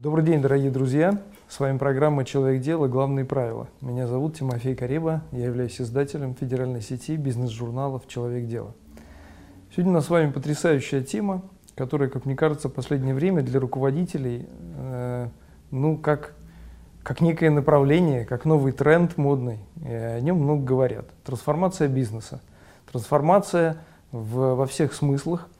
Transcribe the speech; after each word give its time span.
Добрый 0.00 0.24
день, 0.24 0.42
дорогие 0.42 0.70
друзья! 0.70 1.22
С 1.50 1.58
вами 1.58 1.78
программа 1.78 2.24
«Человек 2.24 2.62
дела. 2.62 2.86
Главные 2.86 3.24
правила». 3.24 3.66
Меня 3.80 4.06
зовут 4.06 4.38
Тимофей 4.38 4.76
Кареба, 4.76 5.22
я 5.32 5.46
являюсь 5.46 5.80
издателем 5.80 6.36
федеральной 6.36 6.80
сети 6.80 7.16
бизнес-журналов 7.16 8.06
«Человек 8.06 8.46
дела». 8.46 8.72
Сегодня 9.72 9.90
у 9.90 9.94
нас 9.94 10.06
с 10.06 10.10
вами 10.10 10.30
потрясающая 10.30 11.02
тема, 11.02 11.42
которая, 11.74 12.08
как 12.08 12.24
мне 12.24 12.36
кажется, 12.36 12.68
в 12.68 12.72
последнее 12.72 13.16
время 13.16 13.42
для 13.42 13.58
руководителей, 13.58 14.46
э, 14.76 15.26
ну, 15.72 15.98
как, 15.98 16.34
как 17.02 17.20
некое 17.20 17.50
направление, 17.50 18.24
как 18.24 18.44
новый 18.44 18.70
тренд 18.70 19.16
модный, 19.16 19.58
и 19.84 19.92
о 19.92 20.20
нем 20.20 20.36
много 20.36 20.62
говорят. 20.62 21.06
Трансформация 21.24 21.88
бизнеса. 21.88 22.40
Трансформация 22.92 23.78
в, 24.12 24.54
во 24.54 24.66
всех 24.66 24.94
смыслах– 24.94 25.48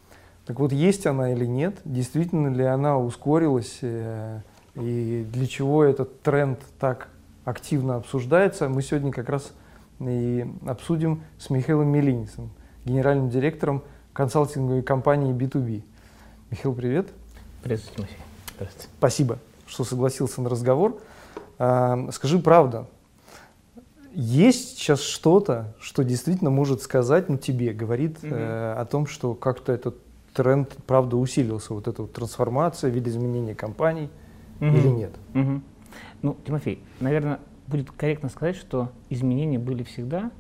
так 0.50 0.58
вот, 0.58 0.72
есть 0.72 1.06
она 1.06 1.32
или 1.32 1.44
нет, 1.44 1.76
действительно 1.84 2.48
ли 2.48 2.64
она 2.64 2.98
ускорилась, 2.98 3.78
э, 3.82 4.40
и 4.74 5.26
для 5.32 5.46
чего 5.46 5.84
этот 5.84 6.22
тренд 6.22 6.60
так 6.78 7.08
активно 7.44 7.96
обсуждается, 7.96 8.68
мы 8.68 8.82
сегодня 8.82 9.12
как 9.12 9.28
раз 9.28 9.52
и 10.00 10.46
обсудим 10.66 11.22
с 11.38 11.50
Михаилом 11.50 11.88
Милинисом, 11.88 12.50
генеральным 12.84 13.28
директором 13.28 13.82
консалтинговой 14.12 14.82
компании 14.82 15.34
B2B. 15.34 15.82
Михаил, 16.50 16.74
привет. 16.74 17.08
Приветствую, 17.62 17.96
Тимофей. 17.96 18.16
Здравствуйте. 18.56 18.88
Спасибо, 18.98 19.38
что 19.66 19.84
согласился 19.84 20.40
на 20.40 20.48
разговор. 20.48 20.98
А, 21.58 22.08
скажи 22.12 22.38
правду, 22.38 22.86
есть 24.12 24.78
сейчас 24.78 25.00
что-то, 25.00 25.74
что 25.80 26.02
действительно 26.02 26.50
может 26.50 26.82
сказать, 26.82 27.28
ну 27.28 27.36
тебе, 27.36 27.72
говорит 27.72 28.18
mm-hmm. 28.22 28.32
э, 28.32 28.72
о 28.80 28.84
том, 28.86 29.06
что 29.06 29.34
как-то 29.34 29.72
этот 29.72 29.96
тренд, 30.34 30.74
правда, 30.86 31.16
усилился, 31.16 31.74
вот 31.74 31.86
эта 31.86 32.02
вот 32.02 32.12
трансформация, 32.12 32.90
видоизменения 32.90 33.54
компаний 33.54 34.08
угу. 34.60 34.76
или 34.76 34.88
нет? 34.88 35.12
Угу. 35.34 35.60
Ну, 36.22 36.36
Тимофей, 36.44 36.82
наверное, 37.00 37.40
будет 37.66 37.90
корректно 37.90 38.28
сказать, 38.28 38.56
что 38.56 38.90
изменения 39.08 39.58
были 39.58 39.82
всегда, 39.82 40.30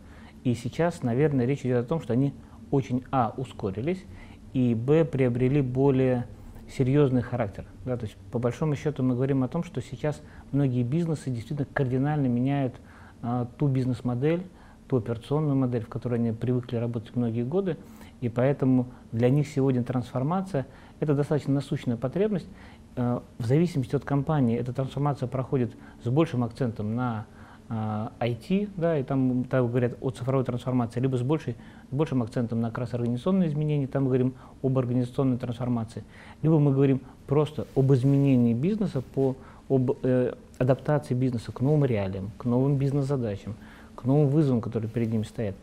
и 0.44 0.54
сейчас, 0.54 1.02
наверное, 1.02 1.46
речь 1.46 1.60
идет 1.60 1.84
о 1.84 1.88
том, 1.88 2.00
что 2.00 2.12
они 2.12 2.34
очень, 2.70 3.04
а, 3.10 3.34
ускорились, 3.36 4.04
и, 4.52 4.74
б, 4.74 5.04
приобрели 5.04 5.60
более 5.60 6.26
серьезный 6.68 7.22
характер. 7.22 7.64
Да, 7.84 7.96
то 7.96 8.06
есть, 8.06 8.16
по 8.30 8.38
большому 8.38 8.76
счету, 8.76 9.02
мы 9.02 9.14
говорим 9.14 9.42
о 9.42 9.48
том, 9.48 9.64
что 9.64 9.80
сейчас 9.80 10.22
многие 10.52 10.82
бизнесы 10.82 11.30
действительно 11.30 11.66
кардинально 11.72 12.26
меняют 12.26 12.74
а, 13.22 13.46
ту 13.58 13.68
бизнес-модель, 13.68 14.42
ту 14.88 14.96
операционную 14.96 15.56
модель, 15.56 15.84
в 15.84 15.88
которой 15.88 16.16
они 16.16 16.32
привыкли 16.32 16.76
работать 16.76 17.14
многие 17.14 17.44
годы, 17.44 17.76
и 18.20 18.28
поэтому 18.28 18.88
для 19.12 19.30
них 19.30 19.48
сегодня 19.48 19.82
трансформация– 19.82 20.66
это 21.00 21.14
достаточно 21.14 21.54
насущная 21.54 21.96
потребность. 21.96 22.48
Э, 22.96 23.20
в 23.38 23.46
зависимости 23.46 23.94
от 23.94 24.04
компании 24.04 24.58
эта 24.58 24.72
трансформация 24.72 25.28
проходит 25.28 25.72
с 26.02 26.08
большим 26.08 26.44
акцентом 26.44 26.94
на 26.94 27.26
IT, 27.68 28.64
э, 28.64 28.66
да, 28.76 28.98
и 28.98 29.02
там, 29.02 29.44
там 29.44 29.68
говорят 29.68 29.96
о 30.00 30.10
цифровой 30.10 30.44
трансформации, 30.44 31.00
либо 31.00 31.16
с, 31.16 31.22
большей, 31.22 31.54
с 31.90 31.94
большим 31.94 32.22
акцентом 32.22 32.60
на 32.60 32.68
как 32.70 32.78
раз 32.78 32.94
организационные 32.94 33.48
изменения, 33.48 33.86
там 33.86 34.04
мы 34.04 34.08
говорим 34.08 34.34
об 34.62 34.76
организационной 34.76 35.38
трансформации, 35.38 36.02
либо 36.42 36.58
мы 36.58 36.72
говорим 36.72 37.00
просто 37.26 37.66
об 37.76 37.92
изменении 37.92 38.54
бизнеса, 38.54 39.02
по, 39.02 39.36
об 39.68 39.92
э, 40.02 40.34
адаптации 40.58 41.14
бизнеса 41.14 41.52
к 41.52 41.60
новым 41.60 41.84
реалиям, 41.84 42.32
к 42.38 42.44
новым 42.44 42.76
бизнес-задачам, 42.76 43.54
к 43.94 44.04
новым 44.04 44.28
вызовам, 44.28 44.60
которые 44.60 44.90
перед 44.90 45.12
ним 45.12 45.24
стоят. 45.24 45.54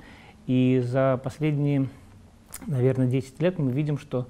И 0.46 0.82
за 0.86 1.20
последние 1.22 1.88
наверное, 2.66 3.08
10 3.08 3.42
лет 3.42 3.60
мы 3.60 3.72
видим, 3.72 3.98
что 3.98 4.28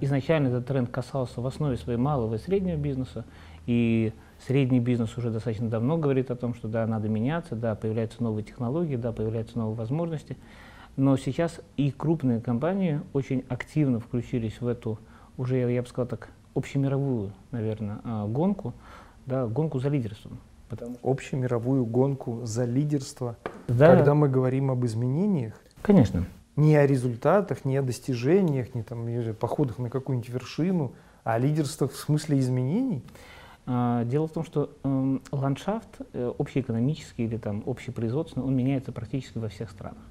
изначально 0.00 0.48
этот 0.48 0.66
тренд 0.66 0.90
касался 0.90 1.40
в 1.40 1.46
основе 1.46 1.76
своей 1.76 1.98
малого 1.98 2.34
и 2.34 2.38
среднего 2.38 2.76
бизнеса, 2.76 3.24
и 3.66 4.12
средний 4.46 4.80
бизнес 4.80 5.16
уже 5.16 5.30
достаточно 5.30 5.68
давно 5.68 5.96
говорит 5.96 6.30
о 6.30 6.36
том, 6.36 6.54
что 6.54 6.68
да, 6.68 6.86
надо 6.86 7.08
меняться, 7.08 7.54
да, 7.54 7.74
появляются 7.74 8.22
новые 8.22 8.44
технологии, 8.44 8.96
да, 8.96 9.12
появляются 9.12 9.58
новые 9.58 9.76
возможности, 9.76 10.36
но 10.96 11.16
сейчас 11.16 11.60
и 11.76 11.90
крупные 11.90 12.40
компании 12.40 13.00
очень 13.12 13.44
активно 13.48 14.00
включились 14.00 14.60
в 14.60 14.66
эту 14.66 14.98
уже, 15.38 15.58
я 15.58 15.82
бы 15.82 15.88
сказал 15.88 16.06
так, 16.06 16.28
общемировую, 16.54 17.32
наверное, 17.50 18.00
э, 18.04 18.26
гонку, 18.28 18.74
да, 19.26 19.46
гонку 19.46 19.78
за 19.78 19.88
лидерством. 19.88 20.38
Потому 20.68 20.96
что... 20.96 21.10
Общемировую 21.10 21.86
гонку 21.86 22.40
за 22.44 22.64
лидерство, 22.64 23.36
да. 23.68 23.96
когда 23.96 24.14
мы 24.14 24.28
говорим 24.28 24.70
об 24.70 24.84
изменениях? 24.84 25.54
Конечно 25.82 26.26
не 26.56 26.76
о 26.76 26.86
результатах, 26.86 27.64
не 27.64 27.76
о 27.76 27.82
достижениях, 27.82 28.74
не 28.74 28.82
там, 28.82 29.06
не 29.06 29.32
походах 29.32 29.78
на 29.78 29.90
какую-нибудь 29.90 30.28
вершину, 30.28 30.92
а 31.24 31.34
о 31.34 31.38
лидерствах 31.38 31.92
в 31.92 31.96
смысле 31.96 32.38
изменений? 32.38 33.02
А, 33.64 34.04
дело 34.04 34.26
в 34.26 34.32
том, 34.32 34.44
что 34.44 34.70
э, 34.82 35.18
ландшафт 35.30 35.88
э, 36.12 36.32
общеэкономический 36.36 37.24
или 37.24 37.36
там 37.36 37.62
общепроизводственный, 37.64 38.44
он 38.44 38.56
меняется 38.56 38.90
практически 38.90 39.38
во 39.38 39.48
всех 39.48 39.70
странах. 39.70 40.02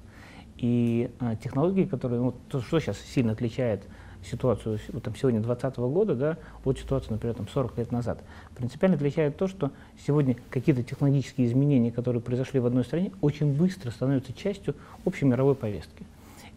И 0.56 1.10
э, 1.20 1.36
технологии, 1.42 1.84
которые, 1.84 2.20
ну, 2.20 2.34
то, 2.48 2.60
что 2.62 2.80
сейчас 2.80 2.98
сильно 2.98 3.32
отличает 3.32 3.82
ситуацию 4.24 4.78
вот, 4.92 5.02
там, 5.02 5.14
сегодня 5.16 5.40
2020 5.40 5.78
года 5.92 6.14
да, 6.14 6.38
от 6.64 6.78
ситуации, 6.78 7.10
например, 7.10 7.36
там, 7.36 7.48
40 7.48 7.76
лет 7.78 7.92
назад, 7.92 8.22
принципиально 8.54 8.96
отличает 8.96 9.36
то, 9.36 9.48
что 9.48 9.70
сегодня 10.06 10.36
какие-то 10.50 10.82
технологические 10.82 11.46
изменения, 11.46 11.90
которые 11.90 12.22
произошли 12.22 12.60
в 12.60 12.66
одной 12.66 12.84
стране, 12.84 13.12
очень 13.20 13.52
быстро 13.52 13.90
становятся 13.90 14.32
частью 14.32 14.76
общей 15.04 15.24
мировой 15.24 15.54
повестки. 15.54 16.06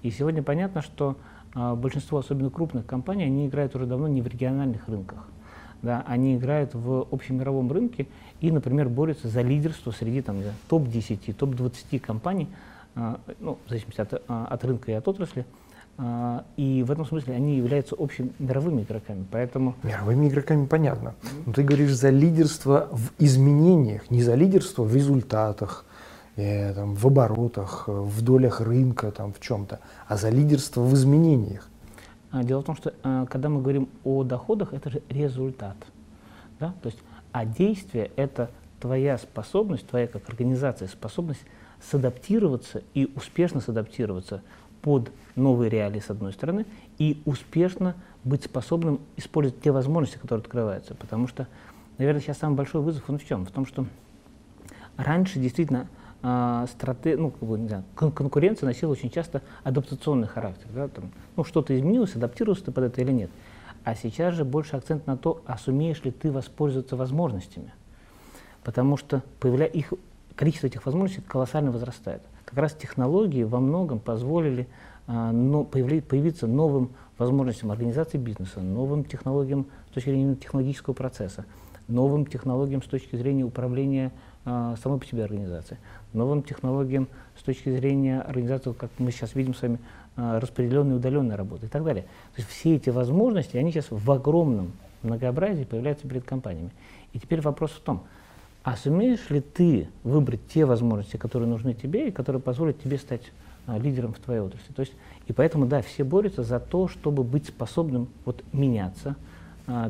И 0.05 0.11
сегодня 0.11 0.43
понятно, 0.43 0.83
что 0.83 1.17
а, 1.55 1.73
большинство, 1.73 2.19
особенно 2.19 2.51
крупных 2.51 2.85
компаний, 2.85 3.23
они 3.23 3.47
играют 3.47 3.75
уже 3.75 3.88
давно 3.88 4.07
не 4.07 4.21
в 4.21 4.27
региональных 4.27 4.88
рынках. 4.88 5.27
Да, 5.81 6.03
они 6.05 6.38
играют 6.38 6.75
в 6.75 7.07
общемировом 7.09 7.71
рынке 7.71 8.05
и, 8.39 8.51
например, 8.51 8.88
борются 8.88 9.29
за 9.29 9.41
лидерство 9.41 9.89
среди 9.89 10.21
там, 10.21 10.43
да, 10.43 10.51
топ-10, 10.69 11.33
топ-20 11.33 11.99
компаний, 11.99 12.49
а, 12.93 13.19
ну, 13.39 13.57
в 13.66 13.69
зависимости 13.69 13.99
от, 13.99 14.21
а, 14.27 14.45
от 14.45 14.63
рынка 14.63 14.91
и 14.91 14.93
от 14.93 15.07
отрасли. 15.07 15.43
И 16.57 16.83
в 16.85 16.91
этом 16.91 17.05
смысле 17.05 17.35
они 17.35 17.55
являются 17.55 17.95
общими 17.95 18.29
мировыми 18.37 18.81
игроками. 18.81 19.25
Поэтому... 19.31 19.75
Мировыми 19.81 20.27
игроками 20.27 20.66
понятно. 20.66 21.16
Но 21.45 21.53
ты 21.53 21.63
говоришь 21.63 21.93
за 21.93 22.09
лидерство 22.09 22.89
в 22.91 23.11
изменениях, 23.17 24.11
не 24.11 24.22
за 24.22 24.35
лидерство 24.35 24.83
в 24.83 24.93
результатах, 24.93 25.85
э, 26.35 26.73
там, 26.73 26.96
в 26.96 27.07
оборотах, 27.07 27.88
в 27.88 28.22
долях 28.22 28.62
рынка, 28.62 29.12
там, 29.12 29.34
в 29.34 29.40
чем-то, 29.40 29.79
а 30.07 30.18
за 30.18 30.29
лидерство 30.29 30.81
в 30.81 30.94
изменениях. 30.94 31.69
А, 32.31 32.44
дело 32.44 32.62
в 32.62 32.66
том, 32.66 32.75
что 32.75 32.94
а, 33.03 33.25
когда 33.28 33.50
мы 33.50 33.62
говорим 33.62 33.88
о 34.03 34.23
доходах, 34.23 34.73
это 34.73 34.90
же 34.90 35.01
результат. 35.09 35.78
Да? 36.59 36.73
То 36.81 36.88
есть, 36.88 37.00
а 37.31 37.46
действие– 37.46 38.12
это 38.16 38.50
твоя 38.79 39.18
способность, 39.18 39.88
твоя 39.88 40.07
как 40.07 40.28
организация 40.28 40.88
способность 40.88 41.41
садаптироваться 41.81 42.84
и 42.94 43.12
успешно 43.16 43.62
садаптироваться 43.62 44.41
под 44.81 45.12
новые 45.35 45.69
реалии 45.69 46.00
с 46.00 46.09
одной 46.09 46.34
стороны 46.34 46.66
и 46.97 47.22
успешно 47.25 47.96
быть 48.23 48.44
способным 48.44 49.00
использовать 49.17 49.62
те 49.62 49.72
возможности, 49.72 50.17
которые 50.17 50.41
открываются. 50.44 50.94
Потому 50.96 51.28
что, 51.28 51.47
наверное, 51.97 52.22
сейчас 52.22 52.38
самый 52.38 52.56
большой 52.56 52.81
вызов 52.81 53.09
он 53.09 53.17
в 53.17 53.25
чем? 53.25 53.46
В 53.46 53.52
том, 53.52 53.66
что 53.66 53.85
раньше 54.97 55.40
действительно 55.40 55.88
а, 56.28 56.66
страте, 56.66 57.18
ну, 57.18 57.30
как 57.30 57.47
бы, 57.47 57.59
не 57.59 57.68
знаю, 57.68 57.84
кон 57.94 58.12
конкуренция 58.12 58.66
носила 58.66 58.91
очень 58.91 59.12
часто 59.12 59.44
адаптационный 59.63 60.28
характер. 60.28 60.66
Да, 60.73 60.88
там, 60.88 61.11
ну, 61.35 61.44
что-то 61.44 61.78
изменилось, 61.78 62.16
адаптировался 62.16 62.66
ты 62.66 62.72
под 62.72 62.85
это 62.85 63.02
или 63.02 63.11
нет. 63.11 63.29
А 63.84 63.94
сейчас 63.94 64.34
же 64.34 64.44
больше 64.44 64.76
акцент 64.76 65.05
на 65.05 65.17
то, 65.17 65.44
а 65.46 65.59
сумеешь 65.59 66.03
ли 66.03 66.09
ты 66.09 66.32
воспользоваться 66.32 66.96
возможностями. 66.96 67.72
Потому 68.64 68.97
что 68.97 69.22
появля... 69.40 69.67
их, 69.67 69.94
количество 70.35 70.66
этих 70.66 70.84
возможностей 70.88 71.22
колоссально 71.22 71.70
возрастает. 71.70 72.23
Как 72.46 72.58
раз 72.58 72.73
технологии 72.73 73.44
во 73.44 73.59
многом 73.59 73.99
позволили 73.99 74.67
а, 75.05 75.32
но, 75.32 75.64
появли, 75.64 76.02
появиться 76.02 76.47
новым 76.47 76.90
возможностям 77.20 77.70
организации 77.70 78.17
бизнеса, 78.17 78.61
новым 78.61 79.03
технологиям 79.03 79.67
с 79.91 79.94
точки 79.94 80.09
зрения 80.09 80.35
технологического 80.35 80.96
процесса, 80.96 81.46
новым 81.88 82.26
технологиям 82.26 82.82
с 82.82 82.88
точки 82.88 83.16
зрения 83.16 83.44
управления 83.44 84.11
самой 84.46 85.00
по 85.00 85.06
себе 85.06 85.24
организации, 85.24 85.78
новым 86.14 86.44
технологиям 86.44 87.08
с 87.38 87.44
точки 87.44 87.70
зрения 87.70 88.22
организации, 88.22 88.74
как 88.74 88.92
мы 89.00 89.12
сейчас 89.12 89.34
видим 89.34 89.56
с 89.56 89.62
вами, 89.62 89.80
а, 90.16 90.40
распределенной 90.40 90.96
удаленной 90.96 91.36
работы 91.36 91.66
и 91.66 91.70
так 91.70 91.84
далее. 91.84 92.03
То 92.36 92.42
есть 92.42 92.50
все 92.50 92.76
эти 92.76 92.90
возможности, 92.90 93.58
они 93.58 93.72
сейчас 93.72 93.88
в 93.90 94.12
огромном 94.12 94.72
многообразии 95.02 95.64
появляются 95.64 96.08
перед 96.08 96.24
компаниями. 96.24 96.72
И 97.12 97.20
теперь 97.20 97.42
вопрос 97.42 97.72
в 97.72 97.82
том, 97.82 98.03
а 98.64 98.78
сумеешь 98.78 99.30
ли 99.30 99.42
ты 99.42 99.90
выбрать 100.03 100.47
те 100.47 100.66
возможности, 100.66 101.18
которые 101.18 101.50
нужны 101.50 101.74
тебе 101.74 102.08
и 102.08 102.12
которые 102.12 102.42
позволят 102.42 102.82
тебе 102.82 102.97
стать 102.97 103.24
а, 103.68 103.78
лидером 103.78 104.14
в 104.14 104.20
твоей 104.20 104.42
отрасли. 104.42 104.72
То 104.74 104.82
есть, 104.82 104.94
и 105.28 105.34
поэтому, 105.34 105.66
да, 105.66 105.82
все 105.82 106.03
борются 106.03 106.44
за 106.44 106.59
то, 106.59 106.88
чтобы 106.88 107.24
быть 107.24 107.47
способным 107.47 108.08
вот, 108.24 108.44
меняться, 108.53 109.09
а, 109.12 109.34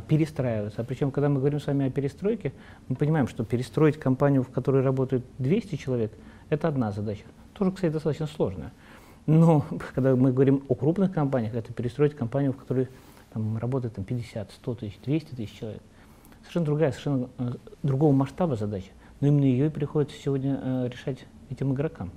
перестраиваться. 0.08 0.82
А 0.82 0.84
причем, 0.86 1.12
когда 1.12 1.30
мы 1.30 1.40
говорим 1.40 1.60
с 1.60 1.68
вами 1.68 1.88
о 1.88 1.90
перестройке, 1.90 2.54
мы 2.88 2.96
понимаем, 2.96 3.28
что 3.28 3.44
перестроить 3.44 4.00
компанию, 4.00 4.44
в 4.44 4.50
которой 4.50 4.82
работает 4.82 5.26
200 5.40 5.76
человек, 5.76 6.14
это 6.50 6.68
одна 6.68 6.92
задача. 6.92 7.24
Тоже, 7.54 7.72
кстати, 7.72 7.92
достаточно 7.92 8.28
сложная. 8.28 8.72
Но 9.26 9.66
когда 9.94 10.16
мы 10.16 10.32
говорим 10.32 10.64
о 10.68 10.76
крупных 10.76 11.12
компаниях, 11.12 11.56
это 11.56 11.74
перестроить 11.74 12.16
компанию, 12.16 12.54
в 12.54 12.58
которой 12.58 12.90
там, 13.34 13.58
работает 13.58 13.96
там, 13.96 14.06
50, 14.06 14.52
100 14.52 14.76
тысяч, 14.76 15.00
200 15.04 15.36
тысяч 15.36 15.60
человек. 15.60 15.82
Совершенно 16.42 16.66
другая, 16.66 16.92
совершенно 16.92 17.30
э, 17.38 17.54
другого 17.84 18.14
масштаба 18.14 18.56
задача. 18.56 18.92
Но 19.20 19.28
именно 19.28 19.46
ее 19.46 19.68
и 19.68 19.70
приходится 19.70 20.18
сегодня 20.18 20.60
э, 20.62 20.90
решать 20.90 21.26
этим 21.50 21.74
игрокам. 21.74 22.12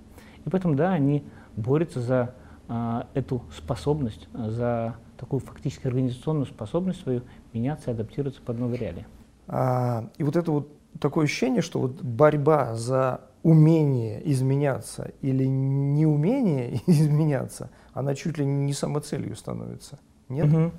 И 0.45 0.51
поэтому, 0.51 0.75
да, 0.75 0.93
они 0.93 1.25
борются 1.57 2.01
за 2.01 2.35
э, 2.69 3.03
эту 3.15 3.43
способность, 3.57 4.29
за 4.35 4.97
такую 5.17 5.41
фактически 5.41 5.87
организационную 5.87 6.47
способность 6.47 7.01
свою 7.01 7.23
меняться 7.53 7.91
и 7.91 7.95
адаптироваться 7.95 8.41
под 8.43 8.59
новые 8.59 8.79
реалии. 8.79 9.07
А, 9.47 10.09
и 10.19 10.25
вот 10.25 10.37
это 10.37 10.51
вот 10.53 10.69
такое 11.01 11.25
ощущение, 11.25 11.63
что 11.63 11.81
вот 11.81 12.03
борьба 12.03 12.75
за 12.75 13.23
умение 13.43 14.21
изменяться 14.31 15.13
или 15.23 15.45
неумение 15.45 16.81
изменяться, 16.87 17.71
она 17.93 18.15
чуть 18.15 18.39
ли 18.39 18.45
не 18.45 18.73
самоцелью 18.73 19.37
становится. 19.37 19.99
Нет? 20.29 20.53
Угу. 20.53 20.73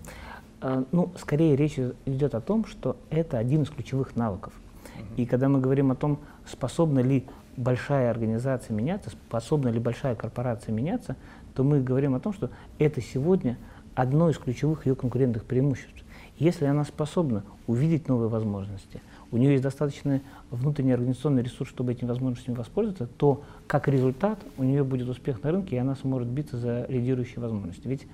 А, 0.61 0.83
ну, 0.91 1.11
скорее 1.17 1.55
речь 1.55 1.79
идет 2.05 2.35
о 2.35 2.41
том, 2.41 2.65
что 2.65 2.97
это 3.09 3.37
один 3.37 3.63
из 3.63 3.69
ключевых 3.69 4.15
навыков. 4.15 4.53
Угу. 4.95 5.21
И 5.21 5.25
когда 5.25 5.49
мы 5.49 5.59
говорим 5.59 5.91
о 5.91 5.95
том, 5.95 6.19
способна 6.45 6.99
ли 6.99 7.25
большая 7.57 8.09
организация 8.09 8.73
меняться, 8.75 9.09
способна 9.09 9.69
ли 9.69 9.79
большая 9.79 10.15
корпорация 10.15 10.73
меняться, 10.73 11.15
то 11.53 11.63
мы 11.63 11.81
говорим 11.81 12.15
о 12.15 12.19
том, 12.19 12.33
что 12.33 12.49
это 12.77 13.01
сегодня 13.01 13.57
одно 13.95 14.29
из 14.29 14.37
ключевых 14.37 14.85
ее 14.85 14.95
конкурентных 14.95 15.45
преимуществ. 15.45 16.03
Если 16.39 16.63
она 16.65 16.85
способна 16.85 17.43
увидеть 17.67 18.07
новые 18.07 18.29
возможности, 18.29 19.01
у 19.29 19.37
нее 19.37 19.51
есть 19.51 19.63
достаточный 19.63 20.21
внутренний 20.49 20.93
организационный 20.93 21.43
ресурс, 21.43 21.69
чтобы 21.69 21.91
этими 21.91 22.07
возможностями 22.07 22.55
воспользоваться, 22.55 23.07
то 23.17 23.43
как 23.67 23.89
результат 23.89 24.39
у 24.57 24.63
нее 24.63 24.85
будет 24.85 25.09
успех 25.09 25.43
на 25.43 25.51
рынке, 25.51 25.75
и 25.75 25.79
она 25.79 25.95
сможет 25.95 26.29
биться 26.29 26.57
за 26.57 26.85
лидирующие 26.87 27.41
возможности. 27.41 27.87
Ведь 27.87 28.07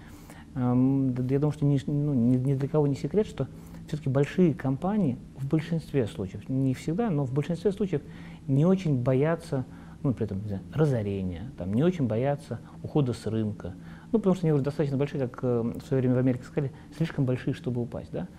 эм, 0.56 1.10
я 1.30 1.40
думаю, 1.40 1.52
что 1.52 1.66
ни, 1.66 1.80
ну, 1.86 2.14
ни, 2.14 2.36
ни 2.38 2.56
для 2.56 2.68
кого 2.68 2.88
не 2.88 2.96
секрет, 2.96 3.28
что 3.28 3.48
все-таки 3.88 4.10
большие 4.10 4.56
компании 4.56 5.20
в 5.38 5.48
большинстве 5.48 6.08
случаев, 6.08 6.50
не 6.50 6.74
всегда, 6.74 7.12
но 7.12 7.26
в 7.26 7.32
большинстве 7.32 7.72
случаев 7.72 8.02
не 8.48 8.66
очень 8.66 9.02
боятся, 9.04 9.66
ну, 10.02 10.16
при 10.16 10.26
этом, 10.26 10.42
не 10.42 10.48
знаю, 10.48 10.64
разорения, 10.74 11.52
там, 11.60 11.72
не 11.74 11.84
очень 11.84 12.08
боятся 12.08 12.60
ухода 12.82 13.14
с 13.14 13.28
рынка, 13.28 13.76
ну, 14.16 14.20
потому 14.20 14.36
что 14.36 14.48
они 14.48 14.54
уже 14.54 14.64
достаточно 14.64 14.98
большие, 14.98 15.28
как 15.28 15.40
э, 15.44 15.74
в 15.76 15.82
свое 15.88 16.00
время 16.00 16.16
в 16.16 16.20
Америке 16.20 16.46
сказали, 16.46 16.72
слишком 16.96 17.26
большие, 17.26 17.54
чтобы 17.54 17.82
упасть, 17.82 18.12
да. 18.14 18.30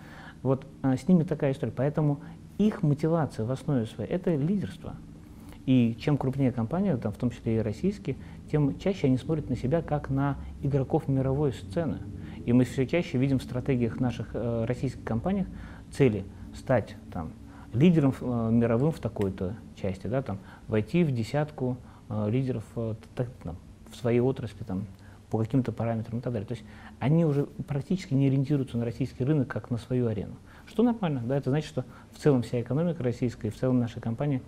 Вот 0.41 0.65
а, 0.81 0.97
с 0.97 1.07
ними 1.07 1.21
такая 1.21 1.51
история. 1.51 1.71
Поэтому 1.71 2.19
их 2.57 2.81
мотивация 2.81 3.45
в 3.45 3.51
основе 3.51 3.85
своей– 3.85 4.09
это 4.11 4.33
лидерство. 4.33 4.95
И 5.67 5.95
чем 5.99 6.17
крупнее 6.17 6.51
компания, 6.51 6.97
там, 6.97 7.11
в 7.11 7.17
том 7.17 7.29
числе 7.29 7.57
и 7.57 7.59
российские, 7.59 8.15
тем 8.51 8.79
чаще 8.79 9.05
они 9.05 9.17
смотрят 9.17 9.51
на 9.51 9.55
себя 9.55 9.83
как 9.83 10.09
на 10.09 10.37
игроков 10.63 11.07
мировой 11.07 11.53
сцены. 11.53 11.99
И 12.47 12.53
мы 12.53 12.63
все 12.63 12.87
чаще 12.87 13.19
видим 13.19 13.37
в 13.37 13.43
стратегиях 13.43 13.99
наших 13.99 14.29
э, 14.33 14.65
российских 14.65 15.03
компаний 15.03 15.45
цели 15.91 16.23
стать 16.55 16.95
там, 17.13 17.33
лидером 17.71 18.15
э, 18.19 18.49
мировым 18.51 18.91
в 18.91 18.99
такой-то 18.99 19.53
части, 19.79 20.07
да, 20.07 20.23
там, 20.23 20.39
войти 20.67 21.03
в 21.03 21.11
десятку 21.11 21.77
э, 22.09 22.29
лидеров 22.31 22.63
э, 22.75 22.95
так, 23.13 23.29
там, 23.43 23.57
в 23.91 23.95
своей 23.95 24.21
отрасли 24.21 24.63
там, 24.63 24.87
по 25.29 25.37
каким-то 25.37 25.71
параметрам 25.71 26.19
и 26.19 26.21
так 26.21 26.33
далее. 26.33 26.47
То 26.47 26.53
есть 26.53 26.65
они 26.99 27.25
уже 27.25 27.45
практически 27.67 28.13
не 28.13 28.27
ориентируются 28.27 28.77
на 28.77 28.85
российский 28.85 29.23
рынок 29.23 29.47
как 29.47 29.69
на 29.69 29.77
свою 29.77 30.07
арену. 30.07 30.35
Что 30.65 30.83
нормально, 30.83 31.21
да, 31.25 31.37
это 31.37 31.49
значит, 31.49 31.69
что 31.69 31.85
в 32.11 32.19
целом 32.19 32.43
вся 32.43 32.61
экономика 32.61 33.03
российская 33.03 33.47
и 33.47 33.51
в 33.51 33.57
целом 33.57 33.79
наша 33.79 33.99
компания 33.99 34.41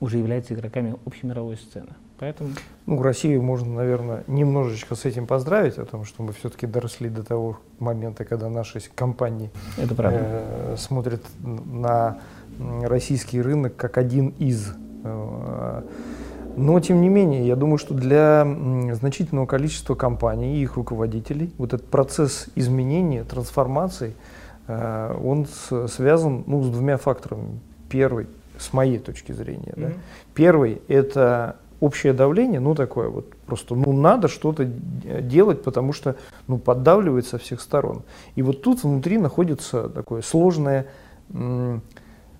уже 0.00 0.18
является 0.18 0.54
игроками 0.54 0.96
общемировой 1.04 1.56
сцены. 1.56 1.90
Поэтому... 2.18 2.50
Ну, 2.86 3.02
Россию 3.02 3.42
можно, 3.42 3.74
наверное, 3.74 4.24
немножечко 4.28 4.94
с 4.94 5.04
этим 5.04 5.26
поздравить, 5.26 5.78
о 5.78 5.84
том, 5.84 6.04
что 6.04 6.22
мы 6.22 6.32
все-таки 6.32 6.66
доросли 6.66 7.08
до 7.08 7.24
того 7.24 7.58
момента, 7.80 8.24
когда 8.24 8.48
наши 8.48 8.80
компании 8.94 9.50
Это 9.76 9.94
э, 9.98 10.76
смотрят 10.78 11.22
на 11.42 12.18
российский 12.82 13.42
рынок 13.42 13.74
как 13.76 13.98
один 13.98 14.28
из. 14.38 14.74
Э, 15.02 15.82
но, 16.56 16.80
тем 16.80 17.00
не 17.00 17.08
менее, 17.08 17.46
я 17.46 17.56
думаю, 17.56 17.78
что 17.78 17.94
для 17.94 18.46
значительного 18.92 19.46
количества 19.46 19.94
компаний 19.94 20.56
и 20.56 20.62
их 20.62 20.76
руководителей 20.76 21.52
вот 21.58 21.72
этот 21.72 21.88
процесс 21.88 22.48
изменения, 22.54 23.24
трансформации– 23.24 24.14
Э, 24.66 25.16
он 25.22 25.46
связан 25.46 26.44
ну, 26.46 26.62
с 26.62 26.68
двумя 26.68 26.96
факторами. 26.96 27.60
Первый, 27.88 28.26
с 28.58 28.72
моей 28.72 28.98
точки 28.98 29.32
зрения, 29.32 29.72
mm-hmm. 29.76 29.88
да. 29.88 29.92
первый 30.34 30.80
это 30.88 31.56
общее 31.80 32.12
давление, 32.12 32.60
ну 32.60 32.74
такое 32.74 33.08
вот 33.08 33.34
просто, 33.46 33.74
ну 33.74 33.92
надо 33.92 34.28
что-то 34.28 34.64
делать, 34.64 35.62
потому 35.62 35.92
что 35.92 36.16
ну 36.48 36.58
поддавливает 36.58 37.26
со 37.26 37.38
всех 37.38 37.60
сторон. 37.60 38.02
И 38.36 38.42
вот 38.42 38.62
тут 38.62 38.82
внутри 38.82 39.18
находится 39.18 39.88
такое 39.88 40.22
сложное 40.22 40.86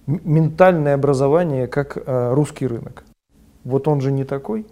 ментальное 0.07 0.95
образование, 0.95 1.67
как 1.67 1.97
э, 1.97 2.35
русский 2.35 2.67
рынок. 2.67 3.05
Вот 3.65 3.89
он 3.89 4.01
же 4.01 4.13
не 4.13 4.25
такой. 4.25 4.67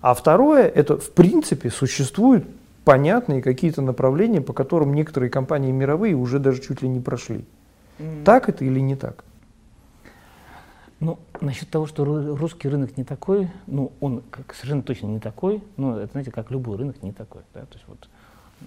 А 0.00 0.14
второе, 0.14 0.66
это 0.66 0.98
в 0.98 1.12
принципе 1.12 1.70
существует 1.70 2.44
понятные 2.84 3.42
какие-то 3.42 3.82
направления, 3.82 4.40
по 4.40 4.52
которым 4.52 4.94
некоторые 4.94 5.30
компании 5.30 5.72
мировые 5.72 6.14
уже 6.14 6.38
даже 6.38 6.60
чуть 6.60 6.82
ли 6.82 6.88
не 6.88 7.00
прошли. 7.00 7.44
Mm-hmm. 7.98 8.24
Так 8.24 8.48
это 8.48 8.64
или 8.64 8.80
не 8.80 8.96
так? 8.96 9.24
Ну, 10.98 11.18
насчет 11.40 11.68
того, 11.68 11.86
что 11.86 12.04
русский 12.04 12.68
рынок 12.68 12.96
не 12.96 13.04
такой, 13.04 13.50
ну, 13.66 13.92
он 14.00 14.22
как, 14.30 14.54
совершенно 14.54 14.82
точно 14.82 15.08
не 15.08 15.20
такой, 15.20 15.62
но 15.76 15.98
это, 16.00 16.12
знаете, 16.12 16.30
как 16.30 16.50
любой 16.50 16.78
рынок 16.78 17.02
не 17.02 17.12
такой. 17.12 17.42
Да? 17.52 17.60
То 17.62 17.74
есть 17.74 17.84
вот 17.86 18.08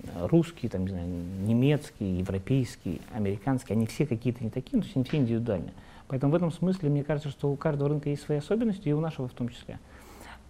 э, 0.04 0.28
русский, 0.28 0.70
там, 0.70 0.84
не 0.84 0.90
знаю, 0.90 1.08
немецкий, 1.08 2.18
европейский, 2.18 3.02
американский, 3.14 3.74
они 3.74 3.88
все 3.88 4.06
какие-то 4.06 4.44
не 4.44 4.52
такие, 4.52 4.78
но 4.78 4.82
то 4.82 4.86
есть 4.86 4.96
они 4.96 5.06
все 5.06 5.18
индивидуальные. 5.18 5.74
Поэтому 6.10 6.34
в 6.34 6.36
этом 6.36 6.52
смысле 6.52 6.90
мне 6.90 7.04
кажется, 7.04 7.30
что 7.30 7.50
у 7.52 7.56
каждого 7.56 7.90
рынка 7.90 8.10
есть 8.10 8.24
свои 8.24 8.40
особенности, 8.40 8.90
и 8.90 8.94
у 8.94 9.00
нашего 9.00 9.28
в 9.28 9.34
том 9.34 9.48
числе. 9.48 9.80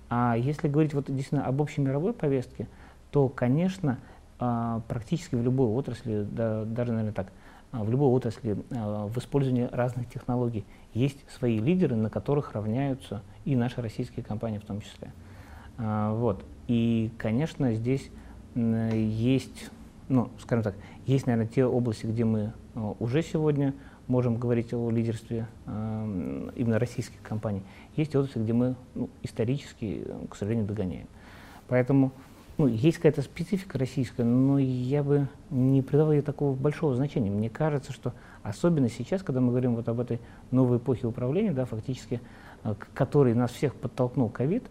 А 0.10 0.36
если 0.36 0.68
говорить 0.68 0.94
вот 0.94 1.06
действительно 1.06 1.46
об 1.46 1.62
общей 1.62 1.82
мировой 1.82 2.14
повестке, 2.14 2.68
то, 3.12 3.28
конечно, 3.30 4.00
а, 4.40 4.82
практически 4.88 5.36
в 5.36 5.44
любой 5.44 5.68
отрасли, 5.68 6.26
да, 6.32 6.64
даже, 6.64 6.94
наверное, 6.94 7.14
так, 7.14 7.28
а, 7.72 7.84
в 7.84 7.92
любой 7.92 8.08
отрасли 8.08 8.58
а, 8.72 9.08
в 9.08 9.18
использовании 9.18 9.68
разных 9.72 10.10
технологий 10.10 10.66
есть 10.94 11.18
свои 11.30 11.60
лидеры, 11.60 11.96
на 11.96 12.10
которых 12.10 12.54
равняются 12.54 13.22
и 13.44 13.56
наши 13.56 13.82
российские 13.82 14.24
компании 14.24 14.60
в 14.60 14.66
том 14.66 14.82
числе. 14.82 15.12
Вот. 15.78 16.44
И, 16.68 17.10
конечно, 17.18 17.74
здесь 17.74 18.10
есть, 18.54 19.70
ну, 20.10 20.30
скажем 20.42 20.64
так, 20.64 20.76
есть, 21.06 21.26
наверное, 21.26 21.48
те 21.48 21.64
области, 21.64 22.06
где 22.06 22.26
мы 22.26 22.52
уже 23.00 23.24
сегодня 23.24 23.74
можем 24.10 24.38
говорить 24.38 24.74
о 24.74 24.90
лидерстве 24.90 25.48
именно 25.66 26.80
российских 26.80 27.22
компаний. 27.22 27.62
Есть 27.96 28.16
области, 28.16 28.40
где 28.40 28.52
мы 28.52 28.76
ну, 28.96 29.10
исторически, 29.24 30.06
к 30.30 30.36
сожалению, 30.36 30.68
догоняем. 30.68 31.08
Поэтому 31.68 32.12
ну, 32.60 32.68
есть 32.68 32.98
какая-то 32.98 33.22
специфика 33.22 33.78
российская, 33.78 34.26
но 34.26 34.60
я 34.60 35.02
бы 35.02 35.30
не 35.50 35.82
придавал 35.82 36.12
ей 36.12 36.22
такого 36.22 36.54
большого 36.54 36.94
значения. 36.94 37.30
Мне 37.30 37.50
кажется, 37.50 37.94
что 37.94 38.14
особенно 38.44 38.90
сейчас, 38.90 39.24
когда 39.24 39.40
мы 39.40 39.52
говорим 39.52 39.76
вот 39.76 39.88
об 39.88 40.02
этой 40.02 40.20
новой 40.52 40.78
эпохе 40.78 41.08
управления, 41.08 41.54
да, 41.54 41.64
фактически, 41.64 42.20
э, 42.66 42.76
к 42.78 42.90
которой 42.94 43.34
нас 43.34 43.52
всех 43.52 43.76
подтолкнул 43.76 44.28
ковид, 44.30 44.66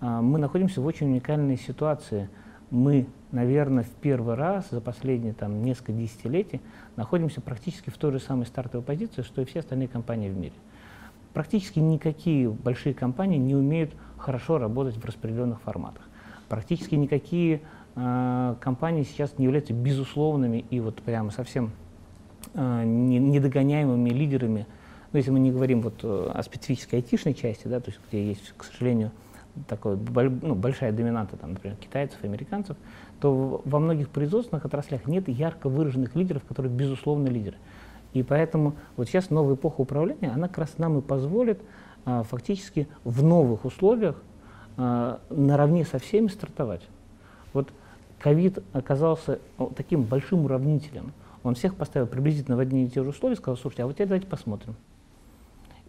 э, 0.00 0.06
мы 0.20 0.40
находимся 0.40 0.80
в 0.80 0.86
очень 0.86 1.06
уникальной 1.06 1.56
ситуации. 1.56 2.28
Мы, 2.70 3.06
наверное, 3.32 3.84
в 3.84 3.90
первый 3.90 4.34
раз 4.34 4.66
за 4.70 4.80
последние 4.80 5.32
там, 5.32 5.62
несколько 5.62 5.92
десятилетий 5.92 6.60
находимся 6.96 7.40
практически 7.40 7.88
в 7.88 7.96
той 7.96 8.12
же 8.12 8.20
самой 8.20 8.46
стартовой 8.46 8.84
позиции, 8.84 9.22
что 9.22 9.40
и 9.40 9.44
все 9.46 9.60
остальные 9.60 9.88
компании 9.88 10.28
в 10.28 10.36
мире. 10.36 10.54
Практически 11.32 11.78
никакие 11.78 12.50
большие 12.50 12.94
компании 12.94 13.38
не 13.38 13.54
умеют 13.54 13.92
хорошо 14.18 14.58
работать 14.58 14.96
в 14.96 15.04
распределенных 15.04 15.60
форматах. 15.60 16.02
Практически 16.48 16.94
никакие 16.94 17.60
э, 17.94 18.54
компании 18.60 19.04
сейчас 19.04 19.38
не 19.38 19.44
являются 19.44 19.72
безусловными 19.72 20.64
и 20.70 20.80
вот 20.80 21.00
прямо 21.02 21.30
совсем 21.30 21.70
э, 22.54 22.84
недогоняемыми 22.84 24.10
лидерами. 24.10 24.66
Ну, 25.12 25.18
если 25.18 25.30
мы 25.30 25.38
не 25.38 25.52
говорим 25.52 25.80
вот 25.80 26.00
э, 26.02 26.30
о 26.34 26.42
специфической 26.42 26.96
айтишной 26.96 27.34
части, 27.34 27.66
да, 27.68 27.80
то 27.80 27.90
есть 27.90 28.00
где 28.08 28.26
есть, 28.28 28.52
к 28.56 28.64
сожалению, 28.64 29.10
такой, 29.66 29.96
ну, 29.96 30.54
большая 30.54 30.92
доминанта, 30.92 31.36
там, 31.36 31.54
например, 31.54 31.76
китайцев, 31.76 32.22
американцев, 32.22 32.76
то 33.20 33.60
во 33.64 33.78
многих 33.78 34.08
производственных 34.08 34.64
отраслях 34.64 35.06
нет 35.06 35.28
ярко 35.28 35.68
выраженных 35.68 36.14
лидеров, 36.14 36.44
которые 36.44 36.72
безусловно 36.72 37.28
лидеры. 37.28 37.56
И 38.12 38.22
поэтому 38.22 38.74
вот 38.96 39.08
сейчас 39.08 39.30
новая 39.30 39.54
эпоха 39.54 39.80
управления, 39.80 40.30
она 40.30 40.48
как 40.48 40.58
раз 40.58 40.78
нам 40.78 40.98
и 40.98 41.02
позволит 41.02 41.60
а, 42.04 42.22
фактически 42.22 42.88
в 43.04 43.22
новых 43.22 43.64
условиях 43.64 44.22
э, 44.76 45.18
наравне 45.30 45.84
со 45.84 45.98
всеми 45.98 46.28
стартовать. 46.28 46.82
Вот 47.52 47.70
ковид 48.18 48.60
оказался 48.72 49.40
таким 49.76 50.04
большим 50.04 50.44
уравнителем. 50.44 51.12
Он 51.42 51.54
всех 51.54 51.74
поставил 51.74 52.06
приблизительно 52.06 52.56
в 52.56 52.60
одни 52.60 52.84
и 52.84 52.88
те 52.88 53.02
же 53.02 53.10
условия, 53.10 53.36
сказал, 53.36 53.56
слушайте, 53.56 53.82
а 53.82 53.86
вот 53.86 53.94
теперь 53.94 54.08
давайте 54.08 54.26
посмотрим. 54.26 54.74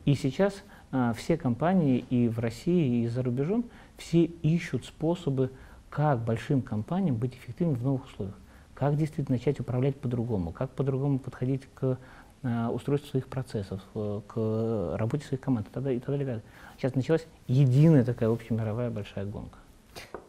И 0.06 0.16
сейчас 0.16 0.54
а, 0.56 0.79
все 1.16 1.38
компании 1.38 2.00
и 2.10 2.28
в 2.28 2.40
России, 2.40 3.04
и 3.04 3.08
за 3.08 3.22
рубежом, 3.22 3.66
все 3.98 4.24
ищут 4.24 4.86
способы, 4.86 5.52
как 5.90 6.20
большим 6.20 6.62
компаниям 6.62 7.16
быть 7.16 7.36
эффективными 7.36 7.78
в 7.78 7.84
новых 7.84 8.06
условиях. 8.06 8.36
Как 8.74 8.96
действительно 8.96 9.38
начать 9.38 9.60
управлять 9.60 9.96
по-другому, 9.98 10.52
как 10.52 10.72
по-другому 10.72 11.20
подходить 11.20 11.68
к 11.74 11.98
а, 12.42 12.70
устройству 12.70 13.10
своих 13.10 13.28
процессов, 13.28 13.82
э, 13.96 14.22
к 14.26 14.96
работе 14.98 15.26
своих 15.26 15.42
команд 15.42 15.68
и 15.68 15.72
так 15.72 15.84
далее. 15.84 15.98
И 15.98 16.02
так 16.02 16.18
далее. 16.18 16.42
Сейчас 16.78 16.96
началась 16.96 17.28
единая 17.48 18.06
такая 18.06 18.30
общемировая 18.30 18.90
большая 18.90 19.26
гонка. 19.26 19.58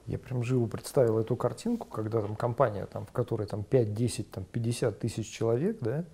Я 0.07 0.19
прям 0.19 0.43
живо 0.43 0.67
представил 0.67 1.21
эту 1.21 1.37
картинку, 1.37 1.87
когда 1.87 2.21
там 2.21 2.35
компания, 2.35 2.87
там, 2.87 3.07
в 3.07 3.13
которой 3.13 3.47
там 3.47 3.63
5, 3.63 3.95
10, 3.95 4.31
там, 4.33 4.45
50 4.45 4.99
тысяч 4.99 5.31
человек, 5.31 5.79
да, 5.81 6.05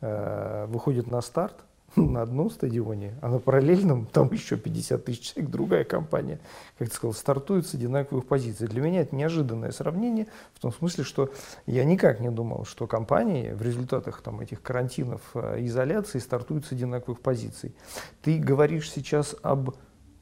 э, 0.00 0.66
выходит 0.66 1.08
на 1.08 1.20
старт, 1.20 1.64
на 1.96 2.22
одном 2.22 2.50
стадионе, 2.50 3.14
а 3.22 3.28
на 3.28 3.38
параллельном 3.38 4.06
там 4.06 4.32
еще 4.32 4.56
50 4.56 5.04
тысяч 5.04 5.32
человек, 5.32 5.50
другая 5.50 5.84
компания, 5.84 6.40
как 6.78 6.88
ты 6.88 6.94
сказал, 6.94 7.14
стартует 7.14 7.66
с 7.66 7.74
одинаковых 7.74 8.26
позиций. 8.26 8.66
Для 8.68 8.80
меня 8.80 9.02
это 9.02 9.14
неожиданное 9.14 9.70
сравнение, 9.70 10.26
в 10.54 10.60
том 10.60 10.72
смысле, 10.72 11.04
что 11.04 11.30
я 11.66 11.84
никак 11.84 12.20
не 12.20 12.30
думал, 12.30 12.64
что 12.64 12.86
компании 12.86 13.52
в 13.52 13.62
результатах 13.62 14.22
там, 14.22 14.40
этих 14.40 14.62
карантинов, 14.62 15.20
э, 15.34 15.64
изоляции 15.64 16.18
стартуют 16.18 16.66
с 16.66 16.72
одинаковых 16.72 17.20
позиций. 17.20 17.74
Ты 18.22 18.38
говоришь 18.38 18.90
сейчас 18.90 19.36
об 19.42 19.70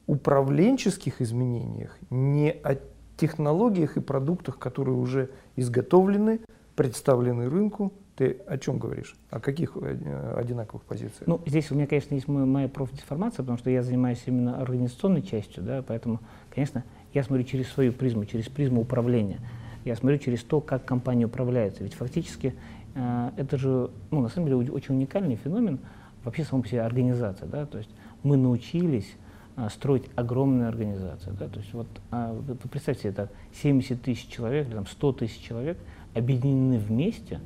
управленческих 0.05 1.21
изменениях, 1.21 1.97
не 2.09 2.51
о 2.51 2.77
технологиях 3.17 3.97
и 3.97 4.01
продуктах, 4.01 4.59
которые 4.59 4.95
уже 4.95 5.29
изготовлены, 5.55 6.41
представлены 6.75 7.49
рынку, 7.49 7.93
ты 8.15 8.37
о 8.47 8.57
чем 8.57 8.77
говоришь? 8.77 9.15
О 9.29 9.39
каких 9.39 9.75
э, 9.75 10.33
одинаковых 10.37 10.83
позициях? 10.83 11.23
Ну, 11.25 11.41
здесь 11.45 11.71
у 11.71 11.75
меня, 11.75 11.87
конечно, 11.87 12.13
есть 12.13 12.27
моя 12.27 12.67
профдеформация, 12.67 13.43
потому 13.43 13.57
что 13.57 13.69
я 13.69 13.81
занимаюсь 13.81 14.21
именно 14.25 14.61
организационной 14.61 15.23
частью, 15.23 15.63
да, 15.63 15.81
поэтому, 15.81 16.19
конечно, 16.53 16.83
я 17.13 17.23
смотрю 17.23 17.43
через 17.43 17.67
свою 17.69 17.91
призму, 17.91 18.25
через 18.25 18.49
призму 18.49 18.81
управления. 18.81 19.39
Я 19.83 19.95
смотрю 19.95 20.17
через 20.19 20.43
то, 20.43 20.61
как 20.61 20.85
компания 20.85 21.25
управляется. 21.25 21.83
Ведь 21.83 21.95
фактически 21.95 22.53
э, 22.93 23.31
это 23.35 23.57
же, 23.57 23.89
ну, 24.11 24.21
на 24.21 24.29
самом 24.29 24.47
деле, 24.47 24.71
очень 24.71 24.95
уникальный 24.95 25.35
феномен 25.35 25.79
вообще 26.23 26.43
само 26.43 26.61
по 26.61 26.67
себе 26.67 26.81
организация, 26.81 27.47
да, 27.47 27.65
то 27.65 27.79
есть 27.79 27.89
мы 28.21 28.37
научились 28.37 29.11
э, 29.57 29.67
строить 29.69 30.05
огромные 30.15 30.67
организации, 30.67 31.31
да, 31.31 31.47
то 31.47 31.59
есть 31.59 31.73
вот 31.73 31.87
вы 32.11 32.55
представьте, 32.69 33.09
это 33.09 33.29
70 33.61 34.01
тысяч 34.01 34.27
человек, 34.27 34.67
или 34.67 34.75
там 34.75 34.85
100 34.85 35.13
тысяч 35.13 35.41
человек 35.41 35.77
объединены 36.13 36.77
вместе, 36.77 37.41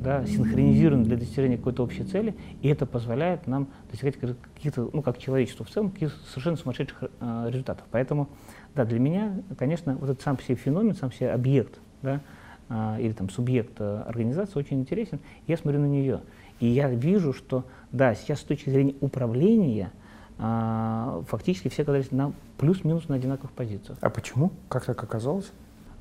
да, 0.00 0.24
синхронизированы 0.26 1.04
для 1.04 1.16
достижения 1.16 1.56
какой-то 1.56 1.82
общей 1.82 2.04
цели, 2.04 2.34
и 2.62 2.68
это 2.68 2.86
позволяет 2.86 3.46
нам 3.46 3.68
достигать 3.90 4.16
каких-то, 4.16 4.90
ну, 4.92 5.02
как 5.02 5.18
человечеству 5.18 5.64
в 5.64 5.70
целом, 5.70 5.90
каких-то 5.90 6.16
совершенно 6.28 6.56
сумасшедших 6.56 7.04
э, 7.20 7.46
результатов. 7.48 7.86
Поэтому, 7.90 8.28
да, 8.74 8.84
для 8.84 8.98
меня, 8.98 9.42
конечно, 9.58 9.96
вот 9.96 10.10
этот 10.10 10.22
сам 10.22 10.36
по 10.36 10.42
себе 10.42 10.54
феномен, 10.54 10.94
сам 10.94 11.10
по 11.10 11.16
себе 11.16 11.32
объект, 11.32 11.80
да, 12.02 12.20
э, 12.68 12.96
или 13.00 13.12
там 13.12 13.28
субъект 13.30 13.74
э, 13.80 14.02
организации 14.06 14.58
очень 14.58 14.80
интересен. 14.80 15.18
Я 15.46 15.56
смотрю 15.56 15.80
на 15.80 15.86
нее, 15.86 16.20
и 16.60 16.66
я 16.66 16.88
вижу, 16.88 17.32
что, 17.32 17.64
да, 17.90 18.14
сейчас 18.14 18.40
с 18.40 18.44
точки 18.44 18.70
зрения 18.70 18.94
управления, 19.00 19.92
э, 20.38 21.22
фактически 21.26 21.68
все 21.68 21.82
оказались 21.82 22.12
на 22.12 22.32
плюс-минус 22.56 23.08
на 23.08 23.16
одинаковых 23.16 23.52
позициях. 23.52 23.98
А 24.00 24.10
почему? 24.10 24.52
Как 24.68 24.84
так 24.84 25.02
оказалось? 25.02 25.50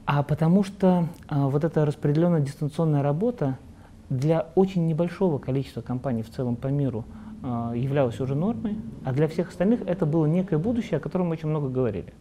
А 0.05 0.23
потому 0.23 0.63
что 0.63 1.09
а, 1.27 1.49
вот 1.49 1.65
эта 1.65 1.85
распределенная 1.85 2.39
дистанционная 2.39 3.03
работа, 3.03 3.57
для 4.09 4.47
очень 4.55 4.87
небольшого 4.87 5.37
количества 5.37 5.81
компаний 5.81 6.23
в 6.23 6.29
целом 6.29 6.55
по 6.55 6.67
миру 6.67 7.05
э, 7.43 7.73
являлось 7.75 8.19
уже 8.19 8.35
нормой, 8.35 8.77
а 9.03 9.13
для 9.13 9.27
всех 9.27 9.49
остальных 9.49 9.81
это 9.85 10.05
было 10.05 10.25
некое 10.25 10.57
будущее, 10.57 10.97
о 10.97 10.99
котором 10.99 11.27
мы 11.27 11.33
очень 11.33 11.49
много 11.49 11.69
говорили. 11.69 12.13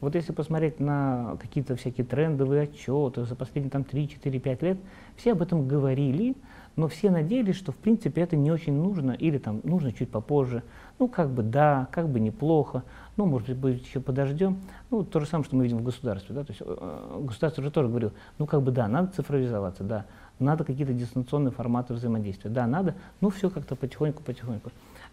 Вот 0.00 0.14
если 0.14 0.32
посмотреть 0.32 0.80
на 0.80 1.38
какие-то 1.40 1.76
всякие 1.76 2.04
трендовые 2.04 2.62
отчеты 2.64 3.24
за 3.24 3.34
последние 3.34 3.70
там, 3.70 3.84
3, 3.84 4.08
4, 4.08 4.38
5 4.38 4.62
лет, 4.62 4.78
все 5.16 5.32
об 5.32 5.40
этом 5.40 5.66
говорили, 5.66 6.36
но 6.76 6.88
все 6.88 7.10
надеялись, 7.10 7.56
что 7.56 7.72
в 7.72 7.76
принципе 7.76 8.20
это 8.20 8.36
не 8.36 8.50
очень 8.50 8.74
нужно 8.74 9.12
или 9.12 9.38
там 9.38 9.60
нужно 9.64 9.92
чуть 9.92 10.10
попозже. 10.10 10.62
Ну, 10.98 11.08
как 11.08 11.30
бы 11.30 11.42
да, 11.42 11.88
как 11.90 12.08
бы 12.08 12.20
неплохо, 12.20 12.82
ну, 13.16 13.26
может 13.26 13.56
быть, 13.56 13.82
еще 13.82 14.00
подождем. 14.00 14.58
Ну, 14.90 15.04
то 15.04 15.20
же 15.20 15.26
самое, 15.26 15.46
что 15.46 15.56
мы 15.56 15.64
видим 15.64 15.78
в 15.78 15.84
государстве. 15.84 16.34
Да? 16.34 16.44
То 16.44 16.50
есть 16.50 16.62
э, 16.64 17.20
государство 17.22 17.62
уже 17.62 17.70
тоже 17.70 17.88
говорило, 17.88 18.12
ну, 18.38 18.46
как 18.46 18.62
бы 18.62 18.72
да, 18.72 18.88
надо 18.88 19.12
цифровизоваться, 19.12 19.84
да, 19.84 20.06
надо 20.38 20.64
какие-то 20.64 20.92
дистанционные 20.92 21.52
форматы 21.52 21.94
взаимодействия. 21.94 22.50
Да, 22.50 22.66
надо, 22.66 22.94
ну 23.20 23.30
все 23.30 23.50
как-то 23.50 23.76
потихоньку-потихоньку. 23.76 24.70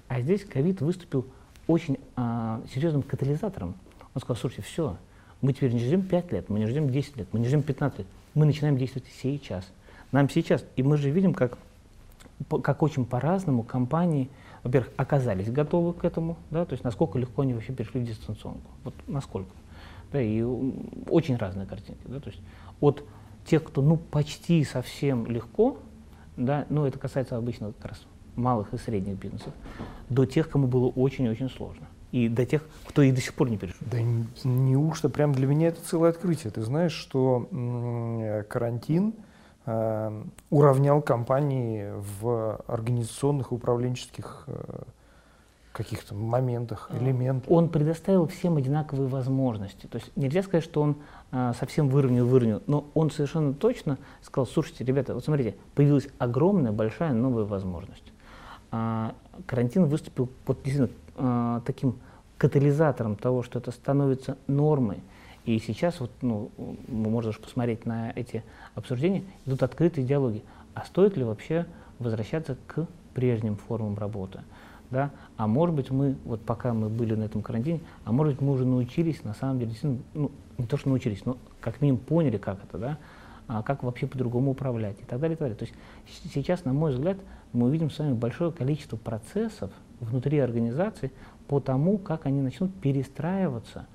А 0.07 0.21
здесь 0.21 0.43
ковид 0.43 0.81
выступил 0.81 1.25
очень 1.67 1.97
а, 2.15 2.61
серьезным 2.73 3.03
катализатором. 3.03 3.75
Он 4.13 4.21
сказал, 4.21 4.35
слушайте, 4.35 4.63
все, 4.63 4.97
мы 5.41 5.53
теперь 5.53 5.73
не 5.73 5.79
ждем 5.79 6.03
5 6.03 6.31
лет, 6.31 6.49
мы 6.49 6.59
не 6.59 6.67
ждем 6.67 6.89
10 6.89 7.17
лет, 7.17 7.27
мы 7.31 7.39
не 7.39 7.47
ждем 7.47 7.63
15 7.63 7.99
лет, 7.99 8.07
мы 8.33 8.45
начинаем 8.45 8.77
действовать 8.77 9.07
сейчас. 9.21 9.65
Нам 10.11 10.29
сейчас, 10.29 10.65
и 10.75 10.83
мы 10.83 10.97
же 10.97 11.09
видим, 11.09 11.33
как, 11.33 11.57
как 12.61 12.83
очень 12.83 13.05
по-разному 13.05 13.63
компании, 13.63 14.29
во-первых, 14.63 14.91
оказались 14.97 15.49
готовы 15.49 15.93
к 15.93 16.03
этому, 16.03 16.37
да, 16.51 16.65
то 16.65 16.73
есть 16.73 16.83
насколько 16.83 17.17
легко 17.17 17.41
они 17.41 17.53
вообще 17.53 17.73
перешли 17.73 18.01
в 18.01 18.05
дистанционку, 18.05 18.69
вот 18.83 18.93
насколько. 19.07 19.51
Да, 20.11 20.21
и 20.21 20.41
очень 20.41 21.37
разные 21.37 21.65
картинки, 21.65 22.01
да, 22.05 22.19
то 22.19 22.29
есть 22.29 22.41
от 22.81 23.03
тех, 23.45 23.63
кто 23.63 23.81
ну 23.81 23.97
почти 23.97 24.63
совсем 24.63 25.25
легко, 25.27 25.77
да, 26.37 26.65
ну 26.69 26.85
это 26.85 26.99
касается 26.99 27.37
обычно 27.37 27.73
как 27.73 27.91
раз 27.91 28.01
малых 28.35 28.73
и 28.73 28.77
средних 28.77 29.15
бизнесов, 29.15 29.53
до 30.09 30.25
тех, 30.25 30.49
кому 30.49 30.67
было 30.67 30.87
очень-очень 30.87 31.49
сложно. 31.49 31.87
И 32.11 32.27
до 32.27 32.45
тех, 32.45 32.63
кто 32.85 33.01
и 33.03 33.11
до 33.11 33.21
сих 33.21 33.33
пор 33.33 33.49
не 33.49 33.57
перешел. 33.57 33.79
Да 33.89 33.99
неужто 34.43 35.09
прям 35.09 35.31
для 35.31 35.47
меня 35.47 35.69
это 35.69 35.81
целое 35.81 36.09
открытие. 36.09 36.51
Ты 36.51 36.61
знаешь, 36.61 36.91
что 36.91 37.47
карантин 38.49 39.13
э, 39.65 40.23
уравнял 40.49 41.01
компании 41.01 41.89
в 42.19 42.61
организационных 42.67 43.53
и 43.53 43.55
управленческих 43.55 44.43
э, 44.47 44.81
каких-то 45.71 46.15
моментах, 46.15 46.89
а, 46.89 46.97
элементах. 46.97 47.49
Он 47.49 47.69
предоставил 47.69 48.27
всем 48.27 48.57
одинаковые 48.57 49.07
возможности. 49.07 49.87
То 49.87 49.97
есть 49.97 50.11
нельзя 50.15 50.43
сказать, 50.43 50.63
что 50.63 50.81
он 50.81 50.97
а, 51.31 51.53
совсем 51.53 51.89
выровнял, 51.89 52.25
выровнял, 52.25 52.61
но 52.67 52.85
он 52.93 53.11
совершенно 53.11 53.53
точно 53.53 53.97
сказал, 54.21 54.45
слушайте, 54.47 54.83
ребята, 54.83 55.13
вот 55.13 55.23
смотрите, 55.23 55.55
появилась 55.75 56.07
огромная, 56.17 56.71
большая 56.71 57.13
новая 57.13 57.45
возможность. 57.45 58.11
А, 58.71 59.15
карантин 59.45 59.85
выступил 59.85 60.29
под, 60.45 60.63
действительно 60.63 60.89
а, 61.15 61.61
таким 61.65 61.95
катализатором 62.37 63.15
того, 63.15 63.43
что 63.43 63.59
это 63.59 63.71
становится 63.71 64.37
нормой. 64.47 64.99
И 65.45 65.57
сейчас, 65.59 65.99
вот, 65.99 66.11
ну, 66.21 66.51
можно 66.87 67.31
посмотреть 67.33 67.85
на 67.85 68.11
эти 68.11 68.43
обсуждения, 68.75 69.23
идут 69.45 69.63
открытые 69.63 70.05
диалоги. 70.05 70.43
А 70.73 70.85
стоит 70.85 71.17
ли 71.17 71.23
вообще 71.23 71.65
возвращаться 71.99 72.57
к 72.67 72.87
прежним 73.13 73.57
формам 73.57 73.97
работы? 73.97 74.41
Да, 74.91 75.11
а 75.37 75.47
может 75.47 75.73
быть 75.73 75.89
мы, 75.89 76.15
вот 76.25 76.41
пока 76.41 76.73
мы 76.73 76.89
были 76.89 77.15
на 77.15 77.23
этом 77.23 77.41
карантине, 77.41 77.79
а 78.03 78.11
может 78.11 78.33
быть 78.33 78.41
мы 78.41 78.53
уже 78.53 78.65
научились, 78.65 79.23
на 79.23 79.33
самом 79.33 79.59
деле, 79.59 79.71
ну, 80.13 80.31
не 80.57 80.65
то, 80.65 80.77
что 80.77 80.89
научились, 80.89 81.25
но 81.25 81.37
как 81.61 81.81
минимум 81.81 82.01
поняли, 82.01 82.37
как 82.37 82.63
это, 82.63 82.77
да, 82.77 82.97
а 83.47 83.63
как 83.63 83.83
вообще 83.83 84.05
по-другому 84.05 84.51
управлять 84.51 84.99
и 85.01 85.05
так 85.05 85.19
далее, 85.19 85.35
и 85.35 85.37
так 85.37 85.49
далее. 85.49 85.57
То 85.57 85.65
есть 85.65 85.75
сейчас, 86.33 86.65
на 86.65 86.73
мой 86.73 86.93
взгляд, 86.93 87.17
мы 87.53 87.67
увидим 87.67 87.89
с 87.89 87.99
вами 87.99 88.13
большое 88.13 88.51
количество 88.51 88.97
процессов 88.97 89.71
внутри 89.99 90.39
организации 90.39 91.11
по 91.47 91.59
тому, 91.59 91.97
как 91.97 92.25
они 92.25 92.41
начнут 92.41 92.73
перестраиваться, 92.75 93.87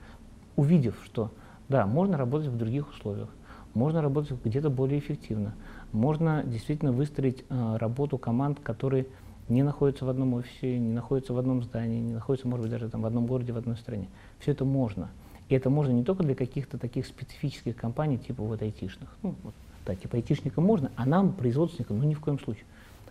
увидев, 0.56 0.96
что 1.04 1.30
да, 1.68 1.86
можно 1.86 2.16
работать 2.16 2.48
в 2.48 2.56
других 2.56 2.90
условиях, 2.90 3.28
можно 3.74 4.00
работать 4.00 4.38
где-то 4.44 4.70
более 4.70 4.98
эффективно, 4.98 5.54
можно 5.92 6.42
действительно 6.44 6.92
выстроить 6.92 7.44
э, 7.48 7.76
работу 7.76 8.18
команд, 8.18 8.60
которые 8.60 9.06
не 9.48 9.62
находятся 9.62 10.04
в 10.04 10.08
одном 10.08 10.34
офисе, 10.34 10.78
не 10.78 10.92
находятся 10.92 11.32
в 11.32 11.38
одном 11.38 11.62
здании, 11.62 12.00
не 12.00 12.12
находятся, 12.12 12.48
может 12.48 12.64
быть, 12.64 12.72
даже 12.72 12.88
там 12.88 13.02
в 13.02 13.06
одном 13.06 13.26
городе, 13.26 13.52
в 13.52 13.56
одной 13.56 13.76
стране. 13.76 14.08
Все 14.40 14.52
это 14.52 14.64
можно. 14.64 15.10
И 15.48 15.54
это 15.54 15.70
можно 15.70 15.92
не 15.92 16.02
только 16.02 16.24
для 16.24 16.34
каких-то 16.34 16.78
таких 16.78 17.06
специфических 17.06 17.76
компаний, 17.76 18.18
типа 18.18 18.42
вот 18.42 18.60
айтишных. 18.62 19.08
Ну, 19.22 19.34
вот, 19.42 19.54
да, 19.86 19.94
типа 19.94 20.16
айтишникам 20.16 20.64
можно, 20.64 20.90
а 20.96 21.06
нам, 21.06 21.32
производственникам, 21.32 21.98
ну 21.98 22.04
ни 22.04 22.14
в 22.14 22.20
коем 22.20 22.40
случае. 22.40 22.64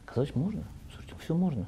Оказалось, 0.06 0.36
можно. 0.36 0.64
Слушайте, 0.94 1.16
все 1.24 1.36
можно. 1.36 1.68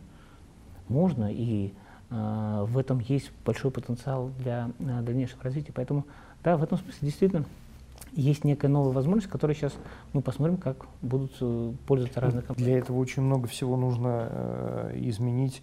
Можно, 0.90 1.32
и 1.32 1.74
э, 2.10 2.66
в 2.68 2.78
этом 2.78 3.00
есть 3.00 3.32
большой 3.46 3.72
потенциал 3.72 4.32
для 4.40 4.72
э, 4.80 5.02
дальнейшего 5.02 5.44
развития. 5.44 5.72
Поэтому, 5.74 6.06
да, 6.44 6.58
в 6.58 6.64
этом 6.64 6.78
смысле 6.78 7.00
действительно 7.02 7.46
есть 8.18 8.44
некая 8.44 8.68
новая 8.68 8.92
возможность, 8.92 9.32
которую 9.32 9.56
сейчас 9.56 9.74
мы 10.12 10.22
посмотрим, 10.22 10.58
как 10.58 10.88
будут 11.02 11.34
э, 11.40 11.74
пользоваться 11.86 12.20
разные 12.20 12.42
компании. 12.42 12.70
Для 12.70 12.80
этого 12.80 12.98
очень 12.98 13.22
много 13.22 13.48
всего 13.48 13.78
нужно 13.78 14.28
э, 14.30 14.92
изменить 14.96 15.62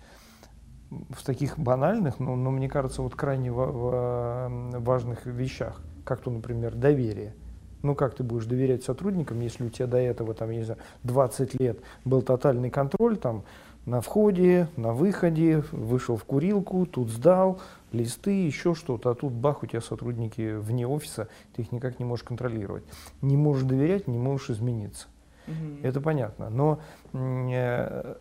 в 1.11 1.25
таких 1.25 1.59
банальных, 1.59 2.21
но, 2.21 2.37
но 2.37 2.53
мне 2.53 2.69
кажется, 2.69 3.03
вот 3.03 3.17
крайне 3.17 3.51
важных 3.51 5.27
вещах, 5.27 5.81
как 6.05 6.21
то, 6.21 6.31
например, 6.31 6.75
доверие. 6.75 7.35
Ну 7.83 7.97
как 7.97 8.15
ты 8.15 8.23
будешь 8.23 8.47
доверять 8.47 8.85
сотрудникам, 8.85 9.41
если 9.41 9.65
у 9.65 9.69
тебя 9.69 9.89
до 9.89 9.99
этого, 9.99 10.33
там, 10.33 10.51
я 10.51 10.59
не 10.59 10.65
знаю, 10.65 10.81
20 11.03 11.61
лет 11.61 11.81
был 12.05 12.23
тотальный 12.23 12.71
контроль, 12.71 13.17
там, 13.17 13.43
на 13.85 14.01
входе, 14.01 14.69
на 14.77 14.93
выходе, 14.93 15.65
вышел 15.73 16.17
в 16.17 16.25
курилку, 16.25 16.87
тут 16.87 17.11
сдал, 17.11 17.61
листы, 17.95 18.45
еще 18.45 18.75
что-то, 18.75 19.11
а 19.11 19.15
тут 19.15 19.33
бах, 19.33 19.63
у 19.63 19.67
тебя 19.67 19.81
сотрудники 19.81 20.57
вне 20.57 20.87
офиса, 20.87 21.29
ты 21.55 21.63
их 21.63 21.73
никак 21.73 21.99
не 21.99 22.05
можешь 22.05 22.25
контролировать. 22.25 22.85
Не 23.23 23.37
можешь 23.37 23.65
доверять, 23.65 24.09
не 24.09 24.19
можешь 24.19 24.51
измениться. 24.51 25.07
Угу. 25.47 25.83
Это 25.83 26.01
понятно. 26.01 26.51
Но 26.51 26.81
э, 27.13 28.15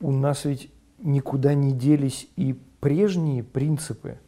у 0.00 0.10
нас 0.12 0.44
ведь 0.44 0.72
никуда 0.98 1.54
не 1.54 1.72
делись 1.72 2.28
и 2.36 2.58
прежние 2.80 3.42
принципы. 3.42 4.18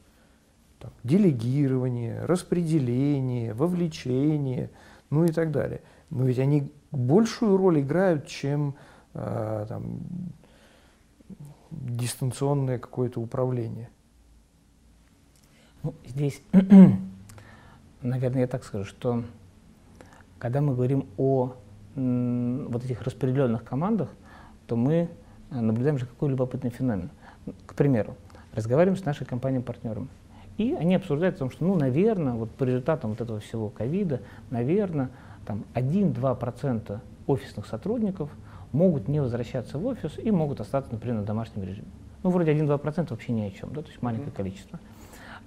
Там, 0.79 0.93
делегирование, 1.05 2.25
распределение, 2.25 3.53
вовлечение, 3.53 4.71
ну 5.11 5.25
и 5.25 5.33
так 5.33 5.51
далее. 5.51 5.83
Но 6.09 6.25
ведь 6.25 6.39
они 6.39 6.73
большую 6.91 7.57
роль 7.57 7.81
играют, 7.81 8.27
чем 8.27 8.75
э, 9.15 9.67
там, 9.69 10.01
дистанционное 11.71 12.79
какое-то 12.79 13.21
управление. 13.21 13.91
Ну, 15.83 15.95
здесь, 16.07 16.43
наверное, 18.03 18.43
я 18.43 18.47
так 18.47 18.65
скажу, 18.65 18.85
что 18.85 19.25
когда 20.39 20.61
мы 20.61 20.75
говорим 20.75 21.07
о 21.17 21.55
вот 21.97 22.85
этих 22.85 23.03
распределенных 23.03 23.65
командах, 23.65 24.09
то 24.67 24.77
мы 24.77 25.09
э, 25.51 25.61
наблюдаем 25.61 25.99
же 25.99 26.07
какой 26.07 26.31
любопытный 26.31 26.71
феномен. 26.71 27.11
К 27.67 27.75
примеру, 27.75 28.15
разговариваем 28.55 28.97
с 28.97 29.05
нашей 29.05 29.27
компанией-партнером, 29.27 30.09
и 30.57 30.73
они 30.75 30.95
обсуждают 30.95 31.37
о 31.37 31.39
том, 31.41 31.51
что, 31.51 31.65
ну, 31.65 31.75
наверное, 31.77 32.35
вот 32.35 32.51
по 32.51 32.65
результатам 32.65 33.11
вот 33.11 33.21
этого 33.21 33.41
всего 33.41 33.71
ковида, 33.71 34.21
наверное, 34.51 35.11
там 35.47 35.65
1-2% 35.75 37.01
офисных 37.27 37.67
сотрудников 37.67 38.31
могут 38.73 39.09
не 39.09 39.21
возвращаться 39.21 39.79
в 39.79 39.87
офис 39.87 40.13
и 40.19 40.31
могут 40.31 40.61
остаться, 40.61 40.93
например, 40.93 41.21
на 41.21 41.25
домашнем 41.25 41.65
режиме. 41.65 41.89
Ну, 42.23 42.31
вроде 42.31 42.53
1-2% 42.53 43.11
вообще 43.11 43.33
ни 43.33 43.43
о 43.43 43.51
чем, 43.51 43.73
да, 43.73 43.83
то 43.83 43.89
есть 43.89 44.03
маленькое 44.03 44.29
mm-hmm. 44.29 44.37
количество. 44.37 44.79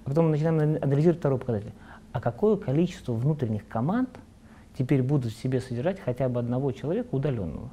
А 0.04 0.08
потом 0.08 0.26
мы 0.26 0.32
начинаем 0.32 0.82
анализировать 0.82 1.18
второй 1.18 1.38
показатель. 1.38 1.72
А 2.12 2.20
какое 2.20 2.56
количество 2.56 3.12
внутренних 3.12 3.66
команд 3.66 4.10
теперь 4.76 5.02
будут 5.02 5.32
в 5.32 5.36
себе 5.36 5.60
содержать 5.60 5.98
хотя 5.98 6.28
бы 6.28 6.40
одного 6.40 6.72
человека 6.72 7.08
удаленного? 7.12 7.70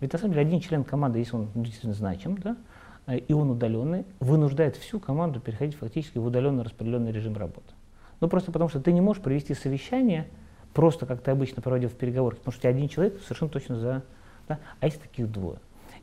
Ведь 0.00 0.12
на 0.12 0.18
самом 0.18 0.32
деле 0.34 0.46
один 0.46 0.60
член 0.60 0.84
команды, 0.84 1.18
если 1.18 1.36
он 1.36 1.48
действительно 1.54 1.92
значим, 1.92 2.38
да, 2.38 2.56
э, 3.06 3.18
и 3.18 3.32
он 3.34 3.50
удаленный, 3.50 4.06
вынуждает 4.18 4.76
всю 4.76 4.98
команду 4.98 5.40
переходить 5.40 5.76
фактически 5.76 6.16
в 6.16 6.24
удаленно 6.24 6.64
распределенный 6.64 7.12
режим 7.12 7.36
работы. 7.36 7.74
Ну 8.20 8.28
просто 8.28 8.50
потому 8.50 8.70
что 8.70 8.80
ты 8.80 8.92
не 8.92 9.02
можешь 9.02 9.22
провести 9.22 9.52
совещание 9.52 10.26
просто 10.72 11.04
как 11.04 11.20
ты 11.20 11.30
обычно 11.30 11.60
проводил 11.60 11.90
в 11.90 11.94
переговорах, 11.94 12.38
потому 12.38 12.52
что 12.52 12.60
у 12.60 12.62
тебя 12.62 12.70
один 12.70 12.88
человек 12.88 13.20
совершенно 13.22 13.50
точно 13.50 13.76
за... 13.76 14.02
Да, 14.48 14.58
а 14.80 14.86
есть 14.86 15.00
таких 15.02 15.30
двое. 15.30 15.58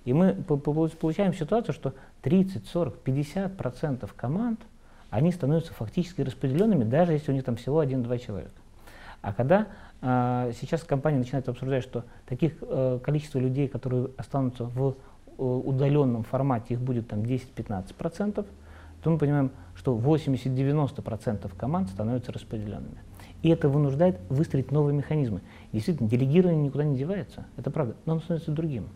И 0.05 0.13
мы 0.13 0.33
получаем 0.33 1.33
ситуацию, 1.33 1.73
что 1.73 1.93
30, 2.21 2.67
40, 2.67 2.99
50 2.99 3.57
процентов 3.57 4.13
команд– 4.13 4.59
они 5.09 5.31
становятся 5.31 5.73
фактически 5.73 6.21
распределенными, 6.21 6.83
даже 6.83 7.13
если 7.13 7.31
у 7.31 7.35
них 7.35 7.43
там 7.43 7.55
всего 7.55 7.79
один-два 7.79 8.17
человека. 8.17 8.51
А 9.21 9.33
когда 9.33 9.67
э, 10.01 10.51
сейчас 10.59 10.83
компания 10.83 11.17
начинает 11.17 11.47
обсуждать, 11.49 11.83
что 11.83 12.05
таких 12.25 12.53
э, 12.61 12.99
количество 13.03 13.39
людей, 13.39 13.67
которые 13.67 14.09
останутся 14.17 14.65
в 14.65 14.95
э, 15.37 15.43
удаленном 15.43 16.23
формате, 16.23 16.75
их 16.75 16.81
будет 16.81 17.07
там 17.07 17.21
10-15%, 17.21 18.45
то 19.03 19.09
мы 19.09 19.17
понимаем, 19.17 19.51
что 19.75 19.97
80-90% 19.97 21.55
команд 21.55 21.89
становятся 21.89 22.31
распределенными. 22.31 22.97
И 23.43 23.49
это 23.49 23.69
вынуждает 23.69 24.19
выстроить 24.29 24.71
новые 24.71 24.95
механизмы. 24.95 25.41
Действительно, 25.71 26.09
делегирование 26.09 26.61
никуда 26.63 26.83
не 26.83 26.97
девается, 26.97 27.45
это 27.55 27.69
правда, 27.69 27.95
но 28.05 28.13
оно 28.13 28.21
становится 28.21 28.51
другим. 28.51 28.89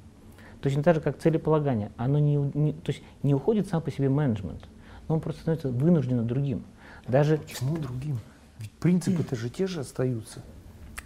Точно 0.61 0.83
так 0.83 0.95
же, 0.95 1.01
как 1.01 1.17
целеполагание. 1.17 1.91
Оно 1.97 2.19
не, 2.19 2.35
не, 2.35 2.73
то 2.73 2.91
есть 2.91 3.03
не 3.23 3.33
уходит 3.33 3.67
сам 3.67 3.81
по 3.81 3.91
себе 3.91 4.09
менеджмент, 4.09 4.67
он 5.13 5.19
просто 5.19 5.41
становится 5.41 5.69
вынужденно 5.69 6.23
другим. 6.23 6.63
Даже... 7.07 7.37
Почему 7.37 7.77
другим? 7.77 8.19
Ведь 8.59 8.71
принципы-то 8.71 9.35
же 9.35 9.49
те 9.49 9.67
же 9.67 9.79
остаются. 9.79 10.41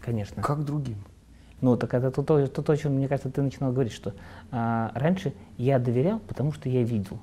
Конечно. 0.02 0.42
Как 0.42 0.64
другим? 0.66 0.98
Ну, 1.62 1.78
так 1.78 1.94
это 1.94 2.12
то, 2.12 2.22
то, 2.22 2.48
то, 2.48 2.74
о 2.74 2.78
чем, 2.78 2.94
мне 2.94 3.08
кажется, 3.08 3.32
ты 3.32 3.42
начинал 3.42 3.72
говорить, 3.72 3.94
что 3.94 4.14
а, 4.52 4.92
раньше 4.94 5.34
я 5.58 5.80
доверял, 5.80 6.20
потому 6.20 6.52
что 6.52 6.70
я 6.70 6.84
видел. 6.84 7.20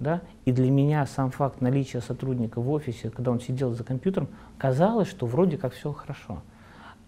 Да? 0.00 0.22
И 0.44 0.52
для 0.52 0.70
меня 0.70 1.06
сам 1.06 1.30
факт 1.30 1.60
наличия 1.60 2.00
сотрудника 2.00 2.60
в 2.60 2.70
офисе, 2.70 3.10
когда 3.10 3.30
он 3.30 3.40
сидел 3.40 3.72
за 3.72 3.84
компьютером, 3.84 4.28
казалось, 4.58 5.08
что 5.08 5.26
вроде 5.26 5.56
как 5.56 5.74
все 5.74 5.92
хорошо. 5.92 6.42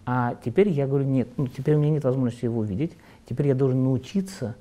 А 0.04 0.36
теперь 0.44 0.68
я 0.68 0.86
говорю, 0.86 1.04
нет, 1.04 1.28
ну, 1.36 1.48
теперь 1.48 1.74
у 1.74 1.78
меня 1.80 1.90
нет 1.90 2.04
возможности 2.04 2.44
его 2.44 2.60
увидеть, 2.60 2.96
теперь 3.28 3.48
я 3.48 3.54
должен 3.56 3.82
научиться 3.82 4.54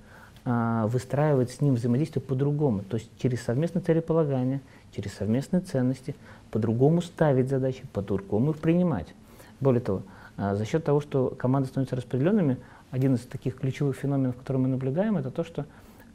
выстраивать 0.46 1.50
с 1.50 1.60
ним 1.60 1.74
взаимодействие 1.74 2.22
по-другому, 2.22 2.84
то 2.84 2.98
есть 2.98 3.10
через 3.18 3.42
совместное 3.42 3.82
целеполагание, 3.82 4.62
через 4.96 5.14
совместные 5.14 5.62
ценности, 5.62 6.16
по-другому 6.52 7.02
ставить 7.02 7.50
задачи, 7.50 7.84
по-другому 7.92 8.52
их 8.52 8.58
принимать. 8.60 9.14
Более 9.60 9.82
того, 9.82 10.04
а, 10.38 10.56
за 10.56 10.66
счет 10.66 10.84
того, 10.84 11.02
что 11.02 11.30
команды 11.38 11.70
становятся 11.70 11.96
распределенными, 11.96 12.58
один 12.92 13.16
из 13.16 13.22
таких 13.22 13.56
ключевых 13.56 13.96
феноменов, 13.96 14.38
который 14.38 14.58
мы 14.58 14.68
наблюдаем, 14.68 15.18
это 15.18 15.32
то, 15.32 15.44
что 15.44 15.66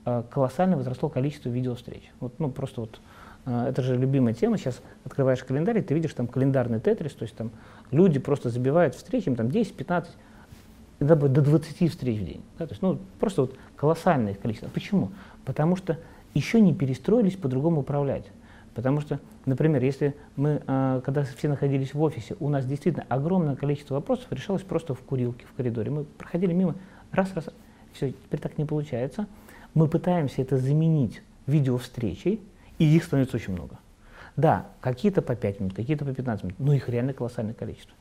а, 0.05 0.23
колоссально 0.31 0.77
возросло 0.77 1.09
количество 1.09 1.49
видеовстреч. 1.49 2.11
Вот, 2.21 2.35
ну, 2.39 2.51
просто 2.51 2.83
вот, 2.83 3.01
это 3.47 3.83
же 3.83 3.97
любимая 3.97 4.35
тема. 4.35 4.59
Сейчас 4.59 4.83
открываешь 5.05 5.43
календарь, 5.43 5.79
и 5.79 5.83
ты 5.83 5.95
видишь 5.95 6.13
там 6.13 6.27
календарный 6.27 6.79
тетрис, 6.79 7.13
то 7.13 7.23
есть 7.23 7.35
там 7.35 7.51
люди 7.91 8.19
просто 8.19 8.51
забивают 8.51 8.95
встречи, 8.95 9.29
им 9.29 9.37
там 9.37 9.47
10-15 9.47 10.09
иногда 11.01 11.29
до 11.29 11.43
20 11.43 11.91
встреч 11.91 12.21
в 12.21 12.25
день. 12.25 12.43
Да, 12.59 12.67
то 12.67 12.73
есть, 12.73 12.83
ну, 12.83 12.99
просто 13.19 13.43
вот 13.43 13.57
колоссальное 13.77 14.35
количество. 14.35 14.69
Почему? 14.69 15.11
Потому 15.45 15.77
что 15.77 15.99
еще 16.35 16.61
не 16.61 16.75
перестроились 16.75 17.37
по-другому 17.37 17.81
управлять. 17.81 18.27
Потому 18.75 19.01
что, 19.01 19.19
например, 19.47 19.83
если 19.83 20.15
мы, 20.37 20.63
э, 20.65 21.01
когда 21.05 21.25
все 21.25 21.49
находились 21.49 21.93
в 21.93 22.01
офисе, 22.01 22.37
у 22.39 22.49
нас 22.49 22.65
действительно 22.65 23.05
огромное 23.09 23.57
количество 23.57 23.95
вопросов 23.95 24.27
решалось 24.31 24.63
просто 24.63 24.95
в 24.95 25.01
курилке, 25.01 25.45
в 25.47 25.57
коридоре. 25.57 25.91
Мы 25.91 26.05
проходили 26.05 26.53
мимо, 26.53 26.77
раз, 27.11 27.35
раз, 27.35 27.47
все, 27.93 28.13
теперь 28.13 28.39
так 28.39 28.59
не 28.59 28.65
получается. 28.65 29.27
Мы 29.75 29.89
пытаемся 29.89 30.43
это 30.43 30.57
заменить 30.57 31.21
видеовстречей, 31.47 32.41
и 32.79 32.85
их 32.85 33.05
становится 33.05 33.37
очень 33.37 33.55
много. 33.55 33.79
Да, 34.37 34.67
какие-то 34.81 35.21
по 35.21 35.35
5 35.35 35.61
минут, 35.61 35.75
какие-то 35.75 36.05
по 36.05 36.15
15 36.15 36.45
минут, 36.45 36.61
но 36.61 36.73
их 36.73 36.89
реально 36.89 37.13
колоссальное 37.13 37.55
количество. 37.55 37.95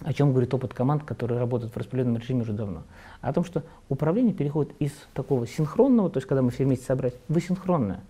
О 0.00 0.12
чем 0.12 0.32
говорит 0.32 0.52
опыт 0.52 0.74
команд, 0.74 1.04
которые 1.04 1.38
работают 1.38 1.72
в 1.72 1.76
распределенном 1.76 2.18
режиме 2.18 2.42
уже 2.42 2.52
давно? 2.52 2.82
О 3.22 3.32
том, 3.32 3.44
что 3.44 3.62
управление 3.88 4.34
переходит 4.34 4.74
из 4.78 4.92
такого 5.14 5.46
синхронного, 5.46 6.10
то 6.10 6.18
есть 6.18 6.28
когда 6.28 6.42
мы 6.42 6.50
все 6.50 6.64
вместе 6.64 6.84
собрать, 6.84 7.14
в 7.28 7.36
асинхронное. 7.36 8.00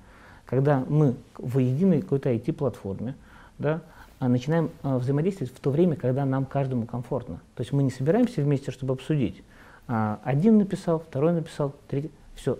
Когда 0.46 0.84
мы 0.88 1.14
в 1.38 1.58
единой 1.58 2.02
какой-то 2.02 2.32
IT-платформе 2.32 3.14
да, 3.58 3.82
а, 4.18 4.28
начинаем 4.28 4.70
а, 4.82 4.98
взаимодействовать 4.98 5.52
в 5.52 5.60
то 5.60 5.70
время, 5.70 5.96
когда 5.96 6.24
нам 6.24 6.44
каждому 6.44 6.86
комфортно. 6.86 7.40
То 7.54 7.60
есть 7.60 7.72
мы 7.72 7.82
не 7.82 7.90
собираемся 7.90 8.42
вместе, 8.42 8.70
чтобы 8.70 8.94
обсудить. 8.94 9.42
А, 9.86 10.18
один 10.24 10.58
написал, 10.58 11.00
второй 11.00 11.32
написал, 11.32 11.72
третий, 11.88 12.10
все. 12.34 12.58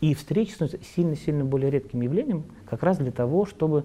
И 0.00 0.14
встречи 0.14 0.52
становятся 0.52 0.84
сильно-сильно 0.96 1.44
более 1.44 1.70
редким 1.70 2.00
явлением, 2.00 2.44
как 2.68 2.82
раз 2.82 2.98
для 2.98 3.12
того, 3.12 3.46
чтобы 3.46 3.84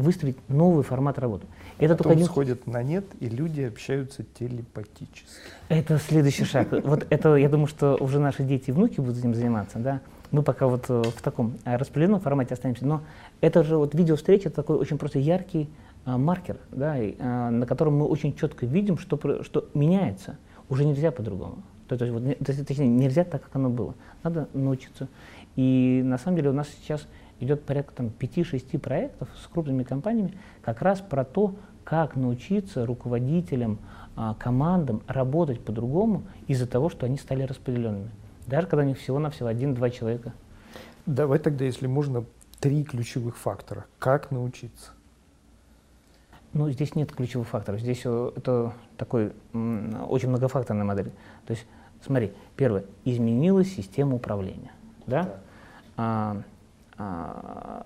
выстроить 0.00 0.36
новый 0.48 0.84
формат 0.84 1.18
работы. 1.18 1.46
Это 1.78 1.96
Потом 1.96 2.12
только 2.12 2.26
сходят 2.26 2.66
на 2.66 2.82
нет, 2.82 3.04
и 3.20 3.28
люди 3.28 3.62
общаются 3.62 4.24
телепатически. 4.38 5.26
Это 5.68 5.98
следующий 5.98 6.44
шаг. 6.44 6.68
Вот 6.84 7.06
это, 7.10 7.36
я 7.36 7.48
думаю, 7.48 7.66
что 7.66 7.96
уже 8.00 8.18
наши 8.18 8.42
дети 8.44 8.70
и 8.70 8.72
внуки 8.72 9.00
будут 9.00 9.18
этим 9.18 9.34
заниматься, 9.34 9.78
да. 9.78 10.00
Мы 10.30 10.42
пока 10.42 10.68
вот 10.68 10.84
э, 10.88 11.02
в 11.02 11.22
таком 11.22 11.54
э, 11.64 11.76
распределенном 11.76 12.20
формате 12.20 12.54
останемся, 12.54 12.86
но 12.86 13.02
это 13.40 13.64
же 13.64 13.76
вот 13.76 13.94
видеовстреча, 13.94 14.48
это 14.48 14.56
такой 14.56 14.76
очень 14.76 14.96
просто 14.96 15.18
яркий 15.18 15.68
а, 16.04 16.16
маркер, 16.16 16.56
да, 16.70 16.98
и, 16.98 17.14
а, 17.18 17.50
на 17.50 17.66
котором 17.66 17.96
мы 17.98 18.06
очень 18.06 18.34
четко 18.34 18.64
видим, 18.64 18.96
что, 18.96 19.42
что 19.42 19.68
меняется. 19.74 20.38
Уже 20.68 20.84
нельзя 20.84 21.10
по-другому. 21.10 21.62
То, 21.88 21.98
то 21.98 22.04
есть, 22.04 22.16
вот, 22.16 22.66
точнее, 22.66 22.88
нельзя 22.88 23.24
так, 23.24 23.42
как 23.42 23.56
оно 23.56 23.68
было. 23.68 23.94
Надо 24.22 24.48
научиться. 24.54 25.08
И 25.56 26.00
на 26.04 26.16
самом 26.16 26.36
деле 26.36 26.50
у 26.50 26.52
нас 26.52 26.68
сейчас 26.80 27.06
идет 27.40 27.64
порядка 27.64 27.94
там, 27.94 28.12
5-6 28.18 28.78
проектов 28.78 29.28
с 29.42 29.46
крупными 29.46 29.82
компаниями 29.82 30.38
как 30.62 30.82
раз 30.82 31.00
про 31.00 31.24
то, 31.24 31.54
как 31.84 32.14
научиться 32.14 32.86
руководителям, 32.86 33.78
а, 34.16 34.34
командам 34.34 35.02
работать 35.06 35.60
по-другому 35.60 36.22
из-за 36.46 36.66
того, 36.66 36.88
что 36.88 37.06
они 37.06 37.16
стали 37.16 37.42
распределенными. 37.42 38.10
Даже 38.46 38.66
когда 38.66 38.84
у 38.84 38.86
них 38.86 38.98
всего-навсего 38.98 39.48
один-два 39.48 39.90
человека. 39.90 40.32
Давай 41.06 41.38
тогда, 41.38 41.64
если 41.64 41.86
можно, 41.86 42.24
три 42.60 42.84
ключевых 42.84 43.36
фактора. 43.36 43.86
Как 43.98 44.30
научиться? 44.30 44.92
Ну, 46.52 46.68
здесь 46.70 46.94
нет 46.94 47.12
ключевых 47.12 47.48
факторов. 47.48 47.80
Здесь 47.80 48.02
э, 48.04 48.32
это 48.36 48.72
такой 48.96 49.32
очень 49.52 50.28
многофакторная 50.28 50.84
модель. 50.84 51.12
То 51.46 51.52
есть, 51.52 51.64
смотри, 52.04 52.32
первое, 52.56 52.84
изменилась 53.04 53.72
система 53.72 54.16
управления. 54.16 54.72
Да? 55.06 55.22
да. 55.22 55.40
А, 55.96 56.36
а, 56.36 56.42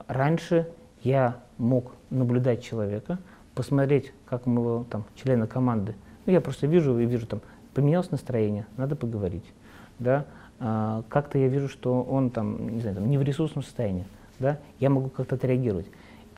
раньше 0.09 0.68
я 1.03 1.37
мог 1.59 1.92
наблюдать 2.11 2.62
человека, 2.62 3.18
посмотреть, 3.55 4.12
как 4.27 4.46
у 4.46 4.50
моего 4.50 4.87
там, 4.90 5.05
члена 5.14 5.46
команды, 5.46 5.94
ну, 6.27 6.33
я 6.33 6.40
просто 6.40 6.66
вижу 6.66 6.98
и 6.98 7.07
вижу, 7.07 7.27
там, 7.27 7.40
поменялось 7.74 8.11
настроение, 8.11 8.66
надо 8.77 8.96
поговорить. 8.96 9.44
Да? 9.98 10.27
А, 10.59 11.03
как-то 11.09 11.38
я 11.38 11.48
вижу, 11.48 11.68
что 11.68 12.03
он 12.03 12.31
там, 12.31 12.77
не, 12.77 12.81
знаю, 12.81 12.96
там, 12.96 13.09
не 13.09 13.18
в 13.18 13.22
ресурсном 13.22 13.62
состоянии. 13.62 14.07
Да? 14.38 14.59
Я 14.81 14.90
могу 14.90 15.11
как-то 15.11 15.35
отреагировать. 15.37 15.87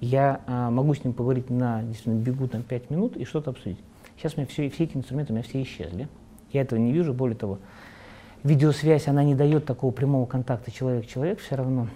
Я 0.01 0.41
а, 0.47 0.71
могу 0.71 0.95
с 0.95 1.05
ним 1.05 1.13
поговорить 1.13 1.51
на 1.51 1.83
действительно 1.83 2.21
бегу 2.21 2.49
там 2.49 2.63
5 2.63 2.91
минут 2.91 3.17
и 3.17 3.25
что-то 3.25 3.51
обсудить. 3.51 3.79
Сейчас 4.17 4.35
у 4.35 4.39
меня 4.39 4.47
все, 4.47 4.69
все 4.71 4.85
эти 4.85 4.97
инструменты 4.97 5.33
у 5.33 5.37
меня 5.37 5.45
все 5.45 5.63
исчезли. 5.63 6.09
Я 6.53 6.63
этого 6.63 6.79
не 6.79 6.93
вижу, 6.93 7.13
более 7.13 7.37
того, 7.37 7.59
видеосвязь, 8.43 9.09
она 9.09 9.23
не 9.25 9.35
дает 9.35 9.67
такого 9.67 9.93
прямого 9.93 10.27
контакта 10.27 10.71
человек-человек 10.71 11.41
все 11.41 11.57
равно. 11.57 11.89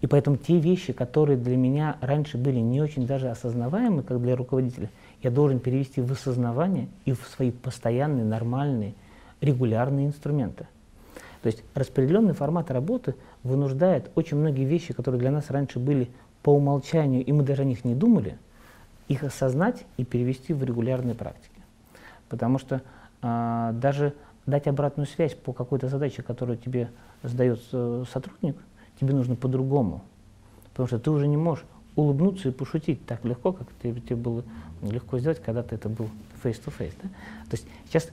И 0.00 0.06
поэтому 0.06 0.36
те 0.36 0.58
вещи, 0.58 0.92
которые 0.92 1.36
для 1.36 1.56
меня 1.56 1.96
раньше 2.00 2.38
были 2.38 2.58
не 2.58 2.80
очень 2.80 3.06
даже 3.06 3.28
осознаваемы, 3.28 4.02
как 4.02 4.20
для 4.20 4.34
руководителя, 4.34 4.90
я 5.22 5.30
должен 5.30 5.60
перевести 5.60 6.00
в 6.00 6.10
осознавание 6.10 6.88
и 7.04 7.12
в 7.12 7.20
свои 7.34 7.50
постоянные, 7.50 8.24
нормальные, 8.24 8.94
регулярные 9.40 10.06
инструменты. 10.06 10.66
То 11.42 11.48
есть 11.48 11.62
распределенный 11.74 12.34
формат 12.34 12.70
работы 12.70 13.14
вынуждает 13.42 14.10
очень 14.14 14.36
многие 14.36 14.64
вещи, 14.64 14.92
которые 14.92 15.20
для 15.20 15.30
нас 15.30 15.50
раньше 15.50 15.78
были 15.78 16.10
по 16.42 16.50
умолчанию, 16.50 17.24
и 17.24 17.32
мы 17.32 17.42
даже 17.42 17.62
о 17.62 17.64
них 17.64 17.84
не 17.84 17.94
думали, 17.94 18.38
их 19.08 19.24
осознать 19.24 19.84
и 19.96 20.04
перевести 20.04 20.52
в 20.52 20.64
регулярные 20.64 21.14
практики. 21.14 21.50
Потому 22.28 22.58
что 22.58 22.80
а, 23.20 23.72
даже 23.72 24.14
дать 24.46 24.66
обратную 24.66 25.06
связь 25.06 25.34
по 25.34 25.52
какой-то 25.52 25.88
задаче, 25.88 26.22
которую 26.22 26.58
тебе 26.58 26.90
задает 27.22 27.60
э, 27.72 28.04
сотрудник, 28.12 28.56
тебе 29.02 29.14
нужно 29.14 29.34
по-другому. 29.34 30.02
Потому 30.70 30.86
что 30.86 30.98
ты 30.98 31.10
уже 31.10 31.26
не 31.26 31.36
можешь 31.36 31.64
улыбнуться 31.96 32.48
и 32.48 32.52
пошутить 32.52 33.04
так 33.04 33.24
легко, 33.24 33.52
как 33.52 33.66
тебе, 33.82 34.00
тебе 34.00 34.16
было 34.16 34.44
легко 34.80 35.18
сделать, 35.18 35.42
когда 35.42 35.62
ты 35.62 35.74
это 35.74 35.88
был 35.88 36.08
face-to-face. 36.42 36.94
Да? 37.02 37.08
То 37.50 37.56
есть 37.56 37.66
сейчас 37.88 38.08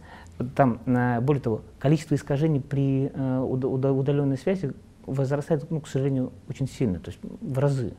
там, 0.56 0.80
более 0.86 1.41
того, 1.41 1.62
количество 1.80 2.15
искажений 2.15 2.60
при 2.60 3.12
э, 3.13 3.39
удаленной 3.39 4.38
связи 4.38 4.73
возрастает, 5.06 5.69
ну, 5.69 5.80
к 5.80 5.88
сожалению, 5.88 6.32
очень 6.49 6.67
сильно, 6.67 6.99
то 6.99 7.12
есть 7.12 7.19
в 7.23 7.60
разы. 7.60 7.93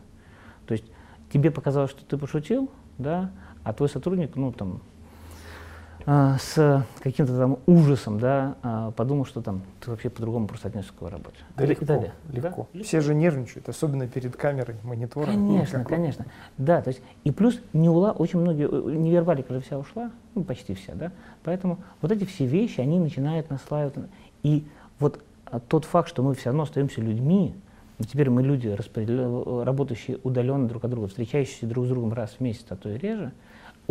То 0.67 0.73
есть 0.73 0.85
тебе 1.33 1.51
показалось, 1.51 1.91
что 1.91 2.05
ты 2.05 2.19
пошутил, 2.19 2.71
да, 2.99 3.31
а 3.63 3.73
твой 3.73 3.89
сотрудник, 3.89 4.37
ну, 4.37 4.53
там, 4.53 4.81
с 6.07 6.85
каким-то 7.01 7.37
там 7.37 7.59
ужасом, 7.67 8.19
да, 8.19 8.57
а, 8.63 8.91
подумал, 8.93 9.25
что 9.25 9.43
там 9.43 9.63
ты 9.81 9.91
вообще 9.91 10.11
по-другому 10.11 10.47
просто 10.47 10.69
отнесся 10.69 10.93
к 10.93 11.03
работе. 11.03 11.37
Да, 11.57 11.65
легко, 11.65 11.85
далее. 11.85 12.13
легко. 12.33 12.69
Да? 12.73 12.83
Все 12.83 13.01
же 13.01 13.15
нервничают, 13.15 13.69
особенно 13.69 14.07
перед 14.09 14.37
камерой, 14.37 14.77
монитором. 14.83 15.35
Конечно, 15.35 15.81
ну, 15.81 15.85
конечно. 15.85 16.27
Да, 16.59 16.83
то 16.83 16.89
есть 16.89 17.03
и 17.25 17.31
плюс 17.31 17.61
неула, 17.73 18.13
очень 18.13 18.39
многие, 18.41 18.69
э, 18.69 18.97
невербалика 18.97 19.55
же 19.55 19.61
вся 19.61 19.79
ушла, 19.79 20.11
ну, 20.35 20.45
почти 20.45 20.75
вся, 20.75 20.95
да, 20.95 21.13
поэтому 21.45 21.79
вот 22.01 22.13
эти 22.13 22.25
все 22.25 22.47
вещи, 22.47 22.81
они 22.81 22.99
начинают 22.99 23.51
наслаивать. 23.51 23.95
И 24.43 24.67
вот 24.99 25.21
а, 25.47 25.61
тот 25.61 25.85
факт, 25.85 26.09
что 26.09 26.23
мы 26.23 26.35
все 26.35 26.47
равно 26.47 26.63
остаемся 26.63 27.01
людьми, 27.01 27.55
но 27.99 28.07
теперь 28.07 28.31
мы 28.31 28.43
люди, 28.43 28.75
работающие 29.63 30.19
удаленно 30.23 30.67
друг 30.67 30.85
от 30.85 30.91
друга, 30.91 31.09
встречающиеся 31.09 31.67
друг 31.67 31.85
с 31.85 31.89
другом 31.89 32.15
раз 32.15 32.31
в 32.39 32.41
месяц, 32.41 32.65
а 32.71 32.77
то 32.77 32.89
и 32.89 32.97
реже, 32.97 33.33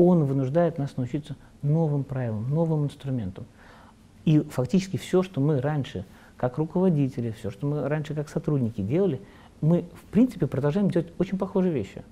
он 0.07 0.23
вынуждает 0.23 0.77
нас 0.77 0.95
научиться 0.97 1.35
новым 1.61 2.03
правилам, 2.03 2.49
новым 2.49 2.85
инструментам. 2.85 3.45
И 4.23 4.39
фактически 4.39 4.97
все, 4.97 5.23
что 5.23 5.41
мы 5.41 5.59
раньше 5.59 6.05
как 6.37 6.57
руководители, 6.57 7.31
все, 7.31 7.51
что 7.51 7.67
мы 7.67 7.87
раньше 7.87 8.13
как 8.13 8.29
сотрудники 8.29 8.81
делали, 8.81 9.21
мы 9.61 9.85
в 9.93 10.05
принципе 10.11 10.47
продолжаем 10.47 10.89
делать 10.89 11.11
очень 11.17 11.37
похожие 11.37 11.73
вещи. 11.73 12.03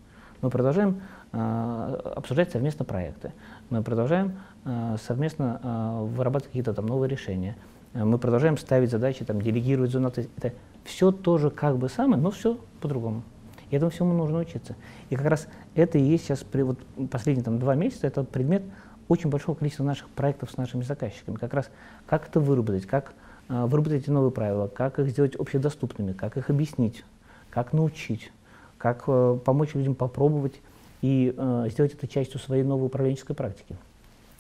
Мы 0.42 0.50
продолжаем 0.50 1.02
э, 1.32 2.02
обсуждать 2.16 2.52
совместно 2.52 2.84
проекты, 2.84 3.32
мы 3.70 3.82
продолжаем 3.82 4.38
э, 4.66 4.98
совместно 5.02 5.60
э, 5.64 6.06
вырабатывать 6.14 6.48
какие-то 6.48 6.74
там 6.74 6.86
новые 6.88 7.10
решения, 7.10 7.56
мы 7.94 8.20
продолжаем 8.20 8.58
ставить 8.58 8.92
задачи, 8.92 9.26
там, 9.26 9.42
делегировать 9.42 9.92
зону. 9.92 10.10
Это 10.10 10.54
все 10.84 11.12
тоже 11.12 11.50
как 11.50 11.78
бы 11.78 11.90
самое, 11.90 12.22
но 12.22 12.30
все 12.30 12.60
по-другому. 12.82 13.24
И 13.70 13.76
этому 13.76 13.92
всему 13.92 14.14
нужно 14.14 14.40
учиться. 14.40 14.76
И 15.10 15.16
как 15.16 15.26
раз 15.26 15.48
это 15.76 15.98
и 15.98 16.04
есть 16.04 16.26
сейчас, 16.26 16.46
вот 16.54 16.80
последние 17.10 17.44
там, 17.44 17.60
два 17.60 17.76
месяца, 17.76 18.08
это 18.08 18.24
предмет 18.24 18.64
очень 19.08 19.30
большого 19.30 19.56
количества 19.56 19.84
наших 19.84 20.10
проектов 20.10 20.52
с 20.52 20.58
нашими 20.58 20.84
заказчиками. 20.84 21.36
Как 21.36 21.54
раз 21.54 21.70
как 22.06 22.28
это 22.28 22.40
выработать, 22.40 22.86
как 22.86 23.14
э, 23.50 23.66
выработать 23.66 24.04
эти 24.04 24.10
новые 24.10 24.32
правила, 24.32 24.68
как 24.68 25.00
их 25.00 25.10
сделать 25.10 25.36
общедоступными, 25.36 26.14
как 26.14 26.38
их 26.38 26.50
объяснить, 26.50 27.04
как 27.50 27.74
научить, 27.74 28.32
как 28.78 29.04
э, 29.08 29.40
помочь 29.44 29.74
людям 29.76 29.96
попробовать 29.96 30.60
и 31.02 31.34
э, 31.36 31.68
сделать 31.70 31.94
это 31.94 32.08
частью 32.08 32.40
своей 32.40 32.64
новой 32.64 32.88
управленческой 32.88 33.36
практики. 33.36 33.76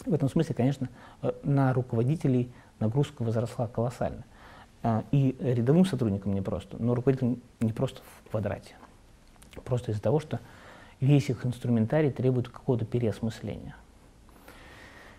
В 0.05 0.13
этом 0.13 0.29
смысле, 0.29 0.55
конечно, 0.55 0.89
э, 1.21 1.31
на 1.43 1.73
руководителей 1.73 2.51
нагрузка 2.79 3.23
возросла 3.23 3.67
колоссально. 3.67 4.23
Э, 4.83 5.01
и 5.11 5.35
рядовым 5.39 5.85
сотрудникам 5.85 6.33
не 6.33 6.41
просто, 6.41 6.77
но 6.79 6.95
руководителям 6.95 7.41
не 7.59 7.73
просто 7.73 8.01
в 8.25 8.31
квадрате. 8.31 8.75
Просто 9.61 9.91
из-за 9.91 10.01
того, 10.01 10.19
что 10.19 10.39
весь 10.99 11.29
их 11.29 11.45
инструментарий 11.45 12.11
требует 12.11 12.49
какого-то 12.49 12.85
переосмысления. 12.85 13.75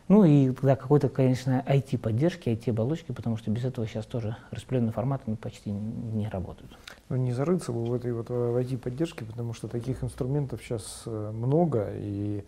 Ну 0.09 0.25
и 0.25 0.51
тогда 0.53 0.75
какой-то, 0.75 1.11
конечно, 1.11 1.63
IT-поддержки, 1.67 2.49
IT-оболочки, 2.49 3.13
потому 3.13 3.37
что 3.37 3.51
без 3.51 3.67
этого 3.67 3.87
сейчас 3.87 4.07
тоже 4.07 4.37
распределенные 4.51 4.93
форматы 4.93 5.37
почти 5.37 5.71
не 5.71 6.27
работают. 6.29 6.79
Ну 7.11 7.17
не 7.17 7.33
зарыться 7.33 7.73
бы 7.73 7.85
в 7.85 7.93
этой 7.93 8.15
вот 8.15 8.31
IT-поддержке, 8.31 9.27
потому 9.27 9.53
что 9.53 9.69
таких 9.69 10.03
инструментов 10.03 10.63
сейчас 10.63 11.03
э, 11.05 11.31
много, 11.31 11.91
и 11.93 12.43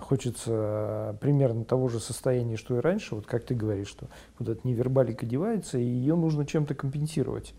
хочется 0.00 1.16
примерно 1.20 1.64
того 1.64 1.88
же 1.88 2.00
состояния, 2.00 2.56
что 2.56 2.76
и 2.76 2.80
раньше, 2.80 3.14
вот 3.14 3.26
как 3.26 3.44
ты 3.44 3.54
говоришь, 3.54 3.88
что 3.88 4.06
эта 4.38 4.58
невербалика 4.64 5.24
девается, 5.26 5.78
и 5.78 5.84
ее 5.84 6.14
нужно 6.14 6.46
чем-то 6.46 6.74
компенсировать. 6.74 7.54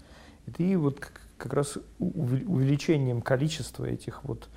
И 0.45 0.51
ты 0.51 0.77
вот 0.77 0.99
как 1.37 1.53
раз 1.53 1.77
увеличением 1.99 3.21
количества 3.21 3.85
этих 3.85 4.23
вот 4.23 4.49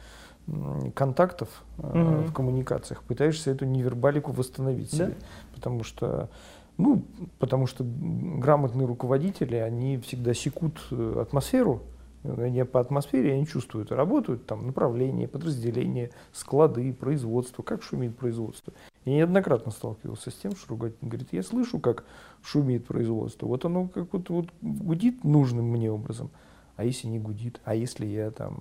контактов 0.95 1.49
mm-hmm. 1.79 2.29
в 2.29 2.33
коммуникациях 2.33 3.03
пытаешься 3.03 3.51
эту 3.51 3.67
невербалику 3.67 4.33
восстановить 4.33 4.91
да? 4.93 5.07
себе. 5.07 5.17
Потому 5.55 5.85
что, 5.85 6.31
ну, 6.77 7.03
потому 7.39 7.67
что 7.67 7.85
грамотные 7.85 8.87
руководители, 8.87 9.57
они 9.57 9.99
всегда 9.99 10.33
секут 10.33 10.81
э, 10.91 11.21
атмосферу, 11.21 11.83
они 12.25 12.65
по 12.65 12.81
атмосфере 12.81 13.35
они 13.35 13.47
чувствуют, 13.47 13.93
работают 13.93 14.47
там 14.47 14.67
направления, 14.67 15.29
подразделения, 15.29 16.11
склады, 16.33 16.93
производство, 16.93 17.63
как 17.63 17.83
шумит 17.83 18.17
производство. 18.17 18.73
Я 19.05 19.17
неоднократно 19.17 19.71
сталкивался 19.71 20.31
с 20.31 20.35
тем, 20.35 20.57
что 20.57 20.71
руководитель 20.71 21.09
говорит, 21.09 21.29
я 21.33 21.43
слышу, 21.43 21.79
как 21.79 22.05
шумит 22.43 22.87
производство, 22.87 23.47
вот 23.47 23.65
оно 23.65 23.89
как 23.89 24.13
вот, 24.13 24.29
вот 24.31 24.49
гудит 24.61 25.25
нужным 25.25 25.67
мне 25.67 25.91
образом, 25.91 26.31
а 26.79 26.85
если 26.85 27.09
не 27.09 27.19
гудит, 27.19 27.61
а 27.65 27.75
если 27.75 28.07
я 28.07 28.31
там 28.31 28.57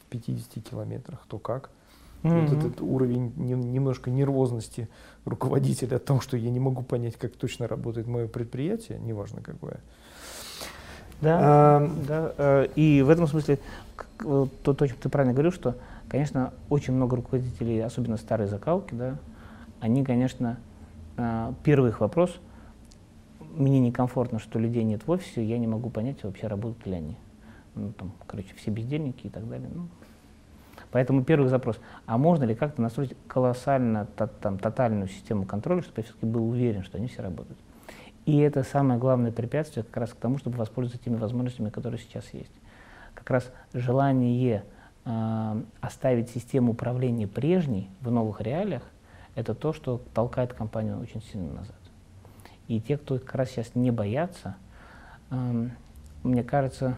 в 0.00 0.06
50 0.06 0.64
километрах, 0.64 1.22
то 1.28 1.38
как? 1.38 1.68
Mm-hmm. 2.22 2.46
Вот 2.46 2.58
этот 2.58 2.80
уровень 2.80 3.34
не, 3.36 3.52
немножко 3.52 4.10
нервозности 4.10 4.88
руководителя 5.26 5.96
о 5.96 5.98
том, 5.98 6.22
что 6.22 6.38
я 6.38 6.50
не 6.50 6.60
могу 6.60 6.82
понять, 6.82 7.16
как 7.16 7.32
точно 7.32 7.68
работает 7.68 8.06
мое 8.06 8.26
предприятие, 8.26 8.98
неважно 9.00 9.42
какое. 9.42 9.80
Да, 11.20 11.38
а, 11.42 11.90
да. 12.08 12.32
Э, 12.38 12.68
и 12.74 13.02
в 13.02 13.10
этом 13.10 13.26
смысле 13.26 13.58
то, 14.16 14.48
то, 14.62 14.72
о 14.82 14.88
чем 14.88 14.96
ты 14.96 15.10
правильно 15.10 15.34
говорил, 15.34 15.52
что, 15.52 15.76
конечно, 16.08 16.54
очень 16.70 16.94
много 16.94 17.16
руководителей, 17.16 17.80
особенно 17.80 18.16
старой 18.16 18.46
закалки, 18.46 18.94
да, 18.94 19.18
они, 19.78 20.04
конечно, 20.06 20.58
э, 21.18 21.52
первый 21.64 21.90
их 21.90 22.00
вопрос– 22.00 22.34
мне 23.54 23.80
некомфортно, 23.80 24.38
что 24.38 24.58
людей 24.58 24.84
нет 24.84 25.06
в 25.06 25.10
офисе, 25.10 25.44
я 25.44 25.58
не 25.58 25.66
могу 25.66 25.90
понять, 25.90 26.22
вообще 26.24 26.46
работают 26.46 26.86
ли 26.86 26.94
они. 26.94 27.16
Ну, 27.74 27.92
там, 27.92 28.12
короче, 28.26 28.54
все 28.56 28.70
бездельники 28.70 29.26
и 29.26 29.30
так 29.30 29.48
далее. 29.48 29.68
Ну. 29.72 29.88
Поэтому 30.90 31.24
первый 31.24 31.48
запрос, 31.48 31.78
а 32.06 32.18
можно 32.18 32.44
ли 32.44 32.54
как-то 32.54 32.82
настроить 32.82 33.16
колоссально 33.28 34.06
то, 34.16 34.26
там, 34.26 34.58
тотальную 34.58 35.08
систему 35.08 35.44
контроля, 35.44 35.82
чтобы 35.82 36.00
я 36.00 36.04
все-таки 36.04 36.26
был 36.26 36.48
уверен, 36.48 36.82
что 36.82 36.98
они 36.98 37.06
все 37.06 37.22
работают. 37.22 37.58
И 38.26 38.38
это 38.38 38.64
самое 38.64 38.98
главное 38.98 39.32
препятствие 39.32 39.84
как 39.84 39.96
раз 39.96 40.10
к 40.10 40.16
тому, 40.16 40.38
чтобы 40.38 40.56
воспользоваться 40.56 41.02
теми 41.02 41.16
возможностями, 41.16 41.70
которые 41.70 42.00
сейчас 42.00 42.32
есть. 42.32 42.52
Как 43.14 43.30
раз 43.30 43.50
желание 43.72 44.64
э, 45.04 45.62
оставить 45.80 46.30
систему 46.30 46.72
управления 46.72 47.26
прежней 47.26 47.88
в 48.00 48.10
новых 48.10 48.40
реалиях, 48.40 48.82
это 49.34 49.54
то, 49.54 49.72
что 49.72 50.00
толкает 50.12 50.52
компанию 50.52 51.00
очень 51.00 51.22
сильно 51.22 51.52
назад. 51.52 51.79
И 52.70 52.80
те, 52.80 52.96
кто 52.96 53.18
как 53.18 53.34
раз 53.34 53.50
сейчас 53.50 53.74
не 53.74 53.90
боятся, 53.90 54.54
эм, 55.32 55.72
мне 56.22 56.44
кажется, 56.44 56.94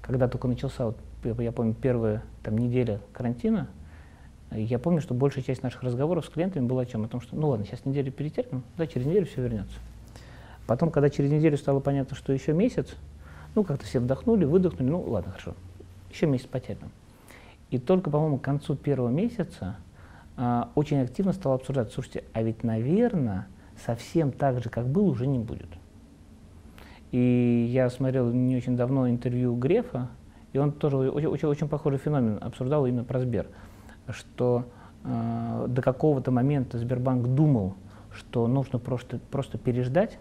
когда 0.00 0.28
только 0.28 0.46
начался, 0.46 0.84
вот, 0.84 0.96
я 1.40 1.50
помню, 1.50 1.74
первая 1.74 2.22
там, 2.44 2.56
неделя 2.56 3.00
карантина, 3.12 3.66
я 4.52 4.78
помню, 4.78 5.00
что 5.00 5.14
большая 5.14 5.42
часть 5.42 5.64
наших 5.64 5.82
разговоров 5.82 6.26
с 6.26 6.28
клиентами 6.28 6.64
была 6.64 6.82
о 6.82 6.86
чем? 6.86 7.02
О 7.02 7.08
том, 7.08 7.20
что 7.20 7.34
ну 7.34 7.48
ладно, 7.48 7.66
сейчас 7.66 7.84
неделю 7.84 8.12
перетерпим, 8.12 8.62
да, 8.76 8.86
через 8.86 9.04
неделю 9.06 9.26
все 9.26 9.42
вернется. 9.42 9.74
Потом, 10.68 10.92
когда 10.92 11.10
через 11.10 11.32
неделю 11.32 11.56
стало 11.56 11.80
понятно, 11.80 12.14
что 12.14 12.32
еще 12.32 12.52
месяц, 12.52 12.94
Ну, 13.56 13.64
как-то 13.64 13.84
все 13.84 13.98
вдохнули, 13.98 14.44
выдохнули, 14.44 14.88
ну, 14.88 15.00
ладно, 15.00 15.32
хорошо, 15.32 15.54
еще 16.12 16.26
месяц 16.26 16.46
потерпим. 16.46 16.90
И 17.70 17.80
только, 17.80 18.10
по-моему, 18.10 18.38
к 18.38 18.42
концу 18.42 18.76
первого 18.76 19.08
месяца 19.08 19.74
а, 20.36 20.70
очень 20.76 21.00
активно 21.00 21.32
стал 21.32 21.54
обсуждать, 21.54 21.92
слушайте, 21.92 22.22
а 22.32 22.42
ведь, 22.42 22.62
наверное, 22.62 23.48
совсем 23.84 24.32
так 24.32 24.62
же, 24.62 24.70
как 24.70 24.86
был, 24.86 25.08
уже 25.08 25.26
не 25.26 25.38
будет. 25.38 25.68
И 27.12 27.68
я 27.70 27.88
смотрел 27.90 28.30
не 28.30 28.56
очень 28.56 28.76
давно 28.76 29.08
интервью 29.08 29.54
Грефа, 29.56 30.08
и 30.52 30.58
он 30.58 30.72
тоже 30.72 30.96
очень, 30.96 31.28
очень, 31.28 31.48
очень 31.48 31.68
похожий 31.68 31.98
феномен 31.98 32.38
обсуждал 32.40 32.86
именно 32.86 33.04
про 33.04 33.20
Сбер, 33.20 33.48
что 34.08 34.64
э, 35.04 35.66
до 35.68 35.82
какого-то 35.82 36.30
момента 36.30 36.78
Сбербанк 36.78 37.28
думал, 37.28 37.74
что 38.12 38.46
нужно 38.46 38.78
просто, 38.78 39.18
просто 39.30 39.58
переждать, 39.58 40.18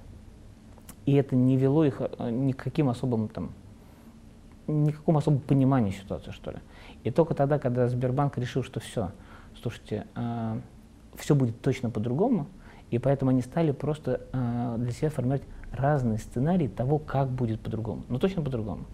и 1.05 1.13
это 1.13 1.35
не 1.35 1.57
вело 1.57 1.85
их 1.85 2.01
э, 2.01 2.29
ни 2.29 2.51
к 2.51 2.63
каким 2.63 2.89
особым 2.89 3.29
там, 3.29 3.51
никакому 4.67 5.19
особому 5.19 5.41
пониманию 5.41 5.93
ситуации, 5.93 6.31
что 6.31 6.51
ли. 6.51 6.57
И 7.03 7.11
только 7.11 7.33
тогда, 7.33 7.59
когда 7.59 7.87
Сбербанк 7.87 8.37
решил, 8.37 8.63
что 8.63 8.79
все, 8.79 9.11
слушайте, 9.61 10.05
э, 10.15 10.59
все 11.15 11.35
будет 11.35 11.61
точно 11.61 11.89
по-другому, 11.89 12.47
и 12.91 12.99
поэтому 12.99 13.31
они 13.31 13.41
стали 13.41 13.71
просто 13.71 14.21
э, 14.31 14.75
для 14.77 14.91
себя 14.91 15.09
формировать 15.09 15.43
разные 15.71 16.19
сценарии 16.19 16.67
того, 16.67 16.99
как 16.99 17.29
будет 17.29 17.59
по-другому. 17.61 18.03
Но 18.09 18.19
точно 18.19 18.41
по-другому. 18.41 18.85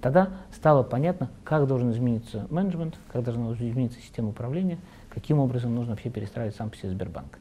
Тогда 0.00 0.30
стало 0.52 0.82
понятно, 0.82 1.30
как 1.44 1.66
должен 1.66 1.90
измениться 1.90 2.46
менеджмент, 2.50 2.98
как 3.12 3.24
должна 3.24 3.52
измениться 3.52 3.98
система 4.00 4.28
управления, 4.28 4.78
каким 5.10 5.40
образом 5.40 5.74
нужно 5.74 5.92
вообще 5.92 6.10
перестраивать 6.10 6.54
сам 6.54 6.70
по 6.70 6.76
себе 6.76 6.90
Сбербанк. 6.90 7.38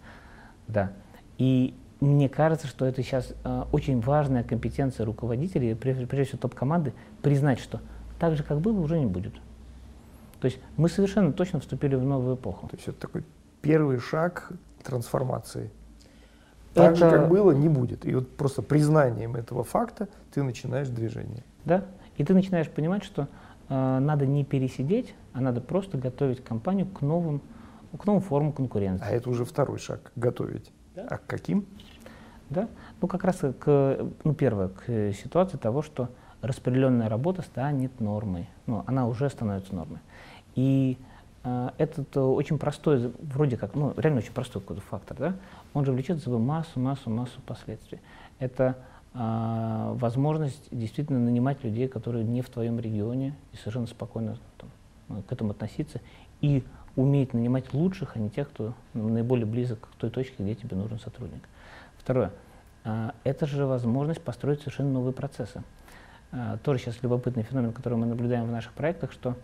Да. 0.68 0.92
И 1.38 1.76
мне 2.00 2.30
кажется, 2.30 2.68
что 2.68 2.86
это 2.86 3.04
сейчас 3.04 3.34
э, 3.44 3.64
очень 3.72 4.02
важная 4.02 4.44
компетенция 4.44 5.06
руководителей, 5.06 5.76
прежде, 5.76 6.08
прежде 6.08 6.30
всего 6.30 6.42
топ-команды, 6.42 6.94
признать, 7.22 7.60
что 7.60 7.80
так 8.20 8.36
же, 8.36 8.44
как 8.44 8.60
было, 8.60 8.80
уже 8.80 9.00
не 9.00 9.06
будет. 9.06 9.34
То 10.40 10.46
есть 10.46 10.60
мы 10.78 10.90
совершенно 10.90 11.34
точно 11.34 11.60
вступили 11.60 11.96
в 11.96 12.04
новую 12.04 12.36
эпоху. 12.36 12.68
То 12.68 12.76
есть 12.76 12.88
это 12.88 13.00
такой 13.00 13.24
первый 13.62 14.00
шаг 14.00 14.52
трансформации. 14.84 15.72
Так 16.78 16.94
это... 16.94 17.10
же, 17.10 17.18
как 17.18 17.30
было, 17.30 17.52
не 17.52 17.70
будет. 17.70 18.06
И 18.06 18.14
вот 18.14 18.36
просто 18.36 18.62
признанием 18.62 19.36
этого 19.36 19.64
факта 19.64 20.08
ты 20.32 20.44
начинаешь 20.44 20.88
движение. 20.88 21.44
Да. 21.66 21.86
И 22.18 22.24
ты 22.24 22.34
начинаешь 22.34 22.70
понимать, 22.70 23.04
что 23.04 23.28
э, 23.70 24.00
надо 24.00 24.26
не 24.26 24.44
пересидеть, 24.44 25.14
а 25.34 25.42
надо 25.42 25.62
просто 25.62 25.98
готовить 25.98 26.44
компанию 26.44 26.88
к 26.88 27.02
новым, 27.02 27.42
к 27.98 28.06
новым 28.06 28.22
формам 28.22 28.54
конкуренции. 28.54 29.06
А 29.06 29.12
это 29.12 29.30
уже 29.30 29.46
второй 29.46 29.80
шаг– 29.80 30.12
готовить. 30.16 30.72
Да. 30.96 31.08
А 31.10 31.18
к 31.18 31.26
каким? 31.28 31.66
Да. 32.50 32.70
Ну, 33.02 33.08
как 33.08 33.24
раз 33.24 33.42
к, 33.60 34.08
ну, 34.24 34.34
первое, 34.34 34.70
к 34.70 35.14
ситуации 35.14 35.58
того, 35.58 35.82
что 35.82 36.10
распределенная 36.42 37.10
работа 37.10 37.42
станет 37.42 38.00
нормой. 38.00 38.50
Ну, 38.66 38.84
она 38.88 39.08
уже 39.08 39.30
становится 39.30 39.76
нормой. 39.76 40.00
И 40.56 40.98
этот 41.44 42.18
очень 42.18 42.58
простой, 42.58 43.14
вроде 43.22 43.58
как, 43.58 43.74
ну, 43.74 43.94
реально 43.96 44.20
очень 44.20 44.34
простой 44.34 44.62
какой-то 44.62 44.82
фактор, 44.82 45.18
да, 45.18 45.36
он 45.74 45.86
же 45.86 45.92
влечет 45.92 46.18
за 46.18 46.26
собой 46.26 46.40
массу, 46.40 46.80
массу, 46.80 47.10
массу 47.10 47.40
последствий. 47.46 48.00
Это 48.40 48.76
а, 49.14 49.94
возможность 49.94 50.68
действительно 50.72 51.20
нанимать 51.20 51.64
людей, 51.64 51.88
которые 51.88 52.24
не 52.24 52.42
в 52.42 52.50
твоем 52.50 52.80
регионе, 52.80 53.36
и 53.52 53.58
совершенно 53.58 53.88
спокойно 53.88 54.38
там, 54.58 54.70
ну, 55.08 55.22
к 55.24 55.32
этому 55.32 55.52
относиться, 55.52 56.02
и 56.42 56.64
уметь 56.96 57.34
нанимать 57.34 57.74
лучших, 57.74 58.16
а 58.16 58.20
не 58.20 58.30
тех, 58.30 58.50
кто 58.50 58.74
наиболее 58.94 59.46
близок 59.46 59.90
к 59.92 59.96
той 59.96 60.12
точке, 60.12 60.36
где 60.40 60.54
тебе 60.54 60.76
нужен 60.76 61.00
сотрудник. 61.00 61.42
Второе. 61.98 62.32
А, 62.84 63.16
это 63.24 63.48
же 63.48 63.66
возможность 63.66 64.22
построить 64.22 64.60
совершенно 64.60 64.92
новые 64.92 65.14
процессы. 65.14 65.64
А, 66.32 66.58
тоже 66.58 66.80
сейчас 66.80 67.02
любопытный 67.02 67.44
феномен, 67.44 67.74
который 67.74 67.98
мы 67.98 68.06
наблюдаем 68.06 68.46
в 68.46 68.52
наших 68.52 68.74
проектах, 68.74 69.12
что 69.12 69.32
а, 69.32 69.36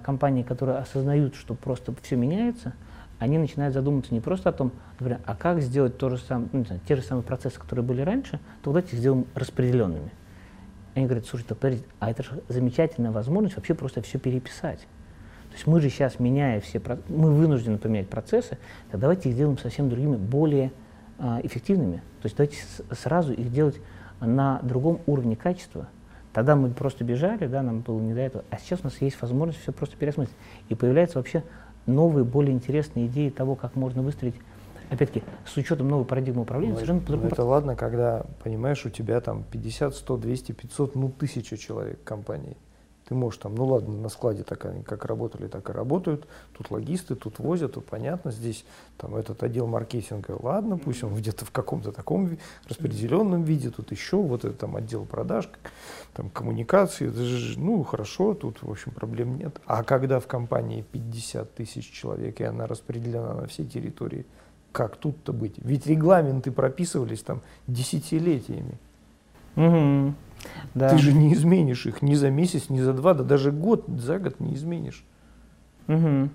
компании, 0.00 0.42
которые 0.42 0.78
осознают, 0.78 1.34
что 1.34 1.54
просто 1.54 1.94
все 2.02 2.16
меняется, 2.16 2.74
они 3.18 3.38
начинают 3.38 3.74
задумываться 3.74 4.14
не 4.14 4.20
просто 4.20 4.50
о 4.50 4.52
том, 4.52 4.72
например, 4.98 5.20
а 5.24 5.34
как 5.34 5.60
сделать 5.60 5.98
то 5.98 6.08
же 6.10 6.18
самое, 6.18 6.48
ну, 6.52 6.64
знаю, 6.64 6.80
те 6.86 6.96
же 6.96 7.02
самые 7.02 7.24
процессы, 7.24 7.58
которые 7.58 7.84
были 7.84 8.02
раньше, 8.02 8.38
то 8.62 8.70
давайте 8.70 8.94
их 8.94 9.00
сделаем 9.00 9.26
распределенными. 9.34 10.12
Они 10.94 11.06
говорят, 11.06 11.26
слушайте, 11.26 11.54
подождите, 11.54 11.88
а 11.98 12.10
это 12.10 12.22
же 12.22 12.42
замечательная 12.48 13.10
возможность 13.10 13.56
вообще 13.56 13.74
просто 13.74 14.02
все 14.02 14.18
переписать. 14.18 14.80
То 15.48 15.54
есть 15.54 15.66
мы 15.66 15.80
же 15.80 15.90
сейчас, 15.90 16.20
меняя 16.20 16.60
все, 16.60 16.80
мы 17.08 17.32
вынуждены 17.32 17.78
поменять 17.78 18.08
процессы, 18.08 18.58
так 18.90 19.00
давайте 19.00 19.28
их 19.28 19.34
сделаем 19.34 19.58
совсем 19.58 19.88
другими, 19.88 20.16
более 20.16 20.72
а, 21.18 21.40
эффективными. 21.42 21.96
То 22.20 22.26
есть 22.26 22.36
давайте 22.36 22.58
сразу 22.92 23.32
их 23.32 23.52
делать 23.52 23.80
на 24.20 24.60
другом 24.62 25.00
уровне 25.06 25.36
качества. 25.36 25.88
Тогда 26.38 26.54
мы 26.54 26.70
просто 26.70 27.02
бежали, 27.02 27.48
да, 27.48 27.64
нам 27.64 27.80
было 27.80 27.98
не 27.98 28.14
до 28.14 28.20
этого. 28.20 28.44
А 28.50 28.58
сейчас 28.58 28.82
у 28.82 28.84
нас 28.84 29.00
есть 29.00 29.20
возможность 29.20 29.60
все 29.60 29.72
просто 29.72 29.96
переосмыслить. 29.96 30.36
И 30.68 30.76
появляется 30.76 31.18
вообще 31.18 31.42
новые, 31.86 32.24
более 32.24 32.54
интересные 32.54 33.08
идеи 33.08 33.28
того, 33.28 33.56
как 33.56 33.74
можно 33.74 34.02
выстроить, 34.02 34.36
опять-таки, 34.88 35.26
с 35.44 35.56
учетом 35.56 35.88
новой 35.88 36.04
парадигмы 36.04 36.42
управления, 36.42 36.74
ну, 36.74 36.76
совершенно 36.76 37.00
по-другому. 37.00 37.32
Это 37.32 37.42
ладно, 37.42 37.74
когда, 37.74 38.24
понимаешь, 38.44 38.86
у 38.86 38.88
тебя 38.88 39.20
там 39.20 39.42
50, 39.50 39.96
100, 39.96 40.16
200, 40.16 40.52
500, 40.52 40.94
ну, 40.94 41.08
тысяча 41.08 41.56
человек 41.56 42.04
компании. 42.04 42.56
Ты 43.08 43.14
можешь 43.14 43.40
там, 43.40 43.54
ну 43.54 43.64
ладно, 43.64 43.96
на 43.96 44.10
складе 44.10 44.42
так 44.42 44.66
они 44.66 44.82
как 44.82 45.06
работали, 45.06 45.48
так 45.48 45.70
и 45.70 45.72
работают. 45.72 46.28
Тут 46.52 46.70
логисты, 46.70 47.14
тут 47.14 47.38
возят, 47.38 47.72
тут 47.72 47.86
понятно. 47.86 48.30
Здесь 48.30 48.66
там 48.98 49.16
этот 49.16 49.42
отдел 49.42 49.66
маркетинга, 49.66 50.36
ладно, 50.38 50.76
пусть 50.76 51.02
он 51.02 51.14
где-то 51.14 51.46
в 51.46 51.50
каком-то 51.50 51.90
таком 51.90 52.36
распределенном 52.68 53.44
виде. 53.44 53.70
Тут 53.70 53.92
еще 53.92 54.18
вот 54.18 54.44
этот 54.44 54.58
там 54.58 54.76
отдел 54.76 55.06
продаж, 55.06 55.48
там 56.12 56.28
коммуникации. 56.28 57.10
Ну 57.56 57.82
хорошо, 57.82 58.34
тут 58.34 58.62
в 58.62 58.70
общем 58.70 58.92
проблем 58.92 59.38
нет. 59.38 59.58
А 59.64 59.84
когда 59.84 60.20
в 60.20 60.26
компании 60.26 60.84
50 60.92 61.54
тысяч 61.54 61.90
человек 61.90 62.42
и 62.42 62.44
она 62.44 62.66
распределена 62.66 63.32
на 63.32 63.46
всей 63.46 63.64
территории, 63.64 64.26
как 64.72 64.96
тут-то 64.96 65.32
быть? 65.32 65.54
Ведь 65.56 65.86
регламенты 65.86 66.52
прописывались 66.52 67.22
там 67.22 67.40
десятилетиями. 67.66 68.78
Угу. 69.56 70.14
Да. 70.74 70.90
Ты 70.90 70.98
же 70.98 71.12
не 71.12 71.34
изменишь 71.34 71.86
их 71.86 72.02
ни 72.02 72.14
за 72.14 72.30
месяц, 72.30 72.68
ни 72.68 72.80
за 72.80 72.92
два, 72.92 73.14
да 73.14 73.24
даже 73.24 73.52
год, 73.52 73.86
за 73.88 74.18
год 74.18 74.40
не 74.40 74.54
изменишь. 74.54 75.04
Угу. 75.88 76.28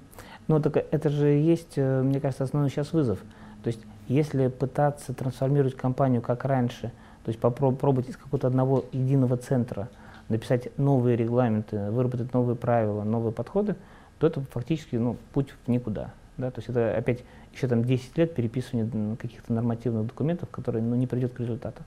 Ну, 0.47 0.59
так 0.59 0.77
это 0.77 1.09
же 1.09 1.27
есть, 1.27 1.73
э, 1.77 2.01
мне 2.01 2.19
кажется, 2.19 2.43
основной 2.43 2.69
сейчас 2.69 2.91
вызов. 2.93 3.19
То 3.63 3.67
есть, 3.67 3.79
если 4.07 4.47
пытаться 4.47 5.13
трансформировать 5.13 5.75
компанию 5.75 6.21
как 6.21 6.43
раньше, 6.45 6.91
то 7.23 7.29
есть 7.29 7.39
попробовать 7.39 8.09
из 8.09 8.17
какого-то 8.17 8.47
одного 8.47 8.85
единого 8.91 9.37
центра 9.37 9.89
написать 10.27 10.77
новые 10.77 11.15
регламенты, 11.15 11.89
выработать 11.91 12.33
новые 12.33 12.55
правила, 12.55 13.03
новые 13.03 13.31
подходы, 13.31 13.75
то 14.19 14.27
это 14.27 14.41
фактически 14.41 14.97
ну, 14.97 15.17
путь 15.33 15.53
в 15.65 15.69
никуда. 15.69 16.11
Да? 16.37 16.51
То 16.51 16.59
есть 16.59 16.69
это 16.69 16.95
опять 16.95 17.23
еще 17.53 17.67
там 17.67 17.85
10 17.85 18.17
лет 18.17 18.35
переписывания 18.35 19.15
каких-то 19.15 19.53
нормативных 19.53 20.07
документов, 20.07 20.49
которые 20.49 20.83
ну, 20.83 20.95
не 20.95 21.07
придет 21.07 21.33
к 21.33 21.39
результату. 21.39 21.83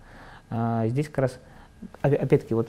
А 0.49 0.87
здесь 0.87 1.09
как 1.09 1.19
раз 1.19 1.39
опять-таки, 2.03 2.55
вот 2.55 2.69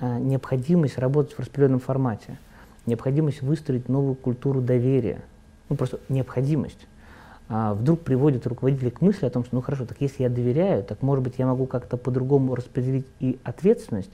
а, 0.00 0.18
необходимость 0.18 0.98
работать 0.98 1.34
в 1.34 1.40
распределенном 1.40 1.80
формате, 1.80 2.38
необходимость 2.86 3.42
выстроить 3.42 3.88
новую 3.88 4.14
культуру 4.14 4.60
доверия, 4.60 5.22
ну 5.68 5.76
просто 5.76 6.00
необходимость, 6.08 6.86
а, 7.48 7.74
вдруг 7.74 8.00
приводит 8.00 8.46
руководителя 8.46 8.90
к 8.90 9.00
мысли 9.00 9.26
о 9.26 9.30
том, 9.30 9.44
что 9.44 9.54
ну 9.54 9.62
хорошо, 9.62 9.86
так 9.86 9.98
если 10.00 10.22
я 10.22 10.28
доверяю, 10.28 10.82
так 10.84 11.02
может 11.02 11.24
быть 11.24 11.34
я 11.38 11.46
могу 11.46 11.66
как-то 11.66 11.96
по-другому 11.96 12.54
распределить 12.54 13.06
и 13.20 13.38
ответственность, 13.44 14.10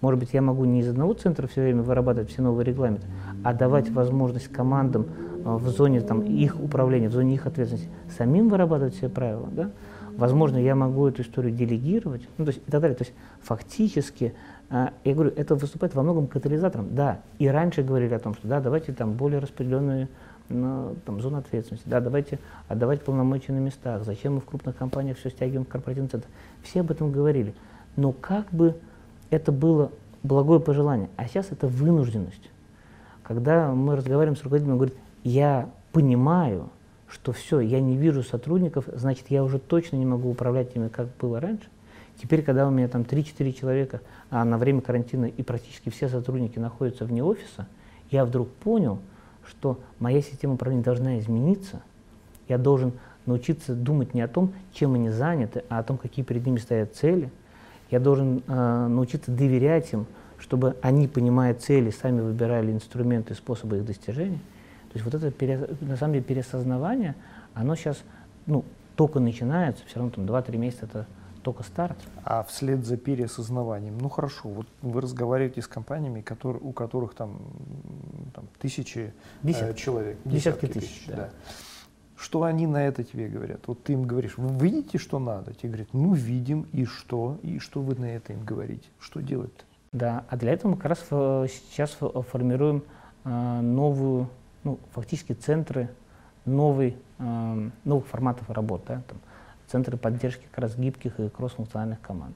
может 0.00 0.20
быть, 0.20 0.30
я 0.32 0.42
могу 0.42 0.64
не 0.64 0.80
из 0.80 0.88
одного 0.88 1.12
центра 1.14 1.48
все 1.48 1.62
время 1.62 1.82
вырабатывать 1.82 2.30
все 2.30 2.40
новые 2.40 2.64
регламенты, 2.64 3.06
а 3.42 3.52
давать 3.52 3.90
возможность 3.90 4.48
командам 4.48 5.06
а, 5.44 5.56
в 5.56 5.68
зоне 5.68 6.00
там, 6.00 6.22
их 6.22 6.60
управления, 6.60 7.08
в 7.08 7.12
зоне 7.12 7.34
их 7.34 7.46
ответственности 7.46 7.90
самим 8.16 8.48
вырабатывать 8.48 8.94
все 8.94 9.08
правила. 9.08 9.48
Да? 9.50 9.70
Возможно, 10.18 10.56
я 10.56 10.74
могу 10.74 11.06
эту 11.06 11.22
историю 11.22 11.54
делегировать, 11.54 12.28
ну, 12.38 12.44
то 12.44 12.50
есть 12.50 12.60
и 12.66 12.70
так 12.72 12.80
далее. 12.80 12.96
То 12.96 13.04
есть 13.04 13.14
фактически, 13.40 14.34
э, 14.68 14.88
я 15.04 15.14
говорю, 15.14 15.32
это 15.36 15.54
выступает 15.54 15.94
во 15.94 16.02
многом 16.02 16.26
катализатором. 16.26 16.92
Да, 16.92 17.20
и 17.38 17.46
раньше 17.46 17.84
говорили 17.84 18.14
о 18.14 18.18
том, 18.18 18.34
что 18.34 18.48
да, 18.48 18.60
давайте 18.60 18.92
там 18.92 19.12
более 19.12 19.38
распределенные 19.38 20.08
ну, 20.48 20.96
там, 21.06 21.20
зоны 21.20 21.36
ответственности, 21.36 21.88
да, 21.88 22.00
давайте 22.00 22.40
отдавать 22.66 23.02
полномочия 23.02 23.52
на 23.52 23.60
местах, 23.60 24.02
зачем 24.02 24.34
мы 24.34 24.40
в 24.40 24.44
крупных 24.44 24.76
компаниях 24.76 25.18
все 25.18 25.30
стягиваем 25.30 25.64
в 25.64 25.68
корпоративный 25.68 26.10
центр. 26.10 26.26
Все 26.64 26.80
об 26.80 26.90
этом 26.90 27.12
говорили. 27.12 27.54
Но 27.94 28.10
как 28.10 28.50
бы 28.50 28.74
это 29.30 29.52
было 29.52 29.92
благое 30.24 30.58
пожелание, 30.58 31.08
а 31.14 31.28
сейчас 31.28 31.52
это 31.52 31.68
вынужденность. 31.68 32.50
Когда 33.22 33.72
мы 33.72 33.94
разговариваем 33.94 34.36
с 34.36 34.42
руководителем, 34.42 34.72
он 34.72 34.78
говорит, 34.78 34.96
я 35.22 35.70
понимаю, 35.92 36.70
что 37.10 37.32
все, 37.32 37.60
я 37.60 37.80
не 37.80 37.96
вижу 37.96 38.22
сотрудников, 38.22 38.84
значит, 38.92 39.26
я 39.28 39.42
уже 39.42 39.58
точно 39.58 39.96
не 39.96 40.06
могу 40.06 40.30
управлять 40.30 40.76
ими, 40.76 40.88
как 40.88 41.08
было 41.20 41.40
раньше. 41.40 41.68
Теперь, 42.20 42.42
когда 42.42 42.66
у 42.66 42.70
меня 42.70 42.88
там 42.88 43.02
3-4 43.02 43.52
человека, 43.52 44.00
а 44.30 44.44
на 44.44 44.58
время 44.58 44.80
карантина 44.80 45.26
и 45.26 45.42
практически 45.42 45.88
все 45.88 46.08
сотрудники 46.08 46.58
находятся 46.58 47.04
вне 47.04 47.22
офиса, 47.22 47.66
я 48.10 48.24
вдруг 48.24 48.48
понял, 48.48 48.98
что 49.46 49.78
моя 49.98 50.20
система 50.20 50.54
управления 50.54 50.82
должна 50.82 51.18
измениться. 51.18 51.80
Я 52.48 52.58
должен 52.58 52.92
научиться 53.24 53.74
думать 53.74 54.14
не 54.14 54.20
о 54.20 54.28
том, 54.28 54.52
чем 54.72 54.94
они 54.94 55.10
заняты, 55.10 55.64
а 55.68 55.78
о 55.78 55.82
том, 55.82 55.96
какие 55.96 56.24
перед 56.24 56.44
ними 56.44 56.58
стоят 56.58 56.94
цели. 56.94 57.30
Я 57.90 58.00
должен 58.00 58.42
э, 58.46 58.86
научиться 58.88 59.30
доверять 59.30 59.92
им, 59.92 60.06
чтобы 60.38 60.76
они, 60.82 61.08
понимая 61.08 61.54
цели, 61.54 61.90
сами 61.90 62.20
выбирали 62.20 62.72
инструменты 62.72 63.34
и 63.34 63.36
способы 63.36 63.78
их 63.78 63.84
достижения. 63.84 64.40
То 64.88 64.94
есть 64.94 65.04
вот 65.04 65.14
это, 65.14 65.30
пере, 65.30 65.68
на 65.80 65.96
самом 65.96 66.14
деле, 66.14 66.24
переосознавание, 66.24 67.14
оно 67.54 67.74
сейчас 67.76 67.98
ну, 68.46 68.64
только 68.96 69.20
начинается, 69.20 69.84
все 69.86 69.96
равно 70.00 70.10
там 70.12 70.24
2-3 70.24 70.56
месяца 70.56 70.86
это 70.86 71.06
только 71.42 71.62
старт. 71.62 71.96
А 72.24 72.42
вслед 72.42 72.84
за 72.84 72.96
переосознаванием, 72.96 73.96
ну 73.98 74.08
хорошо, 74.08 74.48
вот 74.48 74.66
вы 74.82 75.00
разговариваете 75.00 75.62
с 75.62 75.68
компаниями, 75.68 76.20
которые, 76.20 76.62
у 76.62 76.72
которых 76.72 77.14
там, 77.14 77.38
там 78.34 78.46
тысячи 78.58 79.12
Десятки. 79.42 79.70
э, 79.72 79.74
человек, 79.74 80.18
Десятки 80.24 80.66
десятки 80.66 80.78
тысяч, 80.80 81.04
тысяч, 81.04 81.06
да. 81.08 81.30
Что 82.16 82.42
они 82.42 82.66
на 82.66 82.84
это 82.84 83.04
тебе 83.04 83.28
говорят? 83.28 83.60
Вот 83.68 83.84
ты 83.84 83.92
им 83.92 84.02
говоришь, 84.02 84.36
вы 84.38 84.52
видите, 84.66 84.98
что 84.98 85.20
надо? 85.20 85.54
Тебе 85.54 85.68
говорят, 85.68 85.88
ну 85.92 86.14
видим, 86.14 86.66
и 86.72 86.84
что? 86.84 87.38
И 87.42 87.60
что 87.60 87.80
вы 87.80 87.94
на 87.94 88.06
это 88.06 88.32
им 88.32 88.44
говорите? 88.44 88.88
Что 88.98 89.20
делать-то? 89.20 89.64
Да, 89.92 90.24
а 90.28 90.36
для 90.36 90.52
этого 90.52 90.72
мы 90.72 90.76
как 90.76 90.86
раз 90.86 91.06
э, 91.10 91.46
сейчас 91.48 91.96
фо- 91.98 92.22
формируем 92.24 92.82
э, 93.24 93.60
новую, 93.60 94.28
ну, 94.64 94.78
фактически 94.92 95.32
центры 95.32 95.88
новый, 96.44 96.96
э, 97.18 97.70
новых 97.84 98.06
форматов 98.06 98.48
работы, 98.50 98.84
да, 98.88 99.02
там, 99.08 99.18
центры 99.68 99.96
поддержки 99.96 100.44
как 100.50 100.58
раз 100.58 100.76
гибких 100.76 101.20
и 101.20 101.28
кроссфункциональных 101.28 102.00
команд. 102.00 102.34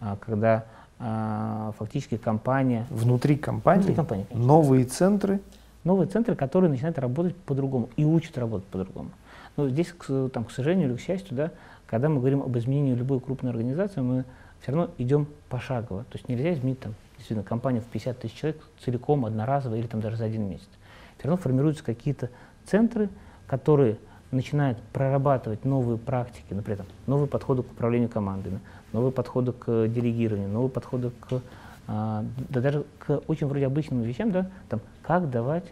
А, 0.00 0.16
когда 0.16 0.64
а, 0.98 1.72
фактически 1.78 2.16
компания, 2.16 2.86
Внутри 2.90 3.36
компании, 3.36 3.80
Внутри 3.80 3.96
компании, 3.96 4.26
конечно. 4.28 4.46
новые 4.46 4.84
центры, 4.84 5.40
новые 5.84 6.08
центры, 6.08 6.34
которые 6.34 6.70
начинают 6.70 6.98
работать 6.98 7.36
по-другому 7.36 7.90
и 7.96 8.04
учат 8.04 8.36
работать 8.38 8.66
по-другому. 8.68 9.10
Но 9.56 9.68
здесь, 9.68 9.92
к, 9.92 10.30
там, 10.30 10.44
к 10.44 10.50
сожалению 10.50 10.88
или 10.88 10.96
к 10.96 11.00
счастью, 11.00 11.36
да, 11.36 11.50
когда 11.86 12.08
мы 12.08 12.20
говорим 12.20 12.42
об 12.42 12.56
изменении 12.56 12.94
любой 12.94 13.20
крупной 13.20 13.50
организации, 13.50 14.00
мы 14.00 14.24
все 14.60 14.72
равно 14.72 14.90
идем 14.98 15.26
пошагово. 15.48 16.04
То 16.04 16.18
есть 16.18 16.28
нельзя 16.28 16.52
изменить 16.52 16.80
там, 16.80 16.94
действительно 17.16 17.42
компанию 17.42 17.82
в 17.82 17.86
50 17.86 18.18
тысяч 18.18 18.34
человек 18.34 18.62
целиком, 18.84 19.24
одноразово 19.24 19.74
или 19.74 19.86
там 19.86 20.00
даже 20.00 20.16
за 20.16 20.24
один 20.24 20.48
месяц. 20.48 20.68
Все 21.20 21.28
равно 21.28 21.42
формируются 21.42 21.84
какие-то 21.84 22.30
центры, 22.64 23.10
которые 23.46 23.98
начинают 24.30 24.78
прорабатывать 24.92 25.66
новые 25.66 25.98
практики, 25.98 26.54
например, 26.54 26.86
новые 27.06 27.28
подходы 27.28 27.62
к 27.62 27.70
управлению 27.70 28.08
командами, 28.08 28.58
новые 28.94 29.12
подходы 29.12 29.52
к 29.52 29.86
делегированию, 29.88 30.48
новые 30.48 30.70
подходы 30.70 31.10
к, 31.20 31.42
а, 31.88 32.24
да 32.48 32.60
даже 32.62 32.84
к 33.00 33.20
очень 33.26 33.48
вроде 33.48 33.66
обычным 33.66 34.00
вещам, 34.00 34.30
да, 34.30 34.48
там, 34.70 34.80
как 35.02 35.28
давать 35.28 35.64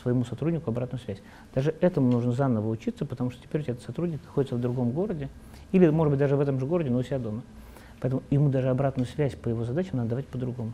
своему 0.00 0.24
сотруднику 0.24 0.70
обратную 0.70 1.00
связь. 1.00 1.18
Даже 1.56 1.74
этому 1.80 2.12
нужно 2.12 2.30
заново 2.30 2.68
учиться, 2.68 3.04
потому 3.04 3.32
что 3.32 3.42
теперь 3.42 3.62
у 3.62 3.64
тебя 3.64 3.74
этот 3.74 3.84
сотрудник 3.84 4.20
находится 4.24 4.54
в 4.54 4.60
другом 4.60 4.92
городе, 4.92 5.28
или, 5.72 5.88
может 5.88 6.12
быть, 6.12 6.20
даже 6.20 6.36
в 6.36 6.40
этом 6.40 6.60
же 6.60 6.66
городе, 6.66 6.90
но 6.90 6.98
у 6.98 7.02
себя 7.02 7.18
дома. 7.18 7.42
Поэтому 7.98 8.22
ему 8.30 8.48
даже 8.48 8.68
обратную 8.68 9.08
связь 9.08 9.34
по 9.34 9.48
его 9.48 9.64
задачам 9.64 9.96
надо 9.96 10.10
давать 10.10 10.28
по-другому. 10.28 10.72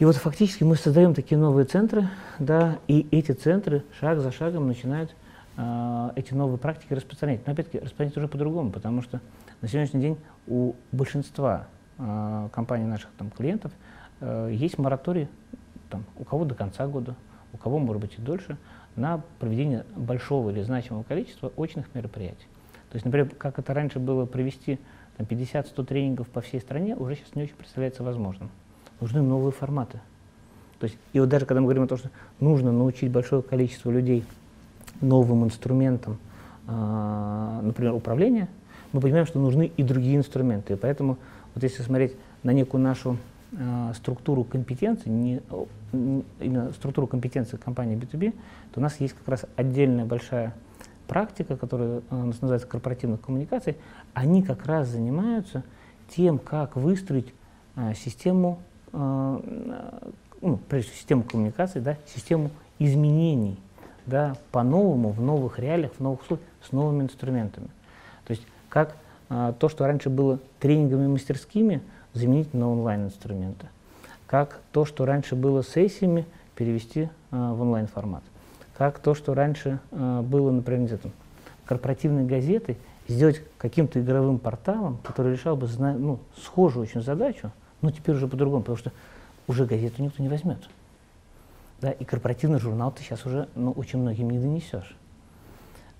И 0.00 0.04
вот 0.06 0.16
фактически 0.16 0.64
мы 0.64 0.76
создаем 0.76 1.12
такие 1.12 1.36
новые 1.36 1.66
центры, 1.66 2.08
да, 2.38 2.78
и 2.88 3.06
эти 3.10 3.32
центры 3.32 3.84
шаг 4.00 4.20
за 4.20 4.32
шагом 4.32 4.66
начинают 4.66 5.14
а, 5.58 6.14
эти 6.16 6.32
новые 6.32 6.56
практики 6.56 6.94
распространять. 6.94 7.46
Но 7.46 7.52
опять-таки 7.52 7.80
распространять 7.80 8.16
уже 8.16 8.26
по-другому, 8.26 8.72
потому 8.72 9.02
что 9.02 9.20
на 9.60 9.68
сегодняшний 9.68 10.00
день 10.00 10.16
у 10.46 10.72
большинства 10.90 11.66
а, 11.98 12.48
компаний 12.48 12.86
наших 12.86 13.10
там, 13.18 13.30
клиентов 13.30 13.72
а, 14.22 14.48
есть 14.48 14.78
мораторий, 14.78 15.28
там, 15.90 16.06
у 16.16 16.24
кого 16.24 16.46
до 16.46 16.54
конца 16.54 16.86
года, 16.86 17.14
у 17.52 17.58
кого, 17.58 17.78
может 17.78 18.00
быть, 18.00 18.14
и 18.16 18.22
дольше, 18.22 18.56
на 18.96 19.22
проведение 19.38 19.84
большого 19.94 20.48
или 20.48 20.62
значимого 20.62 21.02
количества 21.02 21.52
очных 21.56 21.94
мероприятий. 21.94 22.46
То 22.88 22.96
есть, 22.96 23.04
например, 23.04 23.28
как 23.36 23.58
это 23.58 23.74
раньше 23.74 23.98
было 23.98 24.24
провести 24.24 24.78
там, 25.18 25.26
50-100 25.26 25.84
тренингов 25.84 26.28
по 26.30 26.40
всей 26.40 26.62
стране, 26.62 26.96
уже 26.96 27.16
сейчас 27.16 27.34
не 27.34 27.42
очень 27.42 27.54
представляется 27.54 28.02
возможным. 28.02 28.50
Нужны 29.00 29.22
новые 29.22 29.52
форматы. 29.52 30.00
То 30.78 30.84
есть, 30.84 30.96
и 31.12 31.20
вот 31.20 31.28
даже 31.28 31.46
когда 31.46 31.60
мы 31.60 31.66
говорим 31.66 31.84
о 31.84 31.86
том, 31.86 31.98
что 31.98 32.10
нужно 32.40 32.72
научить 32.72 33.10
большое 33.10 33.42
количество 33.42 33.90
людей 33.90 34.24
новым 35.00 35.44
инструментам, 35.44 36.18
а, 36.66 37.60
например, 37.62 37.94
управления, 37.94 38.48
мы 38.92 39.00
понимаем, 39.00 39.26
что 39.26 39.38
нужны 39.38 39.70
и 39.76 39.82
другие 39.82 40.16
инструменты. 40.16 40.74
И 40.74 40.76
поэтому, 40.76 41.18
вот 41.54 41.62
если 41.62 41.82
смотреть 41.82 42.16
на 42.42 42.52
некую 42.52 42.82
нашу 42.82 43.18
а, 43.58 43.92
структуру 43.94 44.44
компетенций, 44.44 45.10
не, 45.10 45.42
именно 45.92 46.72
структуру 46.72 47.06
компетенций 47.06 47.58
компании 47.58 47.96
B2B, 47.96 48.32
то 48.72 48.80
у 48.80 48.82
нас 48.82 49.00
есть 49.00 49.14
как 49.14 49.28
раз 49.28 49.44
отдельная 49.56 50.04
большая 50.04 50.54
практика, 51.08 51.56
которая 51.56 52.02
а, 52.10 52.24
нас 52.24 52.40
называется 52.40 52.68
корпоративных 52.68 53.20
коммуникаций. 53.20 53.76
Они 54.14 54.42
как 54.42 54.66
раз 54.66 54.88
занимаются 54.88 55.64
тем, 56.08 56.38
как 56.38 56.76
выстроить 56.76 57.34
а, 57.74 57.94
систему, 57.94 58.62
ну, 58.92 60.58
прежде 60.68 60.90
всего, 60.90 60.98
систему 60.98 61.22
коммуникаций, 61.22 61.80
да, 61.80 61.96
систему 62.06 62.50
изменений 62.78 63.56
да, 64.06 64.36
по-новому, 64.50 65.10
в 65.10 65.20
новых 65.20 65.58
реалиях, 65.58 65.92
в 65.98 66.00
новых 66.00 66.22
условиях, 66.22 66.46
с 66.62 66.72
новыми 66.72 67.02
инструментами. 67.04 67.68
То 68.26 68.32
есть 68.32 68.46
как 68.68 68.96
а, 69.28 69.52
то, 69.52 69.68
что 69.68 69.86
раньше 69.86 70.10
было 70.10 70.38
тренингами 70.58 71.04
и 71.04 71.08
мастерскими, 71.08 71.80
заменить 72.14 72.52
на 72.54 72.68
онлайн-инструменты. 72.70 73.66
Как 74.26 74.60
то, 74.72 74.84
что 74.84 75.06
раньше 75.06 75.36
было 75.36 75.62
сессиями, 75.62 76.26
перевести 76.56 77.08
а, 77.30 77.54
в 77.54 77.62
онлайн-формат. 77.62 78.22
Как 78.76 78.98
то, 78.98 79.14
что 79.14 79.34
раньше 79.34 79.78
было, 79.90 80.50
например, 80.50 80.96
там, 80.96 81.12
корпоративной 81.66 82.24
газетой, 82.24 82.78
сделать 83.08 83.42
каким-то 83.58 84.00
игровым 84.00 84.38
порталом, 84.38 84.96
который 85.04 85.32
решал 85.32 85.54
бы 85.54 85.68
ну, 85.78 86.18
схожую 86.42 86.84
очень 86.84 87.02
задачу, 87.02 87.50
но 87.82 87.90
теперь 87.90 88.14
уже 88.14 88.28
по-другому, 88.28 88.62
потому 88.62 88.78
что 88.78 88.92
уже 89.46 89.66
газету 89.66 90.02
никто 90.02 90.22
не 90.22 90.28
возьмет. 90.28 90.68
Да, 91.80 91.90
и 91.90 92.04
корпоративный 92.04 92.58
журнал 92.58 92.92
ты 92.92 93.02
сейчас 93.02 93.24
уже 93.24 93.48
ну, 93.54 93.72
очень 93.72 93.98
многим 93.98 94.30
не 94.30 94.38
донесешь. 94.38 94.96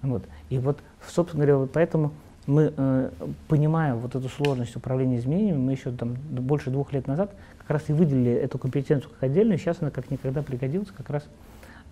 Вот. 0.02 0.24
И 0.50 0.58
вот, 0.58 0.78
собственно 1.06 1.44
говоря, 1.44 1.58
вот 1.58 1.72
поэтому 1.72 2.12
мы, 2.46 2.72
э, 2.76 3.10
понимая 3.48 3.94
вот 3.94 4.14
эту 4.14 4.28
сложность 4.28 4.76
управления 4.76 5.18
изменениями, 5.18 5.58
мы 5.58 5.72
еще 5.72 5.90
там 5.90 6.14
больше 6.14 6.70
двух 6.70 6.92
лет 6.92 7.06
назад 7.06 7.34
как 7.58 7.70
раз 7.70 7.88
и 7.88 7.92
выделили 7.92 8.32
эту 8.32 8.58
компетенцию 8.58 9.10
как 9.10 9.22
отдельную, 9.22 9.58
сейчас 9.58 9.78
она 9.80 9.90
как 9.90 10.10
никогда 10.10 10.42
пригодилась, 10.42 10.88
как 10.90 11.10
раз 11.10 11.24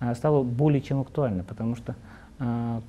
э, 0.01 0.14
стала 0.14 0.42
более 0.42 0.81
чем 0.81 1.01
актуальна, 1.01 1.44
потому 1.44 1.77
что 1.77 1.94
э, 2.38 2.81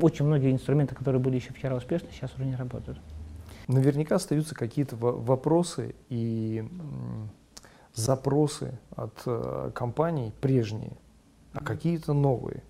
очень 0.00 0.26
многие 0.26 0.52
инструменты, 0.52 0.94
которые 0.94 1.20
были 1.20 1.36
еще 1.36 1.52
вчера 1.52 1.76
успешны, 1.76 2.08
сейчас 2.12 2.34
уже 2.34 2.44
не 2.44 2.56
работают. 2.56 2.98
Наверняка 3.68 4.16
остаются 4.16 4.54
какие-то 4.54 4.96
во- 4.96 5.12
вопросы 5.12 5.94
и 6.08 6.64
запросы 7.94 8.78
от 8.96 9.14
э, 9.26 9.70
компаний 9.74 10.32
прежние, 10.40 10.96
а 11.52 11.62
какие-то 11.62 12.12
новые. 12.12 12.62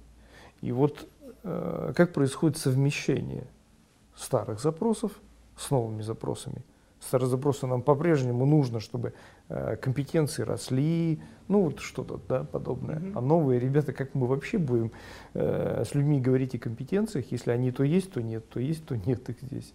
И 0.61 0.72
вот 0.72 1.09
э, 1.44 1.92
как 1.96 2.12
происходит 2.12 2.57
совмещение 2.57 3.46
старых 4.16 4.61
запросов 4.61 5.12
с 5.57 5.70
новыми 5.70 6.02
запросами? 6.02 6.62
Старые 7.00 7.28
запросы 7.28 7.66
нам 7.66 7.83
по-прежнему 7.83 8.46
нужно, 8.46 8.78
чтобы 8.78 9.12
э, 9.48 9.76
компетенции 9.76 10.42
росли, 10.42 11.20
ну 11.48 11.62
вот 11.62 11.81
что-то 11.81 12.20
да, 12.28 12.44
подобное. 12.44 13.00
Мгм. 13.00 13.18
А 13.18 13.20
новые 13.20 13.59
ребята, 13.59 13.92
как 13.92 14.14
мы 14.14 14.26
вообще 14.26 14.59
будем 14.59 14.92
э, 15.35 15.85
с 15.85 15.94
людьми 15.94 16.20
говорить 16.20 16.55
о 16.55 16.59
компетенциях, 16.59 17.33
если 17.33 17.50
они 17.50 17.72
то 17.72 17.83
есть, 17.83 18.12
то 18.12 18.22
нет, 18.22 18.48
то 18.48 18.61
есть, 18.61 18.87
то 18.87 18.96
нет 18.96 19.28
их 19.28 19.37
здесь? 19.42 19.72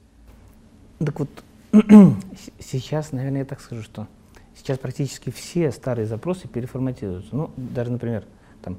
Так 0.99 1.19
вот, 1.19 1.29
сейчас, 2.59 3.11
наверное, 3.11 3.39
я 3.39 3.45
так 3.45 3.61
скажу, 3.61 3.83
что 3.83 4.07
сейчас 4.55 4.79
практически 4.79 5.29
все 5.29 5.71
старые 5.71 6.07
запросы 6.07 6.47
переформатируются. 6.47 7.35
Ну, 7.35 7.51
даже, 7.55 7.91
например, 7.91 8.23
там, 8.63 8.77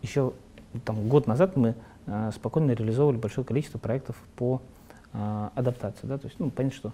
еще 0.00 0.32
там, 0.84 1.08
год 1.08 1.26
назад 1.26 1.56
мы 1.56 1.74
а, 2.06 2.30
спокойно 2.30 2.70
реализовывали 2.70 3.16
большое 3.16 3.44
количество 3.44 3.78
проектов 3.78 4.16
по 4.36 4.62
а, 5.12 5.50
адаптации. 5.56 6.06
Да? 6.06 6.18
То 6.18 6.28
есть, 6.28 6.38
ну, 6.38 6.50
понятно, 6.50 6.76
что 6.76 6.92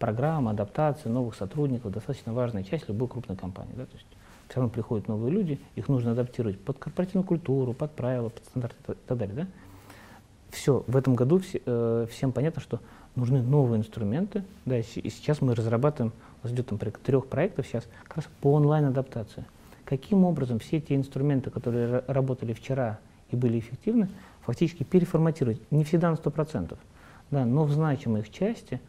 программа 0.00 0.50
адаптации 0.50 1.08
новых 1.08 1.36
сотрудников 1.36 1.92
достаточно 1.92 2.32
важная 2.32 2.64
часть 2.64 2.88
любой 2.88 3.06
крупной 3.06 3.36
компании. 3.36 3.74
Да? 3.76 3.86
То 3.86 3.94
есть, 3.94 4.06
все 4.48 4.56
равно 4.56 4.70
приходят 4.70 5.06
новые 5.06 5.30
люди, 5.30 5.60
их 5.76 5.88
нужно 5.88 6.12
адаптировать 6.12 6.58
под 6.58 6.78
корпоративную 6.78 7.24
культуру, 7.24 7.72
под 7.72 7.94
правила, 7.94 8.30
под 8.30 8.44
стандарты 8.46 8.76
и 8.92 8.94
так 9.06 9.18
далее. 9.18 9.36
Да? 9.36 9.46
все, 10.50 10.84
в 10.86 10.96
этом 10.96 11.14
году 11.14 11.38
все- 11.38 11.60
э, 11.64 12.06
всем 12.10 12.32
понятно, 12.32 12.60
что 12.60 12.80
нужны 13.18 13.42
новые 13.42 13.80
инструменты. 13.80 14.44
Да, 14.64 14.78
и 14.78 14.82
сейчас 14.82 15.40
мы 15.40 15.54
разрабатываем, 15.54 16.12
у 16.42 16.46
нас 16.46 16.54
идет 16.54 16.68
там 16.68 16.78
порядка 16.78 17.00
трех 17.00 17.26
проектов 17.26 17.66
сейчас, 17.66 17.84
как 18.04 18.18
раз 18.18 18.28
по 18.40 18.52
онлайн-адаптации. 18.54 19.44
Каким 19.84 20.24
образом 20.24 20.58
все 20.58 20.80
те 20.80 20.96
инструменты, 20.96 21.50
которые 21.50 21.88
ра- 21.88 22.04
работали 22.06 22.52
вчера 22.52 22.98
и 23.30 23.36
были 23.36 23.58
эффективны, 23.58 24.08
фактически 24.42 24.82
переформатировать, 24.82 25.60
не 25.70 25.84
всегда 25.84 26.10
на 26.10 26.14
100%, 26.14 26.76
да, 27.30 27.44
но 27.44 27.64
в 27.64 27.72
значимой 27.72 28.20
их 28.20 28.30
части 28.30 28.80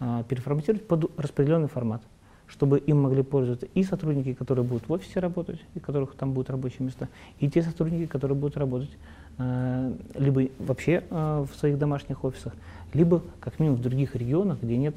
а, 0.00 0.22
переформатировать 0.24 0.86
под 0.86 1.10
распределенный 1.18 1.68
формат, 1.68 2.02
чтобы 2.46 2.78
им 2.78 3.02
могли 3.02 3.22
пользоваться 3.22 3.66
и 3.74 3.82
сотрудники, 3.82 4.34
которые 4.34 4.64
будут 4.64 4.88
в 4.88 4.92
офисе 4.92 5.20
работать, 5.20 5.60
и 5.74 5.80
которых 5.80 6.14
там 6.14 6.32
будут 6.32 6.50
рабочие 6.50 6.86
места, 6.86 7.08
и 7.40 7.50
те 7.50 7.62
сотрудники, 7.62 8.06
которые 8.06 8.36
будут 8.36 8.56
работать 8.56 8.90
либо 9.38 10.48
вообще 10.58 11.04
э, 11.08 11.46
в 11.50 11.56
своих 11.56 11.78
домашних 11.78 12.24
офисах, 12.24 12.54
либо 12.92 13.22
как 13.40 13.60
минимум 13.60 13.78
в 13.78 13.82
других 13.82 14.16
регионах, 14.16 14.58
где 14.60 14.76
нет 14.76 14.96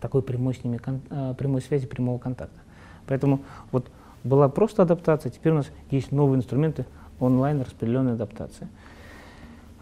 такой 0.00 0.22
прямой, 0.22 0.54
с 0.54 0.62
ними, 0.62 0.80
э, 1.10 1.34
прямой 1.38 1.62
связи, 1.62 1.86
прямого 1.86 2.18
контакта. 2.18 2.58
Поэтому 3.06 3.40
вот 3.72 3.90
была 4.24 4.48
просто 4.48 4.82
адаптация, 4.82 5.30
теперь 5.30 5.52
у 5.52 5.56
нас 5.56 5.66
есть 5.90 6.12
новые 6.12 6.38
инструменты 6.38 6.84
онлайн 7.20 7.60
распределенной 7.62 8.12
адаптации. 8.12 8.68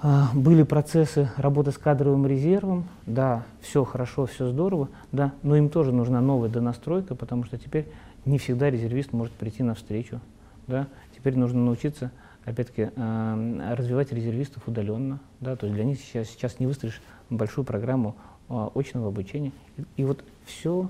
А, 0.02 0.28
были 0.34 0.62
процессы 0.64 1.30
работы 1.36 1.72
с 1.72 1.78
кадровым 1.78 2.26
резервом, 2.26 2.84
да, 3.06 3.44
все 3.60 3.84
хорошо, 3.84 4.26
все 4.26 4.50
здорово, 4.50 4.88
да, 5.12 5.32
но 5.42 5.56
им 5.56 5.70
тоже 5.70 5.92
нужна 5.92 6.20
новая 6.20 6.50
донастройка, 6.50 7.14
потому 7.14 7.44
что 7.44 7.56
теперь 7.56 7.86
не 8.26 8.38
всегда 8.38 8.70
резервист 8.70 9.12
может 9.12 9.32
прийти 9.32 9.62
навстречу, 9.62 10.20
да, 10.66 10.88
теперь 11.16 11.36
нужно 11.36 11.64
научиться, 11.64 12.10
опять-таки, 12.44 12.90
э, 12.94 13.74
развивать 13.74 14.12
резервистов 14.12 14.68
удаленно, 14.68 15.20
да, 15.40 15.56
то 15.56 15.66
есть 15.66 15.74
для 15.74 15.84
них 15.84 15.98
сейчас, 15.98 16.28
сейчас 16.28 16.60
не 16.60 16.66
выстроишь 16.66 17.00
большую 17.30 17.64
программу 17.64 18.16
э, 18.48 18.68
очного 18.74 19.08
обучения, 19.08 19.52
и, 19.96 20.04
вот 20.04 20.24
все 20.44 20.88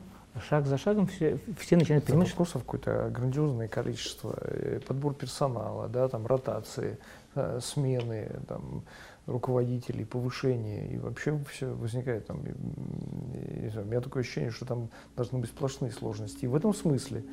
шаг 0.48 0.66
за 0.66 0.78
шагом 0.78 1.06
все, 1.06 1.38
все 1.58 1.76
начинают 1.76 2.04
понимать, 2.04 2.28
что... 2.28 2.38
Вопросов 2.38 2.62
какое-то 2.64 3.10
грандиозное 3.10 3.68
количество, 3.68 4.36
э, 4.40 4.80
подбор 4.86 5.14
персонала, 5.14 5.88
да, 5.88 6.08
там, 6.08 6.26
ротации, 6.26 6.98
э, 7.34 7.60
смены, 7.62 8.30
там, 8.48 8.82
руководителей, 9.26 10.04
повышение, 10.04 10.88
и 10.92 10.98
вообще 10.98 11.38
все 11.50 11.72
возникает 11.72 12.26
там, 12.26 12.40
у 12.40 13.84
меня 13.86 14.00
такое 14.00 14.22
ощущение, 14.22 14.50
что 14.50 14.66
там 14.66 14.90
должны 15.16 15.38
быть 15.38 15.48
сплошные 15.50 15.92
сложности. 15.92 16.44
И 16.44 16.48
в 16.48 16.54
этом 16.54 16.74
смысле, 16.74 17.24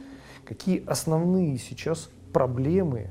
какие 0.45 0.85
основные 0.85 1.57
сейчас 1.57 2.09
проблемы 2.31 3.09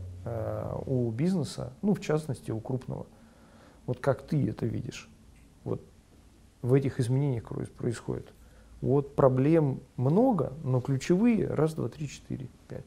у 0.87 1.11
бизнеса, 1.11 1.73
ну, 1.83 1.95
в 1.95 2.01
частности, 2.01 2.51
у 2.51 2.61
крупного, 2.61 3.07
вот 3.87 4.01
как 4.01 4.23
ты 4.23 4.49
это 4.49 4.67
видишь, 4.67 5.09
вот 5.65 5.83
в 6.63 6.75
этих 6.75 7.01
изменениях, 7.01 7.45
которые 7.45 7.69
происходят? 7.69 8.27
Вот 8.81 9.15
проблем 9.15 9.81
много, 9.97 10.53
но 10.65 10.81
ключевые 10.81 11.47
раз, 11.47 11.75
два, 11.75 11.89
три, 11.89 12.09
четыре, 12.09 12.49
пять. 12.69 12.85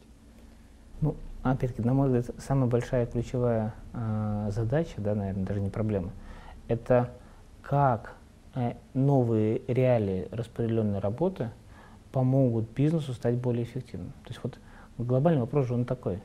Ну, 1.02 1.16
опять-таки, 1.44 1.86
на 1.86 1.94
мой 1.94 2.08
взгляд, 2.08 2.36
самая 2.40 2.68
большая 2.68 3.06
ключевая 3.06 3.74
э, 3.94 4.50
задача, 4.52 5.02
да, 5.02 5.14
наверное, 5.14 5.46
даже 5.46 5.60
не 5.60 5.70
проблема, 5.70 6.12
это 6.68 7.12
как 7.62 8.16
э, 8.56 8.74
новые 8.94 9.62
реалии 9.68 10.28
распределенной 10.32 11.00
работы 11.00 11.52
помогут 12.12 12.70
бизнесу 12.72 13.14
стать 13.14 13.36
более 13.36 13.64
эффективным. 13.64 14.12
То 14.24 14.30
есть 14.30 14.40
вот 14.44 14.60
глобальный 14.98 15.42
вопрос 15.42 15.68
же 15.68 15.74
он 15.74 15.86
такой. 15.86 16.22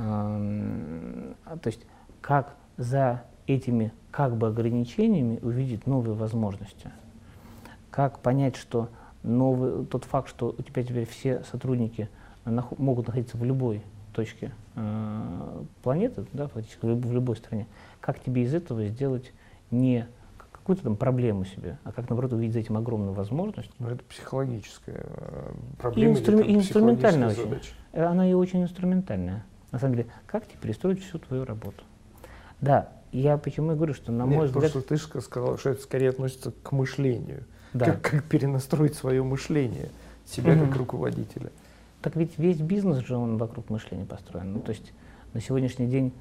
То 0.00 1.66
есть 1.66 1.84
как 2.20 2.56
за 2.76 3.22
этими 3.46 3.92
как 4.10 4.36
бы 4.36 4.48
ограничениями 4.48 5.38
увидеть 5.42 5.86
новые 5.86 6.14
возможности 6.14 6.90
как 7.90 8.20
понять, 8.20 8.56
что 8.56 8.88
новый, 9.22 9.84
тот 9.86 10.04
факт, 10.04 10.28
что 10.28 10.54
у 10.56 10.62
тебя 10.62 10.82
теперь 10.82 11.06
все 11.06 11.42
сотрудники 11.50 12.08
нах, 12.44 12.70
могут 12.78 13.08
находиться 13.08 13.36
в 13.36 13.44
любой 13.44 13.82
точке 14.12 14.52
э, 14.76 15.64
планеты, 15.82 16.24
да, 16.32 16.48
фактически 16.48 16.86
в, 16.86 17.12
любой 17.12 17.36
стране, 17.36 17.66
как 18.00 18.20
тебе 18.20 18.42
из 18.42 18.54
этого 18.54 18.86
сделать 18.86 19.32
не 19.70 20.06
какую-то 20.52 20.82
там 20.82 20.96
проблему 20.96 21.44
себе, 21.44 21.78
а 21.84 21.92
как, 21.92 22.08
наоборот, 22.08 22.32
увидеть 22.32 22.54
за 22.54 22.60
этим 22.60 22.76
огромную 22.76 23.12
возможность. 23.12 23.70
Но 23.78 23.90
это 23.90 24.02
психологическая 24.04 25.04
э, 25.06 25.52
проблема. 25.78 26.10
И, 26.10 26.12
инстру... 26.14 26.38
и 26.40 26.54
инструментальная 26.54 27.28
очень. 27.28 27.42
Задача. 27.42 27.72
Э, 27.92 28.04
она 28.04 28.28
и 28.28 28.32
очень 28.32 28.62
инструментальная. 28.62 29.44
На 29.72 29.78
самом 29.78 29.96
деле, 29.96 30.08
как 30.26 30.46
тебе 30.46 30.58
перестроить 30.60 31.02
всю 31.02 31.18
твою 31.18 31.44
работу? 31.44 31.84
Да, 32.60 32.88
я 33.12 33.38
почему 33.38 33.72
и 33.72 33.74
говорю, 33.76 33.94
что 33.94 34.12
на 34.12 34.24
Нет, 34.24 34.36
мой 34.36 34.46
взгляд... 34.46 34.72
Просто 34.72 34.88
ты 34.88 35.20
сказал, 35.20 35.58
что 35.58 35.70
это 35.70 35.82
скорее 35.82 36.10
относится 36.10 36.52
к 36.62 36.72
мышлению 36.72 37.44
да. 37.72 37.86
как, 37.86 38.02
как 38.02 38.24
перенастроить 38.24 38.94
свое 38.94 39.22
мышление, 39.22 39.88
себя 40.26 40.54
угу. 40.54 40.66
как 40.66 40.76
руководителя. 40.76 41.50
Так 42.02 42.16
ведь 42.16 42.38
весь 42.38 42.58
бизнес 42.58 42.98
же 42.98 43.16
он 43.16 43.36
вокруг 43.36 43.70
мышления 43.70 44.06
построен. 44.06 44.52
Ну, 44.52 44.60
то 44.60 44.70
есть 44.70 44.92
на 45.32 45.40
сегодняшний 45.40 45.86
день 45.86 46.12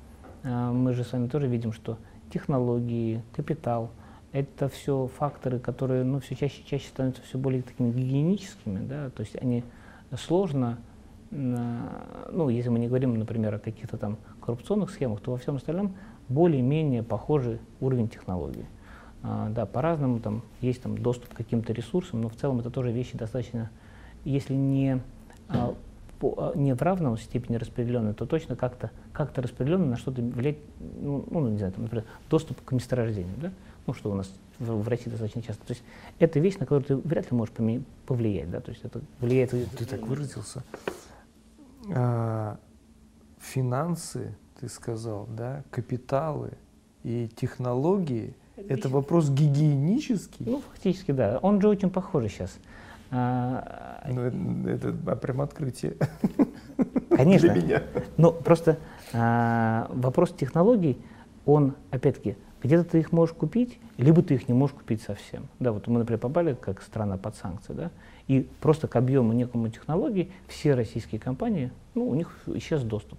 э, 0.43 0.71
мы 0.71 0.93
же 0.93 1.03
с 1.03 1.11
вами 1.11 1.27
тоже 1.27 1.47
видим, 1.47 1.73
что 1.73 1.97
технологии, 2.31 3.23
капитал– 3.33 3.91
это 4.31 4.69
все 4.69 5.09
факторы, 5.17 5.59
которые 5.59 6.03
ну, 6.03 6.19
все 6.19 6.35
чаще 6.35 6.61
и 6.61 6.65
чаще 6.65 6.87
становятся 6.87 7.23
все 7.23 7.37
более 7.37 7.63
такими 7.63 7.91
гигиеническими. 7.91 8.85
Да? 8.85 9.09
То 9.09 9.21
есть 9.21 9.35
они 9.41 9.63
сложно, 10.15 10.77
ну, 11.31 12.49
если 12.49 12.69
мы 12.69 12.79
не 12.79 12.87
говорим, 12.87 13.17
например, 13.17 13.53
о 13.55 13.59
каких-то 13.59 13.97
там 13.97 14.17
коррупционных 14.41 14.89
схемах, 14.89 15.21
то 15.21 15.31
во 15.31 15.37
всем 15.37 15.57
остальном 15.57 15.95
более-менее 16.27 17.03
похожий 17.03 17.59
уровень 17.79 18.07
технологий. 18.07 18.65
А, 19.21 19.49
да, 19.49 19.65
по-разному 19.65 20.19
там 20.19 20.43
есть 20.61 20.81
там 20.81 20.97
доступ 20.97 21.33
к 21.33 21.37
каким-то 21.37 21.73
ресурсам, 21.73 22.21
но 22.21 22.29
в 22.29 22.35
целом 22.35 22.59
это 22.59 22.69
тоже 22.69 22.91
вещи 22.91 23.17
достаточно, 23.17 23.69
если 24.23 24.53
не, 24.53 25.01
а, 25.49 25.75
а, 26.21 26.53
не 26.55 26.73
в 26.73 26.81
равном 26.81 27.17
степени 27.17 27.57
распределенные, 27.57 28.13
то 28.13 28.25
точно 28.25 28.55
как-то 28.55 28.91
как 29.11 29.37
распределенно 29.37 29.85
на 29.85 29.97
что-то 29.97 30.21
влиять, 30.21 30.57
ну, 30.79 31.25
ну, 31.29 31.49
не 31.49 31.57
знаю, 31.57 31.73
там, 31.73 31.83
например, 31.83 32.05
доступ 32.29 32.61
к 32.63 32.71
месторождению, 32.71 33.35
да, 33.41 33.51
ну, 33.87 33.93
что 33.93 34.09
у 34.09 34.13
нас 34.13 34.31
в, 34.57 34.83
в 34.83 34.87
России 34.87 35.09
достаточно 35.09 35.41
часто. 35.41 35.65
То 35.65 35.71
есть 35.71 35.83
это 36.19 36.39
вещь, 36.39 36.57
на 36.57 36.65
которую 36.65 36.85
ты 36.85 36.95
вряд 36.95 37.29
ли 37.29 37.35
можешь 37.35 37.53
повлиять, 38.05 38.49
да, 38.49 38.61
то 38.61 38.71
есть 38.71 38.85
это 38.85 39.01
влияет... 39.19 39.51
Ты 39.51 39.85
так 39.85 40.01
выразился. 40.07 40.63
А, 41.93 42.57
финансы, 43.39 44.35
ты 44.59 44.69
сказал, 44.69 45.27
да, 45.27 45.63
капиталы 45.71 46.51
и 47.03 47.29
технологии– 47.35 48.35
это 48.67 48.89
вопрос 48.89 49.29
гигиенический? 49.29 50.45
Ну, 50.45 50.61
фактически, 50.71 51.11
да. 51.11 51.39
Он 51.41 51.61
же 51.61 51.69
очень 51.69 51.89
похож 51.89 52.25
сейчас. 52.31 52.57
А, 53.11 54.03
ну, 54.07 54.21
это, 54.21 54.89
это 54.89 55.15
прям 55.15 55.41
открытие. 55.41 55.95
Конечно. 57.09 57.53
Для 57.53 57.61
меня. 57.61 57.83
Но 58.17 58.31
просто 58.31 58.77
а, 59.13 59.89
вопрос 59.93 60.33
технологий, 60.33 60.97
он, 61.45 61.75
опять-таки, 61.91 62.37
где-то 62.61 62.83
ты 62.83 62.99
их 62.99 63.11
можешь 63.11 63.35
купить, 63.35 63.79
либо 63.97 64.21
ты 64.21 64.35
их 64.35 64.47
не 64.47 64.53
можешь 64.53 64.75
купить 64.75 65.01
совсем. 65.01 65.47
Да, 65.59 65.71
вот 65.71 65.87
мы, 65.87 65.99
например, 65.99 66.19
попали 66.19 66.53
как 66.53 66.81
страна 66.81 67.17
под 67.17 67.35
санкции, 67.35 67.73
да, 67.73 67.91
и 68.29 68.47
просто 68.61 68.87
к 68.87 68.95
объему 68.95 69.33
некому 69.33 69.69
технологий 69.69 70.31
все 70.47 70.75
российские 70.75 71.19
компании, 71.19 71.71
ну, 71.95 72.07
у 72.07 72.13
них 72.13 72.31
исчез 72.45 72.83
доступ. 72.83 73.17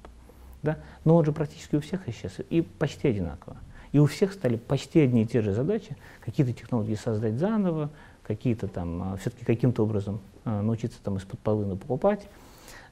Да? 0.63 0.79
Но 1.05 1.17
он 1.17 1.25
же 1.25 1.33
практически 1.33 1.75
у 1.75 1.81
всех 1.81 2.09
исчез, 2.09 2.37
и 2.49 2.63
почти 2.63 3.09
одинаково. 3.09 3.57
И 3.91 3.99
у 3.99 4.07
всех 4.07 4.33
стали 4.33 4.57
почти 4.57 5.01
одни 5.01 5.25
и 5.25 5.27
те 5.27 5.43
же 5.43 5.53
задачи, 5.53 5.97
какие-то 6.25 6.53
технологии 6.53 6.95
создать 6.95 7.35
заново, 7.35 7.91
какие-то 8.23 8.69
там, 8.69 9.03
а, 9.03 9.17
все-таки 9.17 9.45
каким-то 9.45 9.83
образом 9.83 10.21
а, 10.45 10.63
научиться 10.63 10.99
там 11.03 11.17
из-под 11.17 11.41
полына 11.41 11.75
покупать. 11.75 12.29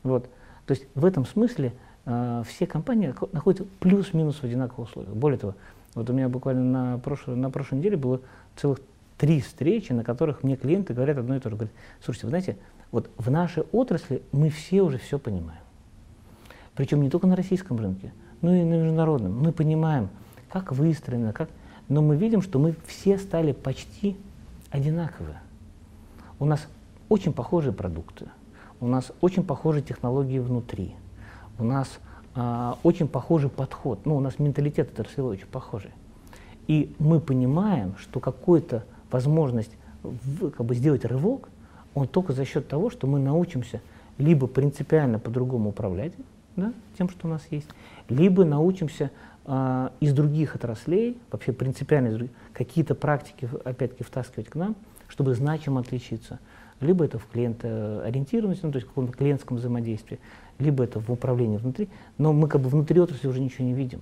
Вот. 0.02 0.28
То 0.66 0.74
есть 0.74 0.86
в 0.96 1.04
этом 1.04 1.24
смысле 1.24 1.72
э, 2.04 2.42
все 2.46 2.66
компании 2.66 3.14
находятся 3.32 3.66
плюс-минус 3.80 4.36
в 4.36 4.44
одинаковых 4.44 4.90
условиях. 4.90 5.14
Более 5.14 5.38
того, 5.38 5.54
вот 5.94 6.10
у 6.10 6.12
меня 6.12 6.28
буквально 6.28 6.62
на 6.62 6.98
прошлой, 6.98 7.36
на 7.36 7.50
прошлой 7.50 7.78
неделе 7.78 7.96
было 7.96 8.20
целых 8.54 8.80
три 9.18 9.40
встречи, 9.40 9.92
на 9.92 10.04
которых 10.04 10.42
мне 10.42 10.56
клиенты 10.56 10.94
говорят 10.94 11.18
одно 11.18 11.36
и 11.36 11.40
то 11.40 11.50
же. 11.50 11.56
Говорят, 11.56 11.74
слушайте, 12.02 12.26
вы 12.26 12.30
знаете, 12.30 12.56
вот 12.90 13.10
в 13.18 13.30
нашей 13.30 13.64
отрасли 13.72 14.22
мы 14.32 14.48
все 14.48 14.80
уже 14.82 14.98
все 14.98 15.18
понимаем. 15.18 15.60
Причем 16.74 17.02
не 17.02 17.10
только 17.10 17.26
на 17.26 17.36
российском 17.36 17.78
рынке, 17.78 18.12
но 18.40 18.54
и 18.54 18.62
на 18.62 18.74
международном. 18.74 19.36
Мы 19.36 19.52
понимаем, 19.52 20.08
как 20.48 20.72
выстроено, 20.72 21.32
как... 21.32 21.50
но 21.88 22.00
мы 22.00 22.16
видим, 22.16 22.40
что 22.40 22.58
мы 22.58 22.74
все 22.86 23.18
стали 23.18 23.52
почти 23.52 24.16
одинаковые. 24.70 25.40
У 26.38 26.44
нас 26.44 26.66
очень 27.08 27.32
похожие 27.32 27.72
продукты, 27.72 28.26
у 28.80 28.86
нас 28.86 29.12
очень 29.20 29.42
похожие 29.42 29.82
технологии 29.82 30.38
внутри, 30.38 30.94
у 31.58 31.64
нас 31.64 31.98
э, 32.36 32.72
очень 32.84 33.08
похожий 33.08 33.50
подход, 33.50 34.06
ну, 34.06 34.16
у 34.16 34.20
нас 34.20 34.38
менталитет 34.38 34.92
отраслевой 34.92 35.32
очень 35.32 35.46
похожий. 35.46 35.90
И 36.68 36.94
мы 36.98 37.18
понимаем, 37.18 37.96
что 37.98 38.20
какой-то 38.20 38.84
возможность 39.10 39.70
как 40.02 40.64
бы 40.64 40.74
сделать 40.74 41.04
рывок, 41.04 41.48
он 41.94 42.06
только 42.06 42.32
за 42.32 42.44
счет 42.44 42.68
того, 42.68 42.90
что 42.90 43.06
мы 43.06 43.18
научимся 43.18 43.80
либо 44.18 44.46
принципиально 44.46 45.18
по-другому 45.18 45.70
управлять 45.70 46.12
да, 46.56 46.72
тем, 46.96 47.08
что 47.08 47.26
у 47.26 47.30
нас 47.30 47.46
есть, 47.50 47.68
либо 48.08 48.44
научимся 48.44 49.10
а, 49.44 49.92
из 50.00 50.12
других 50.12 50.54
отраслей, 50.54 51.16
вообще 51.30 51.52
принципиально 51.52 52.28
какие-то 52.52 52.94
практики, 52.94 53.48
опять-таки, 53.64 54.04
втаскивать 54.04 54.48
к 54.48 54.54
нам, 54.56 54.76
чтобы 55.08 55.34
значимо 55.34 55.80
отличиться. 55.80 56.38
Либо 56.80 57.04
это 57.04 57.18
в 57.18 57.26
клиентоориентированности, 57.26 58.64
ну, 58.66 58.72
то 58.72 58.76
есть 58.76 58.86
в 58.86 58.90
каком-то 58.90 59.12
клиентском 59.12 59.56
взаимодействии, 59.56 60.20
либо 60.58 60.84
это 60.84 61.00
в 61.00 61.10
управлении 61.10 61.56
внутри, 61.56 61.88
но 62.18 62.32
мы 62.32 62.48
как 62.48 62.60
бы 62.60 62.68
внутри 62.68 63.00
отрасли 63.00 63.26
уже 63.26 63.40
ничего 63.40 63.64
не 63.64 63.74
видим. 63.74 64.00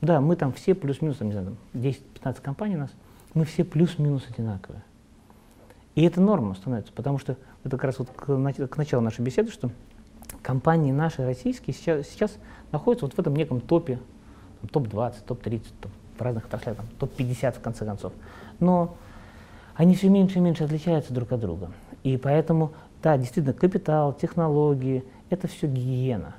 Да, 0.00 0.20
мы 0.20 0.36
там 0.36 0.52
все 0.52 0.74
плюс-минус, 0.74 1.20
не 1.20 1.32
знаю, 1.32 1.56
10-15 1.74 2.40
компаний 2.40 2.76
у 2.76 2.80
нас, 2.80 2.90
мы 3.34 3.44
все 3.44 3.64
плюс-минус 3.64 4.26
одинаковые. 4.28 4.82
И 5.94 6.02
это 6.02 6.20
норма 6.20 6.54
становится, 6.54 6.92
потому 6.92 7.18
что 7.18 7.36
это 7.64 7.76
как 7.76 7.84
раз 7.84 7.98
вот 7.98 8.08
к, 8.10 8.76
началу 8.76 9.02
нашей 9.02 9.22
беседы, 9.22 9.50
что 9.50 9.70
компании 10.42 10.92
наши 10.92 11.24
российские 11.24 11.74
сейчас, 11.74 12.06
сейчас 12.08 12.36
находятся 12.72 13.06
вот 13.06 13.14
в 13.14 13.18
этом 13.18 13.34
неком 13.34 13.60
топе 13.60 13.98
топ-20, 14.72 15.14
топ-30, 15.26 15.62
топ 15.80 15.92
в 16.16 16.22
разных 16.22 16.46
отраслях, 16.46 16.76
топ-50 16.98 17.52
в 17.58 17.60
конце 17.60 17.84
концов. 17.84 18.12
Но 18.60 18.94
они 19.74 19.94
все 19.94 20.08
меньше 20.08 20.38
и 20.38 20.40
меньше 20.40 20.64
отличаются 20.64 21.12
друг 21.12 21.32
от 21.32 21.40
друга. 21.40 21.70
И 22.02 22.16
поэтому, 22.16 22.72
да, 23.02 23.16
действительно, 23.16 23.54
капитал, 23.54 24.12
технологии– 24.12 25.04
это 25.30 25.48
все 25.48 25.66
гигиена. 25.66 26.34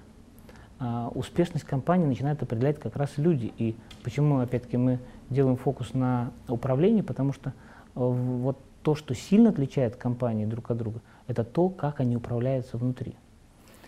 А 0.80 1.10
успешность 1.14 1.66
компании 1.66 2.06
начинают 2.06 2.42
определять 2.42 2.80
как 2.80 2.96
раз 2.96 3.12
люди. 3.18 3.54
И 3.58 3.76
почему, 4.04 4.40
опять-таки, 4.40 4.78
мы 4.78 5.00
делаем 5.32 5.56
фокус 5.56 5.94
на 5.94 6.32
управлении, 6.48 7.02
потому 7.02 7.34
что 7.34 7.50
э, 7.50 7.54
вот 7.96 8.60
то, 8.84 8.96
что 8.96 9.16
сильно 9.16 9.50
отличает 9.50 9.96
компании 9.96 10.46
друг 10.46 10.70
от 10.70 10.78
друга, 10.78 11.02
это 11.28 11.44
то, 11.44 11.70
как 11.70 12.00
они 12.00 12.16
управляются 12.18 12.78
внутри. 12.78 13.16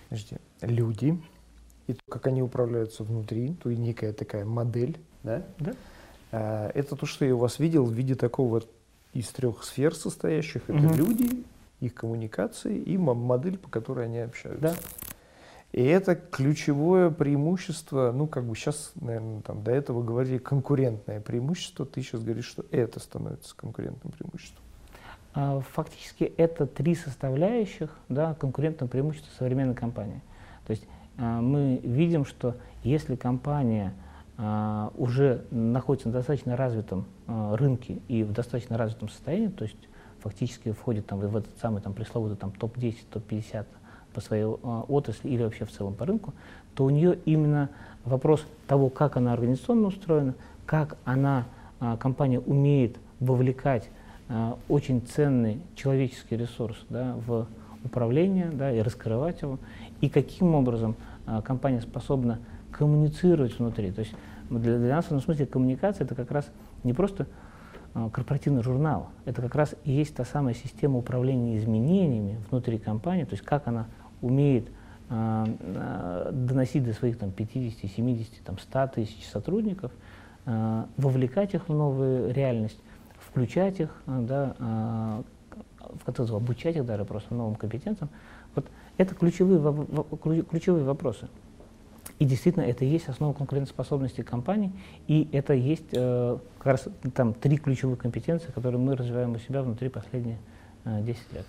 Подожди, 0.10 0.38
люди, 0.62 1.22
и 1.88 1.94
то, 1.94 2.00
как 2.10 2.28
они 2.28 2.42
управляются 2.42 3.04
внутри, 3.04 3.54
то 3.62 3.70
и 3.70 3.76
некая 3.76 4.14
такая 4.14 4.46
модель, 4.46 4.98
да? 5.24 5.44
Да. 5.60 5.74
А, 6.32 6.72
это 6.74 6.96
то, 6.96 7.06
что 7.06 7.26
я 7.26 7.36
у 7.36 7.40
вас 7.40 7.60
видел 7.60 7.86
в 7.86 7.92
виде 7.92 8.16
такого 8.16 8.64
из 9.14 9.28
трех 9.30 9.64
сфер 9.64 9.94
состоящих. 9.94 10.64
Это 10.70 10.78
Мгм. 10.80 10.96
люди, 10.96 11.44
их 11.82 11.94
коммуникации 11.94 12.78
и 12.78 12.98
мо- 12.98 13.14
модель, 13.14 13.58
по 13.58 13.70
которой 13.70 14.06
они 14.06 14.20
общаются. 14.20 14.62
Да. 14.62 14.76
И 15.74 15.84
это 15.84 16.16
ключевое 16.16 17.10
преимущество, 17.10 18.12
ну, 18.14 18.28
как 18.28 18.46
бы 18.46 18.56
сейчас, 18.56 18.92
наверное, 18.94 19.42
там 19.42 19.64
до 19.64 19.72
этого 19.72 20.04
говорили 20.04 20.38
конкурентное 20.38 21.20
преимущество, 21.20 21.84
ты 21.84 22.04
сейчас 22.04 22.22
говоришь, 22.22 22.46
что 22.46 22.64
это 22.70 23.00
становится 23.00 23.56
конкурентным 23.56 24.14
преимуществом. 24.14 24.62
А, 25.34 25.62
Фактически 25.74 26.26
это 26.38 26.68
три 26.68 26.94
составляющих 26.94 27.90
да, 28.08 28.36
конкурентного 28.36 28.88
преимущества 28.88 29.32
современной 29.36 29.74
компании. 29.74 30.22
То 30.68 30.72
есть 30.72 30.86
а, 31.18 31.42
мы 31.42 31.82
видим, 31.84 32.24
что 32.24 32.56
если 32.84 33.16
компания 33.16 33.96
а, 34.38 34.92
уже 34.96 35.44
находится 35.50 36.10
на 36.10 36.14
достаточно 36.14 36.56
развитом 36.56 37.06
рынке 37.26 37.98
и 38.10 38.24
в 38.24 38.32
достаточно 38.32 38.78
развитом 38.78 39.10
состоянии, 39.10 39.48
то 39.48 39.64
есть 39.64 39.78
фактически 40.20 40.72
входит 40.72 41.08
там, 41.08 41.20
в 41.20 41.36
этот 41.36 41.58
самый 41.60 41.82
там, 41.82 41.94
пресловутый 41.94 42.38
там, 42.38 42.52
топ-10, 42.52 42.98
топ-50 43.10 43.66
по 44.14 44.22
своей 44.22 44.46
а, 44.46 44.86
отрасли 44.88 45.30
или 45.30 45.44
вообще 45.44 45.66
в 45.66 45.72
целом 45.72 45.94
по 45.94 46.06
рынку, 46.06 46.34
то 46.76 46.86
у 46.86 46.90
нее 46.90 47.18
именно 47.26 47.70
вопрос 48.06 48.46
того, 48.68 48.90
как 48.90 49.18
она 49.18 49.34
организационно 49.34 49.88
устроена, 49.88 50.34
как 50.66 50.98
она, 51.06 51.46
а, 51.80 51.98
компания 51.98 52.40
умеет 52.40 52.98
вовлекать 53.20 53.90
а, 54.30 54.58
очень 54.70 55.02
ценный 55.02 55.60
человеческий 55.76 56.38
ресурс 56.38 56.78
да, 56.90 57.16
в 57.26 57.48
управление 57.84 58.50
да, 58.52 58.72
и 58.72 58.82
раскрывать 58.82 59.42
его, 59.42 59.60
и 60.02 60.10
каким 60.10 60.56
образом 60.56 60.96
компания 61.46 61.82
способна 61.82 62.40
коммуницировать 62.72 63.58
внутри. 63.58 63.92
То 63.92 64.00
есть 64.00 64.14
для, 64.50 64.78
для 64.78 64.96
нас 64.96 65.06
в 65.06 65.08
этом 65.08 65.22
смысле 65.22 65.46
коммуникация 65.46 66.06
это 66.06 66.16
как 66.16 66.32
раз 66.32 66.50
не 66.84 66.94
просто 66.94 67.28
корпоративный 67.94 68.64
журнал, 68.64 69.10
это 69.26 69.42
как 69.42 69.54
раз 69.56 69.76
и 69.84 69.92
есть 69.92 70.16
та 70.16 70.26
самая 70.26 70.56
система 70.56 70.98
управления 70.98 71.58
изменениями 71.58 72.40
внутри 72.50 72.80
компании, 72.80 73.24
то 73.24 73.34
есть 73.34 73.46
как 73.46 73.68
она 73.68 73.86
умеет 74.24 74.70
а, 75.10 75.46
а, 75.76 76.32
доносить 76.32 76.84
до 76.84 76.94
своих 76.94 77.20
там, 77.20 77.32
50, 77.32 77.92
70, 77.92 78.44
там, 78.44 78.58
100 78.58 78.88
тысяч 78.88 79.28
сотрудников, 79.28 79.92
а, 80.46 80.88
вовлекать 80.98 81.54
их 81.54 81.70
в 81.70 81.74
новую 81.74 82.34
реальность, 82.34 82.80
включать 83.20 83.80
их, 83.80 83.90
да, 84.08 84.56
в 84.60 86.06
конце 86.06 86.18
концов, 86.18 86.42
обучать 86.42 86.76
их 86.76 86.86
даже 86.86 87.06
просто 87.06 87.36
новым 87.36 87.56
компетенциям. 87.56 88.10
Вот 88.56 88.66
это 88.98 89.14
ключевые, 89.16 89.60
ключевые 90.50 90.84
вопросы. 90.84 91.28
И 92.20 92.26
действительно, 92.26 92.64
это 92.64 92.86
есть 92.86 93.08
основа 93.10 93.34
конкурентоспособности 93.34 94.22
компаний, 94.22 94.72
и 95.08 95.28
это 95.32 95.54
есть 95.54 95.88
э, 95.92 96.38
как 96.60 96.66
раз 96.66 96.88
там 97.16 97.34
три 97.34 97.58
ключевых 97.58 98.00
компетенции, 98.00 98.52
которые 98.52 98.80
мы 98.80 98.96
развиваем 98.96 99.34
у 99.34 99.40
себя 99.40 99.62
внутри 99.62 99.90
последние 99.90 100.38
э, 100.86 101.02
10 101.02 101.34
лет. 101.34 101.46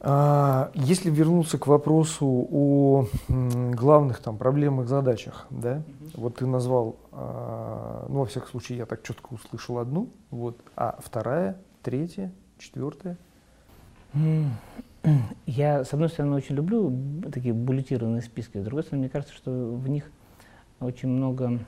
А, 0.00 0.70
Если 0.74 1.10
вернуться 1.10 1.58
к 1.58 1.66
вопросу 1.66 2.26
о 2.50 3.06
главных 3.28 4.20
там 4.20 4.36
проблемах, 4.36 4.88
задачах, 4.88 5.46
да, 5.50 5.82
вот 6.14 6.36
ты 6.36 6.46
назвал, 6.46 6.96
а, 7.12 8.06
ну, 8.08 8.20
во 8.20 8.26
всяком 8.26 8.48
случае, 8.48 8.78
я 8.78 8.86
так 8.86 9.02
четко 9.02 9.34
услышал 9.34 9.78
одну, 9.78 10.08
вот, 10.30 10.58
а 10.76 10.98
вторая, 11.02 11.56
третья, 11.82 12.32
четвертая. 12.58 13.16
Я, 15.46 15.84
с 15.84 15.92
одной 15.92 16.08
стороны, 16.08 16.36
очень 16.36 16.56
люблю 16.56 16.92
такие 17.32 17.54
буллетированные 17.54 18.22
списки, 18.22 18.58
с 18.58 18.64
другой 18.64 18.82
стороны, 18.82 19.02
мне 19.02 19.10
кажется, 19.10 19.34
что 19.34 19.50
в 19.50 19.88
них 19.88 20.10
очень 20.80 21.08
много... 21.08 21.60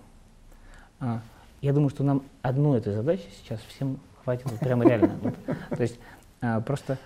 а, 1.01 1.21
я 1.61 1.73
думаю, 1.73 1.91
что 1.91 2.05
нам 2.05 2.23
одной 2.43 2.79
этой 2.79 2.93
задачи 2.93 3.25
сейчас 3.41 3.61
всем 3.61 3.99
хватит 4.23 4.51
вот 4.51 4.61
прямо 4.61 4.85
реально. 4.85 5.19
Вот. 5.23 5.35
То 5.71 5.83
есть 5.83 5.99
а, 6.41 6.61
просто 6.61 6.99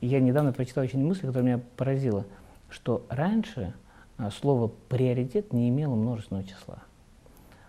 я 0.00 0.20
недавно 0.20 0.52
прочитал 0.52 0.84
очень 0.84 1.04
мысль, 1.04 1.22
которая 1.22 1.44
меня 1.44 1.60
поразила, 1.76 2.24
что 2.68 3.04
раньше 3.08 3.74
а, 4.16 4.30
слово 4.30 4.68
«приоритет» 4.88 5.52
не 5.52 5.68
имело 5.68 5.94
множественного 5.94 6.46
числа. 6.46 6.76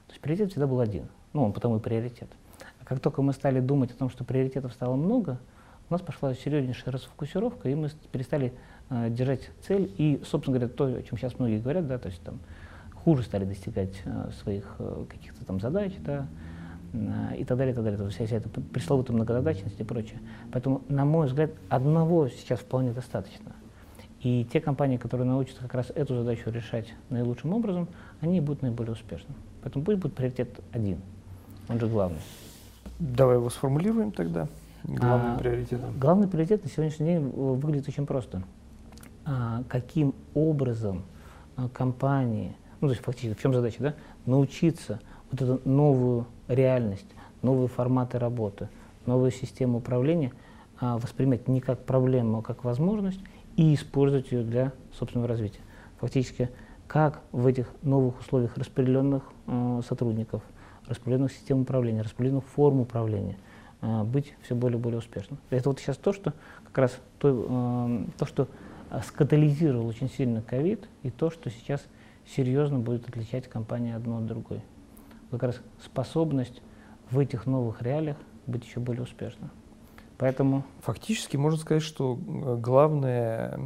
То 0.07 0.13
есть 0.13 0.21
приоритет 0.21 0.51
всегда 0.51 0.67
был 0.67 0.79
один, 0.79 1.07
ну 1.33 1.43
он 1.43 1.53
потому 1.53 1.77
и 1.77 1.79
приоритет. 1.79 2.29
А 2.81 2.85
как 2.85 2.99
только 2.99 3.21
мы 3.21 3.33
стали 3.33 3.59
думать 3.59 3.91
о 3.91 3.95
том, 3.95 4.09
что 4.09 4.23
приоритетов 4.23 4.73
стало 4.73 4.95
много, 4.95 5.39
у 5.89 5.93
нас 5.93 6.01
пошла 6.01 6.33
серьезнейшая 6.35 6.93
расфокусировка, 6.93 7.67
и 7.69 7.75
мы 7.75 7.89
перестали 8.11 8.53
э, 8.89 9.09
держать 9.09 9.49
цель. 9.61 9.91
И, 9.97 10.21
собственно 10.23 10.59
говоря, 10.59 10.73
то, 10.73 10.85
о 10.85 11.01
чем 11.01 11.17
сейчас 11.17 11.39
многие 11.39 11.59
говорят, 11.59 11.87
да, 11.87 11.97
то 11.97 12.09
есть 12.09 12.21
там 12.21 12.39
хуже 12.93 13.23
стали 13.23 13.45
достигать 13.45 14.01
э, 14.05 14.29
своих 14.43 14.75
э, 14.77 15.05
каких-то 15.09 15.43
там 15.45 15.59
задач, 15.59 15.93
да, 15.99 16.27
и 16.93 17.43
так 17.43 17.57
далее, 17.57 17.73
и 17.73 17.75
так 17.75 17.83
далее. 17.83 17.97
То 17.97 18.05
есть 18.05 18.17
вся, 18.17 18.35
эта 18.35 18.49
пресловутая 18.49 19.15
многозадачность 19.15 19.79
и 19.79 19.83
прочее. 19.83 20.19
Поэтому, 20.51 20.81
на 20.89 21.05
мой 21.05 21.27
взгляд, 21.27 21.51
одного 21.69 22.29
сейчас 22.29 22.59
вполне 22.59 22.91
достаточно. 22.91 23.53
И 24.21 24.45
те 24.51 24.59
компании, 24.59 24.97
которые 24.97 25.27
научатся 25.27 25.61
как 25.61 25.73
раз 25.75 25.91
эту 25.95 26.15
задачу 26.17 26.49
решать 26.49 26.93
наилучшим 27.09 27.53
образом, 27.53 27.87
они 28.19 28.41
будут 28.41 28.61
наиболее 28.61 28.93
успешны. 28.93 29.33
Поэтому 29.61 29.85
пусть 29.85 29.99
будет 29.99 30.13
приоритет 30.13 30.59
один, 30.73 30.99
он 31.69 31.79
же 31.79 31.87
главный. 31.87 32.19
Давай 32.99 33.37
его 33.37 33.49
сформулируем 33.49 34.11
тогда, 34.11 34.47
главным 34.83 35.35
А, 35.35 35.37
приоритетом. 35.37 35.97
Главный 35.97 36.27
приоритет 36.27 36.63
на 36.63 36.69
сегодняшний 36.69 37.05
день 37.05 37.17
э, 37.17 37.29
выглядит 37.29 37.87
очень 37.87 38.05
просто. 38.05 38.43
А, 39.25 39.63
каким 39.69 40.13
образом 40.33 41.03
а, 41.55 41.69
компании, 41.69 42.55
ну 42.81 42.87
то 42.89 42.93
есть 42.93 43.05
фактически 43.05 43.37
в 43.37 43.41
чем 43.41 43.53
задача, 43.53 43.77
да, 43.79 43.95
научиться 44.25 44.99
вот 45.31 45.41
эту 45.41 45.61
новую 45.69 46.25
реальность, 46.49 47.07
новые 47.41 47.69
форматы 47.69 48.19
работы, 48.19 48.67
новую 49.05 49.31
систему 49.31 49.77
управления 49.77 50.33
а, 50.79 50.97
воспринимать 50.97 51.47
не 51.47 51.61
как 51.61 51.85
проблему, 51.85 52.39
а 52.39 52.41
как 52.41 52.65
возможность 52.65 53.21
и 53.55 53.73
использовать 53.73 54.31
ее 54.31 54.43
для 54.43 54.73
собственного 54.93 55.27
развития. 55.27 55.61
Фактически, 55.99 56.49
как 56.87 57.21
в 57.31 57.45
этих 57.45 57.71
новых 57.83 58.19
условиях 58.19 58.57
распределенных 58.57 59.23
э, 59.47 59.81
сотрудников, 59.87 60.41
распределенных 60.87 61.31
систем 61.33 61.61
управления, 61.61 62.01
распределенных 62.01 62.45
форм 62.45 62.79
управления 62.79 63.37
э, 63.81 64.03
быть 64.03 64.33
все 64.41 64.55
более 64.55 64.79
и 64.79 64.81
более 64.81 64.99
успешным. 64.99 65.39
Это 65.49 65.69
вот 65.69 65.79
сейчас 65.79 65.97
то, 65.97 66.13
что 66.13 66.33
как 66.65 66.77
раз 66.77 66.97
то, 67.19 67.45
э, 67.49 68.05
то, 68.17 68.25
что 68.25 68.47
скатализировал 69.05 69.85
очень 69.85 70.09
сильно 70.09 70.41
ковид, 70.41 70.87
и 71.03 71.11
то, 71.11 71.29
что 71.29 71.49
сейчас 71.49 71.85
серьезно 72.25 72.79
будет 72.79 73.07
отличать 73.07 73.47
компании 73.47 73.93
одну 73.93 74.17
от 74.17 74.25
другой. 74.25 74.61
Как 75.31 75.43
раз 75.43 75.59
способность 75.83 76.61
в 77.11 77.19
этих 77.19 77.45
новых 77.45 77.81
реалиях 77.81 78.17
быть 78.47 78.65
еще 78.65 78.79
более 78.79 79.03
успешным. 79.03 79.51
Поэтому 80.17 80.63
Фактически 80.81 81.37
можно 81.37 81.59
сказать, 81.59 81.83
что 81.83 82.17
э, 82.17 82.57
главная 82.57 83.57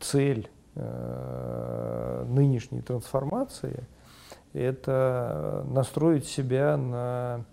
цель 0.00 0.50
э, 0.74 2.24
нынешней 2.28 2.82
трансформации– 2.82 3.84
это 4.52 5.64
настроить 5.68 6.26
себя 6.26 6.76
на 6.76 7.44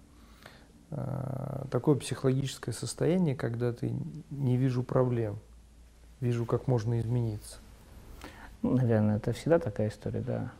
э, 0.91 1.65
такое 1.69 1.95
психологическое 1.95 2.71
состояние, 2.71 3.35
когда 3.35 3.73
ты 3.73 3.93
не 4.31 4.57
вижу 4.57 4.83
проблем, 4.83 5.37
вижу, 6.19 6.45
как 6.45 6.67
можно 6.67 6.99
измениться. 6.99 7.57
Ну, 8.61 8.71
наверное, 8.75 9.17
это 9.17 9.33
всегда 9.33 9.59
такая 9.59 9.89
история, 9.89 10.21
да. 10.21 10.51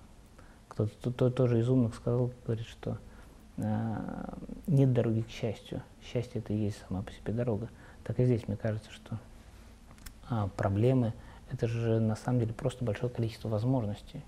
Кто-то 0.76 1.30
тоже 1.30 1.60
из 1.60 1.70
умных 1.70 1.96
сказал, 1.96 2.32
говорит, 2.46 2.66
что 2.66 2.98
э, 3.58 4.34
нет 4.68 4.94
дороги 4.94 5.22
к 5.22 5.30
счастью. 5.30 5.82
Счастье 6.04 6.42
это 6.42 6.54
и 6.54 6.58
есть 6.58 6.78
сама 6.88 7.02
по 7.02 7.12
себе 7.12 7.34
дорога. 7.34 7.70
Так 8.04 8.20
и 8.20 8.26
здесь, 8.26 8.48
мне 8.48 8.58
кажется, 8.58 8.92
что 8.92 9.18
а, 10.30 10.48
проблемы 10.56 11.14
это 11.52 11.68
же 11.68 12.00
на 12.00 12.16
самом 12.16 12.40
деле 12.40 12.54
просто 12.54 12.84
большое 12.84 13.12
количество 13.12 13.50
возможностей. 13.50 14.24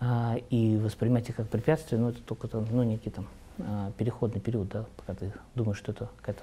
А, 0.00 0.36
и 0.50 0.76
воспринимать 0.76 1.28
их 1.28 1.36
как 1.36 1.48
препятствие, 1.48 2.00
ну, 2.00 2.10
это 2.10 2.22
только 2.22 2.48
там, 2.48 2.66
ну, 2.70 2.82
некий 2.82 3.10
там 3.10 3.26
а, 3.58 3.92
переходный 3.96 4.40
период, 4.40 4.68
да, 4.68 4.84
пока 4.96 5.14
ты 5.14 5.32
думаешь, 5.54 5.78
что 5.78 5.92
это 5.92 6.10
какая-то, 6.18 6.42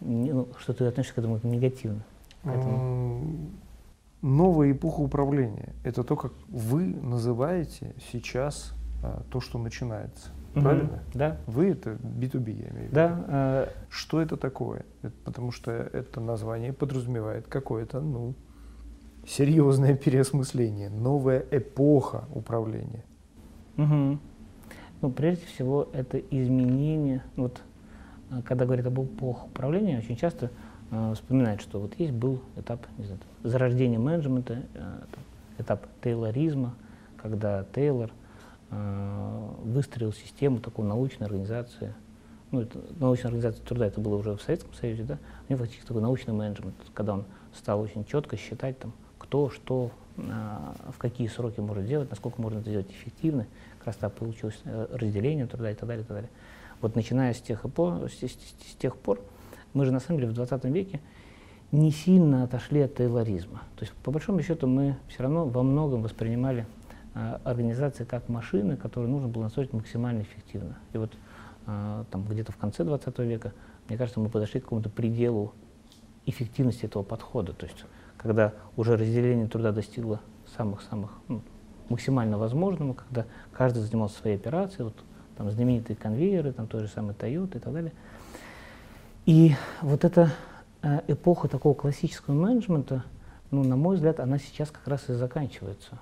ну, 0.00 0.48
что 0.58 0.72
ты 0.72 0.84
относишься 0.86 1.14
к 1.14 1.18
этому 1.18 1.38
негативно. 1.42 2.02
М, 2.44 3.50
Новая 4.22 4.72
эпоха 4.72 5.00
управления– 5.00 5.74
это 5.84 6.02
то, 6.02 6.16
как 6.16 6.32
вы 6.48 6.84
называете 6.86 7.94
сейчас 8.10 8.72
а, 9.02 9.22
то, 9.30 9.40
что 9.40 9.58
начинается. 9.58 10.30
правильно? 10.54 11.02
Да. 11.14 11.36
Вы 11.46 11.70
это 11.70 11.90
B2B, 12.02 12.50
я 12.50 12.68
имею 12.68 12.72
в 12.72 12.82
виду. 12.84 12.94
Да. 12.94 13.24
Э, 13.28 13.68
Что 13.90 14.20
это 14.22 14.36
такое? 14.36 14.84
Это 15.02 15.14
потому 15.24 15.52
что 15.52 15.70
это 15.70 16.20
название 16.20 16.72
подразумевает 16.72 17.46
какое-то, 17.46 18.00
ну, 18.00 18.34
серьезное 19.26 19.94
переосмысление, 19.96 20.88
новая 20.88 21.44
эпоха 21.50 22.24
управления. 22.34 23.04
Мгм. 23.76 24.18
Ну, 25.02 25.10
прежде 25.10 25.44
всего, 25.46 25.88
это 25.92 26.18
изменение. 26.18 27.22
Вот, 27.36 27.60
э, 28.30 28.40
когда 28.46 28.64
говорят 28.64 28.86
об 28.86 28.98
эпохах 28.98 29.46
управления, 29.48 29.98
очень 29.98 30.16
часто 30.16 30.46
э, 30.46 30.48
вспоминают, 31.14 31.60
что 31.60 31.80
вот 31.80 31.94
есть 31.98 32.12
был 32.12 32.40
этап 32.56 32.86
не 32.98 33.04
знаю, 33.06 33.20
там, 33.20 33.50
зарождения 33.50 33.98
менеджмента, 33.98 34.54
э, 34.54 34.62
там, 34.74 35.24
этап 35.58 35.86
тейлоризма, 36.02 36.74
когда 37.16 37.64
Тейлор 37.74 38.10
э, 38.70 39.48
выстроил 39.64 40.12
систему 40.12 40.58
такой 40.60 40.84
научной 40.84 41.26
организации. 41.26 41.94
Ну, 42.52 42.60
это, 42.60 42.78
научная 43.00 43.30
организация 43.30 43.64
труда, 43.64 43.86
это 43.86 44.00
было 44.00 44.16
уже 44.16 44.36
в 44.36 44.42
Советском 44.42 44.72
Союзе, 44.74 45.02
да? 45.02 45.18
У 45.48 45.52
него 45.52 45.62
фактически 45.64 45.86
такой 45.86 46.02
научный 46.02 46.32
менеджмент, 46.32 46.74
когда 46.94 47.14
он 47.14 47.24
стал 47.52 47.80
очень 47.80 48.04
четко 48.04 48.36
считать, 48.36 48.78
там, 48.78 48.92
кто, 49.18 49.50
что, 49.50 49.90
в 50.16 50.98
какие 50.98 51.26
сроки 51.26 51.60
может 51.60 51.86
делать, 51.86 52.08
насколько 52.08 52.40
можно 52.40 52.60
это 52.60 52.70
сделать 52.70 52.90
эффективно. 52.90 53.46
Как 53.78 53.88
раз 53.88 53.96
так 53.96 54.12
получилось 54.14 54.58
э, 54.64 54.86
разделение 54.92 55.46
труда 55.46 55.70
и 55.72 55.74
так 55.74 55.88
далее, 55.88 56.04
и 56.04 56.06
так 56.06 56.16
далее. 56.16 56.30
Вот 56.80 56.94
начиная 56.94 57.34
с 57.34 57.40
тех, 57.40 57.64
эпо- 57.64 58.08
с, 58.08 58.12
с- 58.14 58.72
с 58.72 58.74
тех 58.78 58.96
пор, 58.96 59.20
мы 59.76 59.84
же 59.84 59.92
на 59.92 60.00
самом 60.00 60.20
деле 60.20 60.32
в 60.32 60.34
20 60.34 60.64
веке 60.64 61.00
не 61.70 61.90
сильно 61.90 62.44
отошли 62.44 62.80
от 62.80 62.94
тейлоризма. 62.94 63.60
То 63.76 63.84
есть, 63.84 63.92
по 63.92 64.10
большому 64.10 64.40
счету, 64.40 64.66
мы 64.66 64.96
все 65.08 65.22
равно 65.22 65.44
во 65.44 65.62
многом 65.62 66.02
воспринимали 66.02 66.66
а, 67.14 67.42
организации 67.44 68.04
как 68.04 68.30
машины, 68.30 68.76
которые 68.78 69.10
нужно 69.10 69.28
было 69.28 69.42
настроить 69.42 69.74
максимально 69.74 70.22
эффективно. 70.22 70.78
И 70.94 70.98
вот 70.98 71.12
а, 71.66 72.04
там 72.10 72.24
где-то 72.24 72.52
в 72.52 72.56
конце 72.56 72.84
20 72.84 73.18
века, 73.18 73.52
мне 73.88 73.98
кажется, 73.98 74.18
мы 74.18 74.30
подошли 74.30 74.60
к 74.60 74.64
какому-то 74.64 74.88
пределу 74.88 75.52
эффективности 76.24 76.86
этого 76.86 77.02
подхода. 77.02 77.52
То 77.52 77.66
есть, 77.66 77.84
когда 78.16 78.54
уже 78.76 78.96
разделение 78.96 79.46
труда 79.46 79.72
достигло 79.72 80.20
самых-самых 80.56 81.10
ну, 81.28 81.42
максимально 81.90 82.38
возможного, 82.38 82.94
когда 82.94 83.26
каждый 83.52 83.80
занимался 83.80 84.18
своей 84.20 84.36
операцией, 84.36 84.84
вот 84.84 84.94
там 85.36 85.50
знаменитые 85.50 85.96
конвейеры, 85.96 86.52
там 86.52 86.66
той 86.66 86.80
же 86.80 86.88
самой 86.88 87.14
Toyota 87.14 87.58
и 87.58 87.60
так 87.60 87.72
далее. 87.74 87.92
И 89.26 89.56
вот 89.82 90.04
эта 90.04 90.30
э, 90.82 91.00
эпоха 91.08 91.48
такого 91.48 91.74
классического 91.74 92.32
менеджмента, 92.32 93.02
ну, 93.50 93.64
на 93.64 93.74
мой 93.74 93.96
взгляд, 93.96 94.20
она 94.20 94.38
сейчас 94.38 94.70
как 94.70 94.86
раз 94.86 95.10
и 95.10 95.14
заканчивается. 95.14 95.98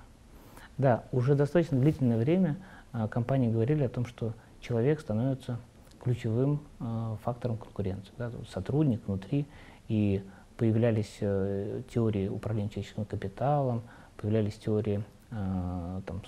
Да, 0.77 1.05
уже 1.11 1.33
достаточно 1.33 1.79
длительное 1.79 2.19
время 2.19 2.55
э, 2.93 3.07
компании 3.07 3.51
говорили 3.51 3.83
о 3.83 3.89
том, 3.89 4.05
что 4.05 4.33
человек 4.61 4.99
становится 4.99 5.57
ключевым 6.03 6.61
э, 6.79 7.15
фактором 7.23 7.57
конкуренции. 7.57 8.11
Да, 8.19 8.31
сотрудник 8.53 9.01
внутри, 9.07 9.47
и 9.87 10.23
появлялись 10.57 11.17
теории 11.19 12.27
управления 12.27 12.69
человеческим 12.69 13.05
капиталом, 13.05 13.81
появлялись 14.17 14.53
теории 14.53 15.03
там, 15.29 16.21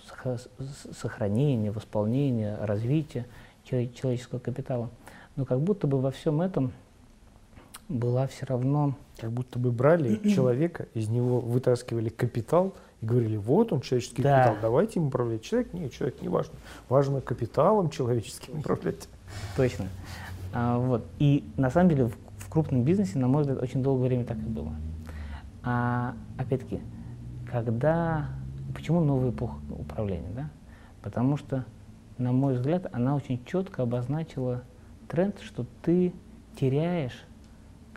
сохранения, 0.92 1.72
восполнения, 1.72 2.58
развития 2.60 3.26
чело- 3.64 3.88
человеческого 3.94 4.40
капитала. 4.40 4.90
Но 5.38 5.46
как 5.46 5.62
будто 5.62 5.88
бы 5.88 6.02
во 6.02 6.12
всем 6.12 6.42
этом 6.42 6.74
была 7.90 8.28
все 8.28 8.46
равно 8.46 8.96
Как 9.18 9.32
будто 9.32 9.60
бы 9.60 9.72
брали 9.72 10.16
человека, 10.36 10.88
из 10.94 11.10
него 11.10 11.40
вытаскивали 11.40 12.10
капитал 12.10 12.74
и 13.02 13.06
говорили, 13.06 13.38
вот 13.38 13.72
он, 13.74 13.82
человеческий 13.82 14.22
Да. 14.24 14.44
капитал, 14.44 14.58
давайте 14.62 15.00
им 15.00 15.08
управлять. 15.08 15.44
Человек, 15.44 15.74
нет, 15.74 15.94
человек 15.94 16.22
не 16.22 16.30
важно. 16.30 16.54
Важно 16.90 17.22
капиталом 17.22 17.90
человеческим 17.90 18.60
управлять. 18.60 19.08
Точно. 19.56 19.88
А, 20.54 20.78
вот. 20.80 21.06
И 21.20 21.44
на 21.58 21.70
самом 21.70 21.90
деле 21.90 22.06
в, 22.06 22.18
в 22.38 22.50
крупном 22.50 22.84
бизнесе, 22.84 23.20
на 23.20 23.28
мой 23.28 23.42
взгляд, 23.44 23.62
очень 23.62 23.84
долгое 23.84 24.08
время 24.08 24.26
так 24.26 24.38
и 24.38 24.42
было. 24.42 24.74
А 25.64 26.16
опять-таки, 26.38 26.82
когда... 27.52 28.30
Почему 28.74 29.04
новая 29.04 29.32
эпоха 29.32 29.56
управления? 29.72 30.30
Да? 30.36 30.50
Потому 31.02 31.38
что, 31.38 31.66
на 32.18 32.32
мой 32.32 32.54
взгляд, 32.54 32.88
она 32.92 33.16
очень 33.16 33.44
четко 33.46 33.84
обозначила 33.84 34.62
тренд, 35.08 35.40
что 35.40 35.66
ты 35.82 36.14
теряешь 36.60 37.26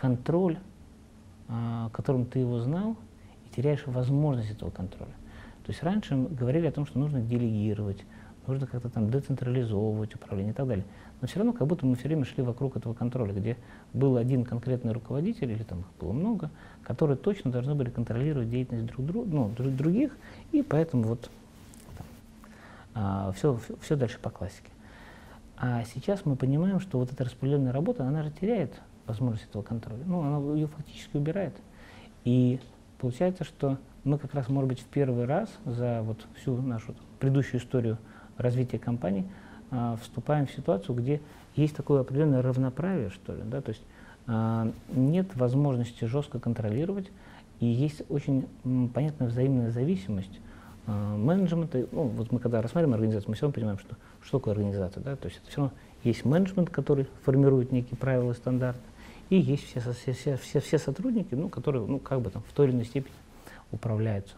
контроль, 0.00 0.56
а, 1.48 1.90
которым 1.90 2.24
ты 2.24 2.38
его 2.38 2.58
знал, 2.60 2.96
и 3.44 3.54
теряешь 3.54 3.86
возможность 3.86 4.50
этого 4.50 4.70
контроля. 4.70 5.12
То 5.66 5.72
есть 5.72 5.82
раньше 5.82 6.16
мы 6.16 6.30
говорили 6.30 6.66
о 6.66 6.72
том, 6.72 6.86
что 6.86 6.98
нужно 6.98 7.20
делегировать, 7.20 8.02
нужно 8.46 8.66
как-то 8.66 8.88
там 8.88 9.10
децентрализовывать 9.10 10.14
управление 10.14 10.52
и 10.52 10.56
так 10.56 10.66
далее. 10.66 10.86
Но 11.20 11.28
все 11.28 11.38
равно 11.38 11.52
как 11.52 11.66
будто 11.66 11.84
мы 11.84 11.96
все 11.96 12.08
время 12.08 12.24
шли 12.24 12.42
вокруг 12.42 12.78
этого 12.78 12.94
контроля, 12.94 13.34
где 13.34 13.58
был 13.92 14.16
один 14.16 14.46
конкретный 14.46 14.92
руководитель, 14.92 15.50
или 15.50 15.62
там 15.64 15.80
их 15.80 15.86
было 16.00 16.12
много, 16.12 16.50
которые 16.82 17.18
точно 17.18 17.50
должны 17.50 17.74
были 17.74 17.90
контролировать 17.90 18.48
деятельность 18.48 18.86
друг 18.86 19.04
друга, 19.06 19.28
ну, 19.30 19.50
друг- 19.50 19.76
других, 19.76 20.16
и 20.52 20.62
поэтому 20.62 21.02
вот 21.02 21.30
все, 23.34 23.60
все 23.82 23.96
дальше 23.96 24.18
по 24.18 24.30
классике. 24.30 24.70
А 25.58 25.84
сейчас 25.84 26.24
мы 26.24 26.36
понимаем, 26.36 26.80
что 26.80 26.98
вот 26.98 27.12
эта 27.12 27.22
распределенная 27.22 27.72
работа, 27.72 28.04
она 28.04 28.22
же 28.22 28.30
теряет 28.30 28.72
возможность 29.06 29.48
этого 29.48 29.62
контроля. 29.62 30.02
Ну, 30.06 30.22
она 30.22 30.54
ее 30.54 30.66
фактически 30.66 31.16
убирает. 31.16 31.54
И 32.24 32.60
получается, 32.98 33.44
что 33.44 33.78
мы 34.04 34.18
как 34.18 34.34
раз, 34.34 34.48
может 34.48 34.68
быть, 34.68 34.80
в 34.80 34.86
первый 34.86 35.26
раз 35.26 35.48
за 35.64 36.02
вот 36.02 36.26
всю 36.36 36.60
нашу 36.60 36.94
предыдущую 37.18 37.60
историю 37.60 37.98
развития 38.36 38.78
компаний 38.78 39.26
а, 39.70 39.96
вступаем 40.02 40.46
в 40.46 40.52
ситуацию, 40.52 40.94
где 40.96 41.20
есть 41.56 41.76
такое 41.76 42.00
определенное 42.00 42.42
равноправие, 42.42 43.10
что 43.10 43.34
ли, 43.34 43.42
да, 43.44 43.60
то 43.60 43.70
есть 43.70 43.82
а, 44.26 44.70
нет 44.92 45.34
возможности 45.36 46.04
жестко 46.04 46.38
контролировать, 46.38 47.10
и 47.60 47.66
есть 47.66 48.02
очень 48.08 48.48
понятная 48.94 49.28
взаимная 49.28 49.70
зависимость 49.70 50.40
а, 50.86 51.16
менеджмента. 51.16 51.86
Ну, 51.92 52.04
вот 52.04 52.32
мы 52.32 52.38
когда 52.38 52.62
рассматриваем 52.62 52.94
организацию, 52.94 53.30
мы 53.30 53.34
все 53.34 53.42
равно 53.42 53.54
понимаем, 53.54 53.78
что, 53.78 53.96
что 54.22 54.38
такое 54.38 54.54
организация, 54.54 55.02
да, 55.02 55.16
то 55.16 55.26
есть 55.28 55.40
это 55.42 55.50
все 55.50 55.60
равно 55.60 55.74
есть 56.02 56.24
менеджмент, 56.24 56.70
который 56.70 57.06
формирует 57.24 57.72
некие 57.72 57.98
правила 57.98 58.32
и 58.32 58.34
стандарты, 58.34 58.80
и 59.30 59.36
есть 59.36 59.64
все, 59.64 59.80
все, 59.92 60.36
все, 60.36 60.60
все, 60.60 60.78
сотрудники, 60.78 61.34
ну, 61.34 61.48
которые, 61.48 61.86
ну, 61.86 61.98
как 62.00 62.20
бы 62.20 62.30
там 62.30 62.42
в 62.42 62.52
той 62.52 62.66
или 62.66 62.74
иной 62.74 62.84
степени 62.84 63.14
управляются. 63.70 64.34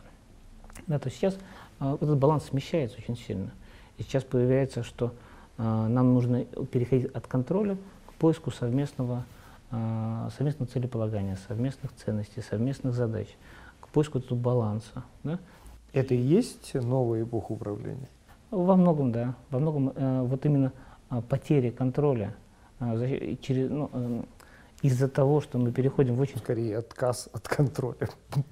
Да, 0.87 0.99
то 0.99 1.09
есть 1.09 1.19
сейчас 1.19 1.37
а, 1.81 1.95
этот 1.95 2.19
баланс 2.19 2.45
смещается 2.45 2.99
очень 2.99 3.17
сильно. 3.17 3.51
И 3.97 4.03
сейчас 4.03 4.23
появляется, 4.23 4.83
что 4.83 5.15
а, 5.57 5.89
нам 5.89 6.13
нужно 6.13 6.45
переходить 6.45 7.11
от 7.13 7.27
контроля 7.27 7.77
к 8.07 8.13
поиску 8.15 8.51
совместного, 8.51 9.25
а, 9.71 10.29
совместного 10.37 10.71
целеполагания, 10.71 11.39
совместных 11.49 11.95
ценностей, 11.95 12.43
совместных 12.43 12.95
задач, 12.95 13.29
к 13.81 13.89
поиску 13.89 14.19
этого 14.19 14.39
баланса. 14.39 15.05
Да? 15.25 15.39
Это 15.95 16.15
и 16.15 16.19
есть 16.19 16.75
новая 16.75 17.23
эпоха 17.23 17.53
управления? 17.53 18.09
Во 18.51 18.77
многом, 18.77 19.11
да. 19.11 19.35
Во 19.49 19.59
многом 19.59 19.93
э, 19.95 20.23
вот 20.23 20.45
именно 20.45 20.73
а, 21.09 21.23
потеря 21.23 21.71
контроля 21.71 22.35
счет- 22.81 23.41
через, 23.41 23.71
ну, 23.71 23.91
э, 23.93 24.23
из-за 24.83 25.09
того, 25.09 25.41
что 25.41 25.59
мы 25.59 25.71
переходим 25.71 26.17
в 26.17 26.21
очень 26.21 26.39
Скорее, 26.39 26.79
отказ 26.79 27.29
от 27.33 27.49
контроля. 27.49 28.09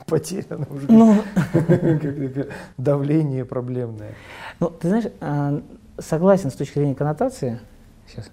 Потеря, 0.07 0.47
она 0.51 0.67
уже 0.71 0.87
Ну, 0.91 1.23
давление 2.79 3.45
проблемное. 3.45 4.15
Ну, 4.61 4.71
ты 4.71 4.89
знаешь, 4.89 5.07
а, 5.21 5.61
согласен 5.99 6.51
с 6.51 6.55
точки 6.55 6.79
зрения 6.79 6.95
коннотации. 6.95 7.61
Сейчас. 8.07 8.31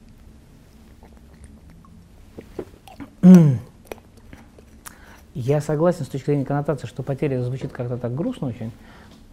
Я 5.33 5.61
согласен 5.61 6.05
с 6.05 6.07
точки 6.07 6.27
зрения 6.27 6.45
коннотации, 6.45 6.87
что 6.87 7.03
потеря 7.03 7.43
звучит 7.43 7.71
как-то 7.71 7.97
так 7.97 8.13
грустно 8.15 8.47
очень. 8.47 8.71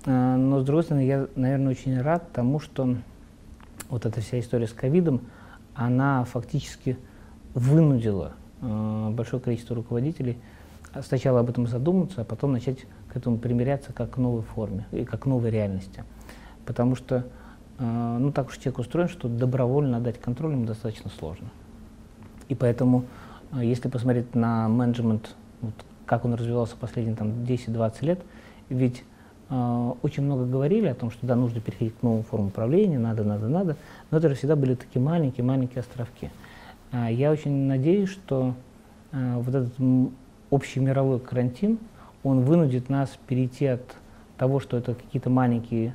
А, 0.07 0.37
Но, 0.37 0.61
с 0.61 0.65
другой 0.65 0.85
стороны, 0.85 1.05
я, 1.05 1.29
наверное, 1.37 1.73
очень 1.73 2.01
рад 2.01 2.33
тому, 2.33 2.61
что 2.61 2.97
вот 3.91 4.07
эта 4.07 4.23
вся 4.23 4.41
история 4.41 4.67
с 4.67 4.73
ковидом, 4.73 5.21
она 5.75 6.25
фактически 6.25 6.97
вынудила 7.53 8.33
большое 8.65 9.43
количество 9.43 9.77
руководителей 9.77 10.39
сначала 11.03 11.41
об 11.41 11.51
этом 11.51 11.67
задуматься, 11.67 12.23
а 12.23 12.25
потом 12.25 12.53
начать 12.53 12.87
к 13.13 13.17
этому 13.17 13.39
примиряться 13.39 13.93
как 13.93 14.13
к 14.13 14.17
новой 14.17 14.43
форме 14.43 14.87
и 14.93 15.05
как 15.05 15.21
к 15.21 15.27
новой 15.27 15.51
реальности. 15.51 16.05
Потому 16.67 16.95
что, 16.95 17.27
э, 17.79 18.17
ну 18.19 18.33
так 18.33 18.49
уж 18.49 18.59
человек 18.59 18.79
устроен, 18.79 19.09
что 19.09 19.29
добровольно 19.29 19.99
отдать 19.99 20.21
контроль 20.21 20.53
ему 20.53 20.67
достаточно 20.67 21.11
сложно. 21.19 21.49
И 22.49 22.55
поэтому, 22.55 23.05
э, 23.53 23.65
если 23.65 23.89
посмотреть 23.89 24.35
на 24.35 24.69
менеджмент, 24.69 25.35
вот, 25.61 25.75
как 26.07 26.25
он 26.25 26.35
развивался 26.35 26.77
последние 26.77 27.17
там, 27.17 27.29
10-20 27.45 28.05
лет, 28.05 28.21
ведь 28.69 29.05
э, 29.51 29.93
очень 30.03 30.23
много 30.23 30.45
говорили 30.47 30.87
о 30.87 30.95
том, 30.95 31.11
что 31.11 31.27
да, 31.27 31.37
нужно 31.37 31.61
переходить 31.61 31.95
к 31.99 32.03
новым 32.03 32.25
формам 32.25 32.49
управления, 32.49 32.99
надо, 32.99 33.25
надо, 33.25 33.49
надо, 33.49 33.77
но 34.11 34.19
это 34.19 34.29
же 34.29 34.35
всегда 34.35 34.57
были 34.57 34.75
такие 34.75 35.03
маленькие-маленькие 35.03 35.81
островки. 35.81 36.31
А 36.97 37.11
Я 37.11 37.33
очень 37.33 37.67
надеюсь, 37.67 38.09
что 38.09 38.55
э, 39.11 39.35
вот 39.39 39.53
этот 39.53 39.75
общий 40.51 40.79
мировой 40.79 41.19
карантин, 41.19 41.81
он 42.23 42.43
вынудит 42.43 42.89
нас 42.89 43.19
перейти 43.27 43.67
от 43.67 43.97
того, 44.39 44.61
что 44.61 44.77
это 44.77 44.95
какие-то 44.95 45.29
маленькие, 45.29 45.93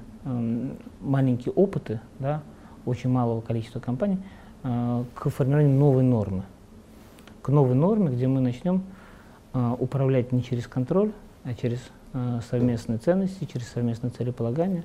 маленькие 1.00 1.54
опыты, 1.54 2.02
да, 2.20 2.44
очень 2.86 3.10
малого 3.10 3.40
количества 3.40 3.80
компаний 3.80 4.18
э, 4.64 5.04
к 5.16 5.30
формированию 5.30 5.80
новой 5.80 6.04
нормы. 6.04 6.44
К 7.44 7.48
новой 7.48 7.76
норме, 7.76 8.10
где 8.10 8.28
мы 8.28 8.42
начнем 8.42 8.84
управлять 9.54 10.34
не 10.34 10.44
через 10.44 10.68
контроль, 10.68 11.12
а 11.44 11.56
через 11.56 11.80
совместные 12.52 13.00
ценности, 13.00 13.46
через 13.52 13.70
совместное 13.70 14.12
целеполагание. 14.12 14.84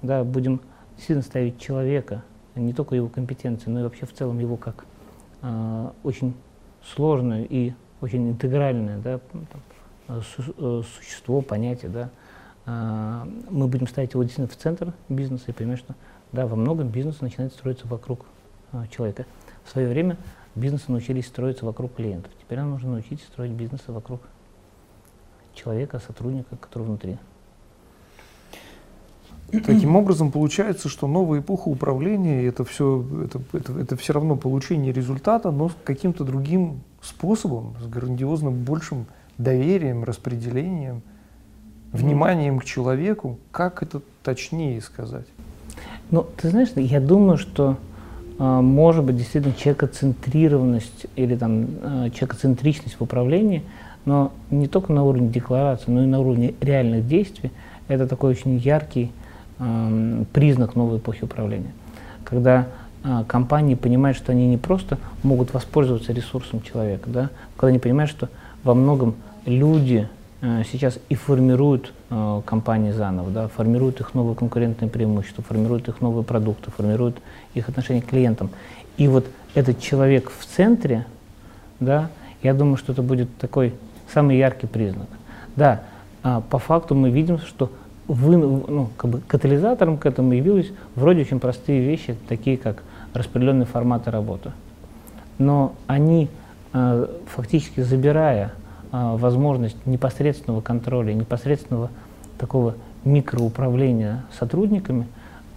Да, 0.00 0.24
будем 0.24 0.60
сильно 0.96 1.22
ставить 1.22 1.58
человека, 1.58 2.22
не 2.54 2.72
только 2.72 2.94
его 2.94 3.08
компетенции, 3.08 3.68
но 3.68 3.80
и 3.80 3.82
вообще 3.82 4.06
в 4.06 4.14
целом 4.14 4.38
его 4.38 4.56
как 4.56 4.86
э, 5.42 5.90
очень 6.02 6.34
сложную 6.84 7.46
и 7.48 7.72
очень 8.00 8.30
интегральное 8.30 8.98
да, 8.98 9.20
там, 10.06 10.22
су 10.22 10.82
существо, 10.82 11.40
понятие, 11.40 11.90
да, 11.90 12.10
мы 13.50 13.68
будем 13.68 13.86
ставить 13.86 14.12
его 14.12 14.22
действительно 14.22 14.48
в 14.48 14.56
центр 14.56 14.92
бизнеса 15.08 15.44
и 15.48 15.52
понимать, 15.52 15.78
что 15.78 15.94
да, 16.32 16.46
во 16.46 16.56
многом 16.56 16.88
бизнес 16.88 17.20
начинает 17.20 17.52
строиться 17.52 17.86
вокруг 17.86 18.26
человека. 18.90 19.24
В 19.64 19.70
свое 19.70 19.88
время 19.88 20.16
бизнесы 20.54 20.90
научились 20.90 21.26
строиться 21.26 21.64
вокруг 21.64 21.94
клиентов. 21.94 22.32
Теперь 22.40 22.58
нам 22.58 22.70
нужно 22.70 22.92
научиться 22.92 23.26
строить 23.26 23.52
бизнесы 23.52 23.92
вокруг 23.92 24.20
человека, 25.54 26.00
сотрудника, 26.00 26.56
который 26.56 26.84
внутри. 26.84 27.18
Таким 29.50 29.96
образом, 29.96 30.32
получается, 30.32 30.88
что 30.88 31.06
новая 31.06 31.40
эпоха 31.40 31.68
управления 31.68 32.44
это 32.46 32.64
все, 32.64 33.04
это, 33.24 33.40
это, 33.52 33.78
это 33.78 33.96
все 33.96 34.12
равно 34.12 34.36
получение 34.36 34.92
результата, 34.92 35.50
но 35.50 35.70
каким-то 35.84 36.24
другим 36.24 36.80
способом, 37.00 37.74
с 37.80 37.86
грандиозным 37.86 38.54
большим 38.54 39.06
доверием, 39.38 40.04
распределением– 40.04 41.02
вниманием 41.92 42.58
к 42.58 42.64
человеку, 42.64 43.38
как 43.50 43.82
это 43.82 44.00
точнее 44.22 44.80
сказать? 44.80 45.26
Ну, 46.10 46.26
ты 46.36 46.50
знаешь, 46.50 46.68
я 46.76 47.00
думаю, 47.00 47.36
что 47.36 47.76
э, 48.38 48.60
может 48.60 49.04
быть 49.04 49.16
действительно 49.16 49.54
человекоцентрированность 49.54 51.06
или 51.16 51.36
там 51.36 51.66
э, 51.82 52.10
человекоцентричность 52.14 52.96
в 52.98 53.02
управлении, 53.02 53.62
но 54.04 54.32
не 54.50 54.68
только 54.68 54.92
на 54.92 55.04
уровне 55.04 55.28
декларации, 55.28 55.90
но 55.90 56.04
и 56.04 56.06
на 56.06 56.20
уровне 56.20 56.54
реальных 56.60 57.08
действий. 57.08 57.50
Это 57.88 58.06
такой 58.06 58.32
очень 58.32 58.56
яркий 58.56 59.12
признак 60.32 60.74
новой 60.74 60.98
эпохи 60.98 61.24
управления. 61.24 61.72
Когда 62.24 62.66
э, 63.04 63.24
компании 63.26 63.74
понимают, 63.74 64.18
что 64.18 64.32
они 64.32 64.48
не 64.48 64.58
просто 64.58 64.98
могут 65.22 65.54
воспользоваться 65.54 66.12
ресурсом 66.12 66.60
человека, 66.60 67.08
да, 67.08 67.30
когда 67.56 67.68
они 67.68 67.78
понимают, 67.78 68.10
что 68.10 68.28
во 68.62 68.74
многом 68.74 69.14
люди 69.46 70.08
Э, 70.42 70.62
сейчас 70.70 70.98
и 71.08 71.14
формируют 71.14 71.92
э, 72.10 72.42
компании 72.44 72.92
заново, 72.92 73.30
да, 73.30 73.48
формируют 73.48 74.00
их 74.00 74.12
новые 74.14 74.36
конкурентные 74.36 74.90
преимущества, 74.90 75.42
формируют 75.42 75.88
их 75.88 76.00
новые 76.00 76.24
продукты, 76.24 76.70
формируют 76.70 77.16
их 77.54 77.68
отношение 77.68 78.02
к 78.02 78.06
клиентам. 78.06 78.50
И 78.98 79.08
вот 79.08 79.26
этот 79.54 79.80
человек 79.80 80.30
в 80.30 80.44
центре, 80.44 81.06
да, 81.80 82.10
я 82.42 82.52
думаю, 82.52 82.76
что 82.76 82.92
это 82.92 83.02
будет 83.02 83.34
такой 83.38 83.74
самый 84.12 84.36
яркий 84.36 84.66
признак. 84.66 85.08
Да, 85.56 85.82
э, 86.22 86.42
по 86.50 86.58
факту 86.58 86.94
мы 86.94 87.10
видим, 87.10 87.38
что 87.38 87.72
вы, 88.08 88.36
ну, 88.36 88.90
как 88.96 89.10
бы 89.10 89.20
катализатором 89.20 89.98
к 89.98 90.06
этому 90.06 90.32
явились 90.32 90.72
вроде 90.94 91.22
очень 91.22 91.40
простые 91.40 91.80
вещи, 91.80 92.16
такие 92.28 92.56
как 92.56 92.82
распределенные 93.14 93.66
форматы 93.66 94.10
работы. 94.10 94.52
Но 95.38 95.74
они, 95.86 96.28
э, 96.72 97.06
фактически 97.26 97.80
забирая 97.80 98.52
а, 98.92 99.16
возможность 99.16 99.76
непосредственного 99.84 100.60
контроля, 100.60 101.12
непосредственного 101.12 101.90
такого 102.38 102.76
микроуправления 103.04 104.24
сотрудниками 104.38 105.06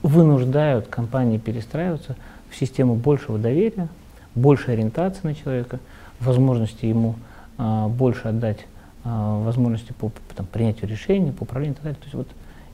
вынуждают 0.02 0.88
компании 0.88 1.38
перестраиваться 1.38 2.16
в 2.50 2.56
систему 2.56 2.96
большего 2.96 3.38
доверия, 3.38 3.88
большей 4.36 4.74
ориентации 4.74 5.20
на 5.24 5.36
человека, 5.36 5.80
возможности 6.20 6.86
ему 6.86 7.16
а, 7.58 7.88
больше 7.88 8.30
отдать 8.30 8.66
а, 9.04 9.44
возможности 9.44 9.94
по 9.94 10.12
там, 10.36 10.46
принятию 10.46 10.90
решений, 10.90 11.32
по 11.32 11.44
управлению 11.44 11.74
и 11.74 11.76
так 11.76 11.84
далее. 11.84 12.00
То 12.00 12.06
есть 12.06 12.16
вот, 12.16 12.28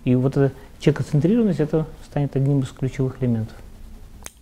и 0.06 0.16
вот 0.16 0.38
эта 0.38 0.56
человекоцентрированность 0.80 1.60
это 1.60 1.88
станет 2.06 2.36
одним 2.36 2.62
из 2.62 2.70
ключевых 2.70 3.22
элементов. 3.22 3.58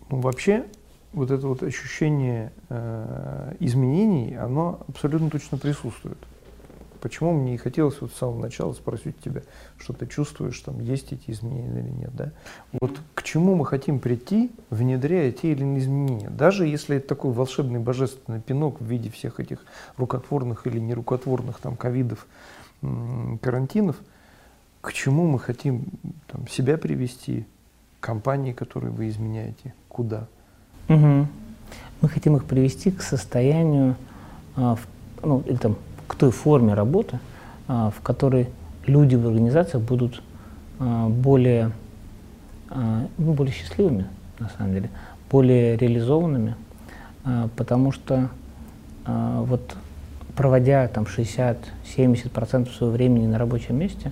Ну, 0.09 0.19
вообще 0.19 0.65
вот 1.13 1.31
это 1.31 1.47
вот 1.47 1.63
ощущение 1.63 2.51
э, 2.69 3.55
изменений, 3.59 4.35
оно 4.35 4.81
абсолютно 4.87 5.29
точно 5.29 5.57
присутствует. 5.57 6.17
Почему 6.99 7.33
мне 7.33 7.55
и 7.55 7.57
хотелось 7.57 7.99
вот 7.99 8.11
с 8.11 8.17
самого 8.17 8.39
начала 8.39 8.73
спросить 8.73 9.19
тебя, 9.19 9.41
что 9.77 9.93
ты 9.93 10.07
чувствуешь, 10.07 10.59
там 10.59 10.79
есть 10.79 11.11
эти 11.11 11.31
изменения 11.31 11.81
или 11.81 11.89
нет, 11.89 12.15
да? 12.15 12.31
Вот 12.79 12.97
к 13.13 13.23
чему 13.23 13.55
мы 13.55 13.65
хотим 13.65 13.99
прийти, 13.99 14.51
внедряя 14.69 15.31
те 15.31 15.51
или 15.51 15.61
иные 15.61 15.79
изменения? 15.79 16.29
Даже 16.29 16.65
если 16.65 16.97
это 16.97 17.07
такой 17.07 17.33
волшебный 17.33 17.79
божественный 17.79 18.39
пинок 18.39 18.79
в 18.79 18.85
виде 18.85 19.09
всех 19.09 19.39
этих 19.39 19.59
рукотворных 19.97 20.65
или 20.65 20.79
нерукотворных 20.79 21.59
там 21.59 21.75
ковидов, 21.75 22.25
карантинов, 23.41 23.97
к 24.83 24.91
чему 24.91 25.25
мы 25.27 25.39
хотим 25.39 25.85
там, 26.27 26.45
себя 26.49 26.77
привести, 26.77 27.45
компании, 28.01 28.51
которые 28.51 28.91
вы 28.91 29.07
изменяете, 29.07 29.73
куда? 29.87 30.27
Угу. 30.89 31.27
Мы 32.01 32.09
хотим 32.09 32.35
их 32.35 32.43
привести 32.43 32.91
к 32.91 33.01
состоянию, 33.01 33.95
а, 34.57 34.75
в, 34.75 34.85
ну, 35.23 35.41
или 35.47 35.55
там, 35.55 35.77
к 36.05 36.15
той 36.15 36.31
форме 36.31 36.73
работы, 36.73 37.19
а, 37.69 37.91
в 37.91 38.01
которой 38.01 38.49
люди 38.85 39.15
в 39.15 39.25
организациях 39.25 39.81
будут 39.81 40.21
а, 40.79 41.07
более, 41.07 41.71
а, 42.69 43.07
ну, 43.17 43.31
более 43.31 43.53
счастливыми, 43.53 44.07
на 44.37 44.49
самом 44.49 44.73
деле, 44.73 44.89
более 45.31 45.77
реализованными, 45.77 46.55
а, 47.23 47.47
потому 47.55 47.93
что 47.93 48.29
а, 49.05 49.43
вот 49.43 49.77
проводя 50.35 50.89
там 50.89 51.05
60-70% 51.05 52.69
своего 52.69 52.93
времени 52.93 53.27
на 53.27 53.37
рабочем 53.37 53.77
месте, 53.77 54.11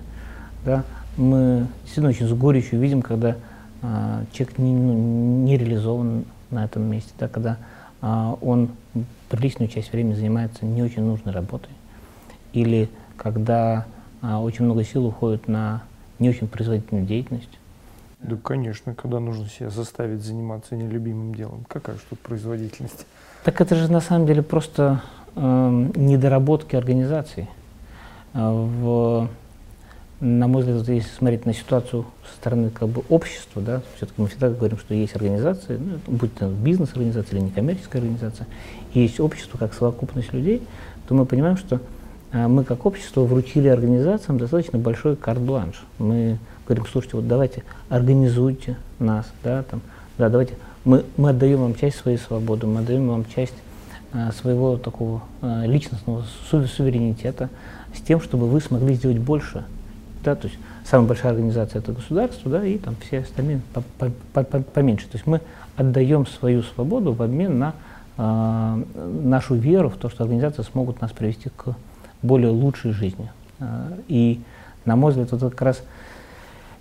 да, 0.64 0.84
мы 1.16 1.66
действительно 1.82 2.10
очень 2.10 2.28
с 2.28 2.32
горечью 2.32 2.80
видим, 2.80 3.02
когда 3.02 3.36
а, 3.82 4.24
человек 4.32 4.58
не, 4.58 4.72
ну, 4.72 5.44
не 5.44 5.56
реализован 5.56 6.24
на 6.50 6.64
этом 6.64 6.82
месте, 6.84 7.10
да, 7.18 7.28
когда 7.28 7.58
а, 8.00 8.36
он 8.40 8.70
приличную 9.28 9.68
часть 9.68 9.92
времени 9.92 10.14
занимается 10.14 10.64
не 10.64 10.82
очень 10.82 11.02
нужной 11.02 11.34
работой, 11.34 11.72
или 12.52 12.88
когда 13.16 13.86
а, 14.20 14.40
очень 14.40 14.64
много 14.64 14.84
сил 14.84 15.06
уходит 15.06 15.48
на 15.48 15.82
не 16.18 16.28
очень 16.28 16.48
производительную 16.48 17.06
деятельность. 17.06 17.58
Да, 18.20 18.36
конечно, 18.36 18.94
когда 18.94 19.18
нужно 19.18 19.48
себя 19.48 19.70
заставить 19.70 20.22
заниматься 20.22 20.76
нелюбимым 20.76 21.34
делом. 21.34 21.64
Какая 21.68 21.96
же 21.96 22.02
тут 22.08 22.20
производительность? 22.20 23.06
Так 23.42 23.60
это 23.60 23.74
же 23.74 23.90
на 23.90 24.00
самом 24.00 24.26
деле 24.26 24.42
просто 24.42 25.02
э, 25.34 25.90
недоработки 25.96 26.76
организации. 26.76 27.48
А, 28.32 28.52
в 28.52 29.28
на 30.22 30.46
мой 30.46 30.62
взгляд, 30.62 30.88
если 30.88 31.10
смотреть 31.10 31.46
на 31.46 31.52
ситуацию 31.52 32.06
со 32.30 32.36
стороны 32.36 32.70
как 32.70 32.88
бы, 32.88 33.02
общества, 33.08 33.60
да, 33.60 33.82
все-таки 33.96 34.22
мы 34.22 34.28
всегда 34.28 34.50
говорим, 34.50 34.78
что 34.78 34.94
есть 34.94 35.16
организации, 35.16 35.76
ну, 35.76 35.98
будь 36.06 36.32
то 36.36 36.46
бизнес-организация 36.46 37.36
или 37.36 37.46
некоммерческая 37.46 38.00
организация, 38.02 38.46
и 38.94 39.00
есть 39.00 39.18
общество 39.18 39.58
как 39.58 39.74
совокупность 39.74 40.32
людей, 40.32 40.62
то 41.08 41.14
мы 41.14 41.26
понимаем, 41.26 41.56
что 41.56 41.80
а, 42.30 42.46
мы 42.46 42.62
как 42.62 42.86
общество 42.86 43.22
вручили 43.22 43.66
организациям 43.66 44.38
достаточно 44.38 44.78
большой 44.78 45.16
карт-бланш. 45.16 45.82
Мы 45.98 46.38
говорим, 46.68 46.86
слушайте, 46.86 47.16
вот 47.16 47.26
давайте 47.26 47.64
организуйте 47.88 48.76
нас, 49.00 49.26
да, 49.42 49.64
там, 49.64 49.80
да, 50.18 50.28
давайте, 50.28 50.54
мы, 50.84 51.04
мы 51.16 51.30
отдаем 51.30 51.62
вам 51.62 51.74
часть 51.74 51.96
своей 51.96 52.18
свободы, 52.18 52.68
мы 52.68 52.82
отдаем 52.82 53.08
вам 53.08 53.24
часть 53.24 53.56
а, 54.12 54.30
своего 54.30 54.76
такого 54.76 55.22
а, 55.40 55.64
личностного 55.66 56.24
суверенитета 56.48 57.50
с 57.92 58.00
тем, 58.00 58.20
чтобы 58.20 58.48
вы 58.48 58.60
смогли 58.60 58.94
сделать 58.94 59.18
больше 59.18 59.64
да, 60.22 60.34
то 60.34 60.46
есть 60.46 60.58
самая 60.84 61.08
большая 61.08 61.32
организация 61.32 61.80
это 61.80 61.92
государство, 61.92 62.50
да, 62.50 62.64
и 62.64 62.78
там 62.78 62.96
все 63.00 63.20
остальные 63.20 63.60
поменьше. 64.74 65.06
То 65.06 65.16
есть 65.16 65.26
мы 65.26 65.40
отдаем 65.76 66.26
свою 66.26 66.62
свободу 66.62 67.12
в 67.12 67.22
обмен 67.22 67.58
на 67.58 67.74
э, 68.16 68.82
нашу 69.24 69.54
веру 69.54 69.88
в 69.88 69.96
то, 69.96 70.08
что 70.08 70.24
организации 70.24 70.62
смогут 70.62 71.00
нас 71.00 71.12
привести 71.12 71.50
к 71.50 71.74
более 72.22 72.50
лучшей 72.50 72.92
жизни. 72.92 73.30
Э, 73.58 73.98
и, 74.08 74.40
на 74.84 74.96
мой 74.96 75.10
взгляд, 75.10 75.32
вот 75.32 75.42
это 75.42 75.50
как 75.50 75.62
раз 75.62 75.82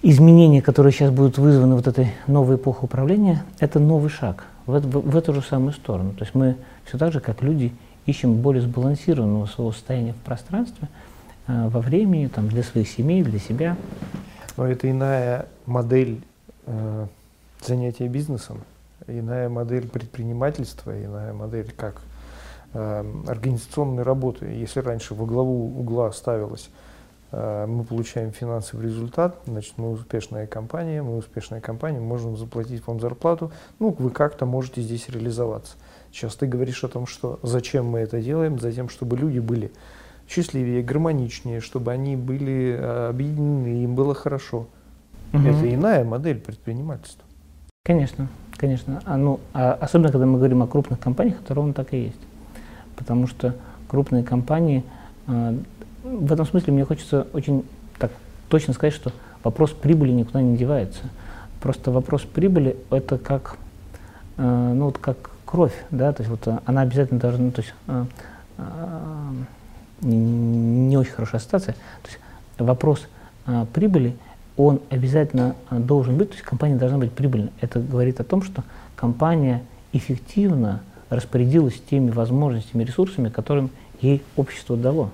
изменения, 0.01 0.61
которые 0.61 0.93
сейчас 0.93 1.11
будут 1.11 1.37
вызваны 1.37 1.75
вот 1.75 1.87
этой 1.87 2.11
новой 2.27 2.55
эпохой 2.57 2.85
управления, 2.85 3.43
это 3.59 3.79
новый 3.79 4.09
шаг 4.09 4.45
в, 4.65 4.79
в, 4.79 5.11
в 5.11 5.15
эту 5.15 5.33
же 5.33 5.41
самую 5.41 5.73
сторону. 5.73 6.11
То 6.13 6.23
есть 6.23 6.35
мы 6.35 6.57
все 6.85 6.97
так 6.97 7.11
же, 7.11 7.19
как 7.19 7.41
люди, 7.41 7.71
ищем 8.05 8.35
более 8.35 8.61
сбалансированного 8.61 9.45
своего 9.45 9.71
состояния 9.71 10.13
в 10.13 10.25
пространстве– 10.25 10.87
во 11.69 11.81
времени, 11.81 12.27
там, 12.27 12.47
для 12.47 12.63
своих 12.63 12.87
семей, 12.87 13.23
для 13.23 13.39
себя. 13.39 13.77
Но 14.57 14.67
это 14.67 14.89
иная 14.89 15.47
модель 15.65 16.21
э, 16.65 17.07
занятия 17.65 18.07
бизнесом, 18.07 18.61
иная 19.07 19.49
модель 19.49 19.87
предпринимательства, 19.87 20.91
иная 20.91 21.33
модель 21.33 21.71
как 21.75 22.01
э, 22.73 23.05
организационной 23.27 24.03
работы. 24.03 24.45
Если 24.45 24.79
раньше 24.79 25.15
во 25.15 25.25
главу 25.25 25.79
угла 25.79 26.11
ставилось 26.11 26.69
э, 27.31 27.65
мы 27.67 27.83
получаем 27.83 28.31
финансовый 28.31 28.85
результат, 28.85 29.37
значит, 29.45 29.73
мы 29.77 29.91
успешная 29.91 30.47
компания, 30.47 31.01
мы 31.01 31.17
успешная 31.17 31.61
компания, 31.61 31.99
можем 31.99 32.37
заплатить 32.37 32.85
вам 32.85 32.99
зарплату, 32.99 33.51
ну, 33.79 33.95
вы 33.97 34.09
как-то 34.09 34.45
можете 34.45 34.81
здесь 34.81 35.09
реализоваться. 35.09 35.73
Сейчас 36.11 36.35
ты 36.35 36.45
говоришь 36.45 36.83
о 36.83 36.89
том, 36.89 37.07
что 37.07 37.39
зачем 37.41 37.85
мы 37.85 37.99
это 37.99 38.21
делаем, 38.21 38.59
затем, 38.59 38.89
чтобы 38.89 39.17
люди 39.17 39.39
были 39.39 39.71
счастливее, 40.32 40.82
гармоничнее, 40.82 41.59
чтобы 41.59 41.91
они 41.91 42.15
были 42.15 42.77
э, 42.79 43.09
объединены, 43.09 43.84
им 43.84 43.95
было 43.95 44.15
хорошо. 44.15 44.67
Угу. 45.34 45.43
Это 45.43 45.73
иная 45.73 46.03
модель 46.03 46.39
предпринимательства. 46.39 47.25
Конечно, 47.84 48.27
конечно. 48.55 49.01
А, 49.05 49.17
ну, 49.17 49.39
а 49.53 49.73
особенно, 49.73 50.11
когда 50.11 50.25
мы 50.25 50.38
говорим 50.38 50.63
о 50.63 50.67
крупных 50.67 50.99
компаниях, 50.99 51.41
это 51.43 51.53
ровно 51.53 51.73
так 51.73 51.93
и 51.93 52.03
есть. 52.03 52.19
Потому 52.95 53.27
что 53.27 53.55
крупные 53.89 54.23
компании, 54.23 54.84
э, 55.27 55.57
в 56.03 56.32
этом 56.32 56.45
смысле 56.45 56.73
мне 56.73 56.86
хочется 56.86 57.27
очень 57.34 57.65
так 57.99 58.11
точно 58.47 58.73
сказать, 58.73 58.93
что 58.93 59.11
вопрос 59.43 59.71
прибыли 59.71 60.11
никуда 60.11 60.41
не 60.41 60.55
девается. 60.55 61.03
Просто 61.59 61.91
вопрос 61.91 62.21
прибыли 62.21 62.77
это 62.89 63.17
как, 63.17 63.57
э, 64.38 64.73
ну, 64.75 64.86
вот 64.86 64.97
как 64.97 65.32
кровь, 65.45 65.75
да, 65.91 66.13
то 66.13 66.23
есть 66.23 66.29
вот 66.29 66.61
она 66.65 66.82
обязательно 66.82 67.19
должна, 67.19 67.51
то 67.51 67.61
есть 67.61 67.73
э, 67.88 68.05
э, 68.57 68.63
не, 70.01 70.97
очень 70.97 71.11
хорошая 71.11 71.41
ситуация. 71.41 71.73
То 71.73 72.09
есть 72.09 72.19
вопрос 72.57 73.07
э, 73.45 73.65
прибыли, 73.73 74.15
он 74.57 74.81
обязательно 74.89 75.55
должен 75.69 76.17
быть, 76.17 76.29
то 76.29 76.35
есть 76.35 76.45
компания 76.45 76.75
должна 76.75 76.97
быть 76.97 77.11
прибыльной. 77.11 77.51
Это 77.61 77.79
говорит 77.79 78.19
о 78.19 78.23
том, 78.23 78.43
что 78.43 78.63
компания 78.95 79.63
эффективно 79.93 80.81
распорядилась 81.09 81.81
теми 81.89 82.11
возможностями, 82.11 82.83
ресурсами, 82.83 83.29
которым 83.29 83.69
ей 84.01 84.23
общество 84.35 84.77
дало, 84.77 85.09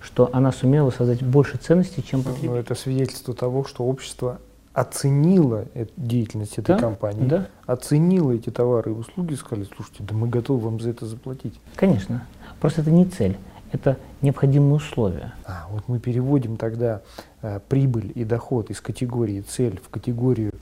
что 0.00 0.30
она 0.32 0.52
сумела 0.52 0.90
создать 0.90 1.22
больше 1.22 1.58
ценностей, 1.58 2.02
чем 2.02 2.22
потребитель. 2.22 2.50
Но 2.50 2.56
это 2.56 2.74
свидетельство 2.74 3.34
того, 3.34 3.64
что 3.64 3.84
общество 3.84 4.38
оценило 4.72 5.66
деятельность 5.96 6.58
этой 6.58 6.74
да, 6.74 6.78
компании, 6.78 7.28
да. 7.28 7.46
оценило 7.66 8.32
эти 8.32 8.50
товары 8.50 8.90
и 8.90 8.94
услуги, 8.94 9.34
сказали, 9.34 9.68
слушайте, 9.74 10.02
да 10.02 10.14
мы 10.14 10.28
готовы 10.28 10.60
вам 10.64 10.80
за 10.80 10.90
это 10.90 11.06
заплатить. 11.06 11.54
Конечно. 11.76 12.26
Просто 12.60 12.80
это 12.80 12.90
не 12.90 13.04
цель, 13.04 13.36
это 13.74 13.98
необходимые 14.22 14.74
условия. 14.74 15.34
А, 15.44 15.66
вот 15.70 15.84
мы 15.88 15.98
переводим 15.98 16.56
тогда 16.56 17.02
э, 17.42 17.60
прибыль 17.68 18.12
и 18.14 18.24
доход 18.24 18.70
из 18.70 18.80
категории 18.80 19.40
цель 19.40 19.80
в 19.84 19.88
категорию 19.88 20.52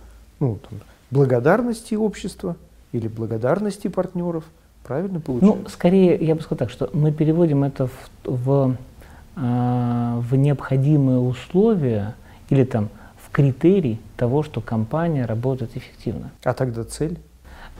ну, 0.40 0.58
там, 0.68 0.80
благодарности 1.10 1.94
общества 1.94 2.56
или 2.92 3.08
благодарности 3.08 3.88
партнеров. 3.88 4.44
Правильно 4.82 5.20
получается? 5.20 5.62
Ну, 5.62 5.68
скорее, 5.68 6.16
я 6.16 6.34
бы 6.34 6.40
сказал 6.40 6.58
так, 6.58 6.70
что 6.70 6.90
мы 6.92 7.12
переводим 7.12 7.64
это 7.64 7.86
в, 7.86 7.92
в, 8.24 8.76
э, 9.36 10.20
в 10.20 10.34
необходимые 10.34 11.18
условия 11.18 12.14
или 12.48 12.64
там 12.64 12.88
критерий 13.32 13.98
того, 14.16 14.42
что 14.42 14.60
компания 14.60 15.24
работает 15.24 15.76
эффективно. 15.76 16.30
А 16.44 16.52
тогда 16.52 16.84
цель? 16.84 17.18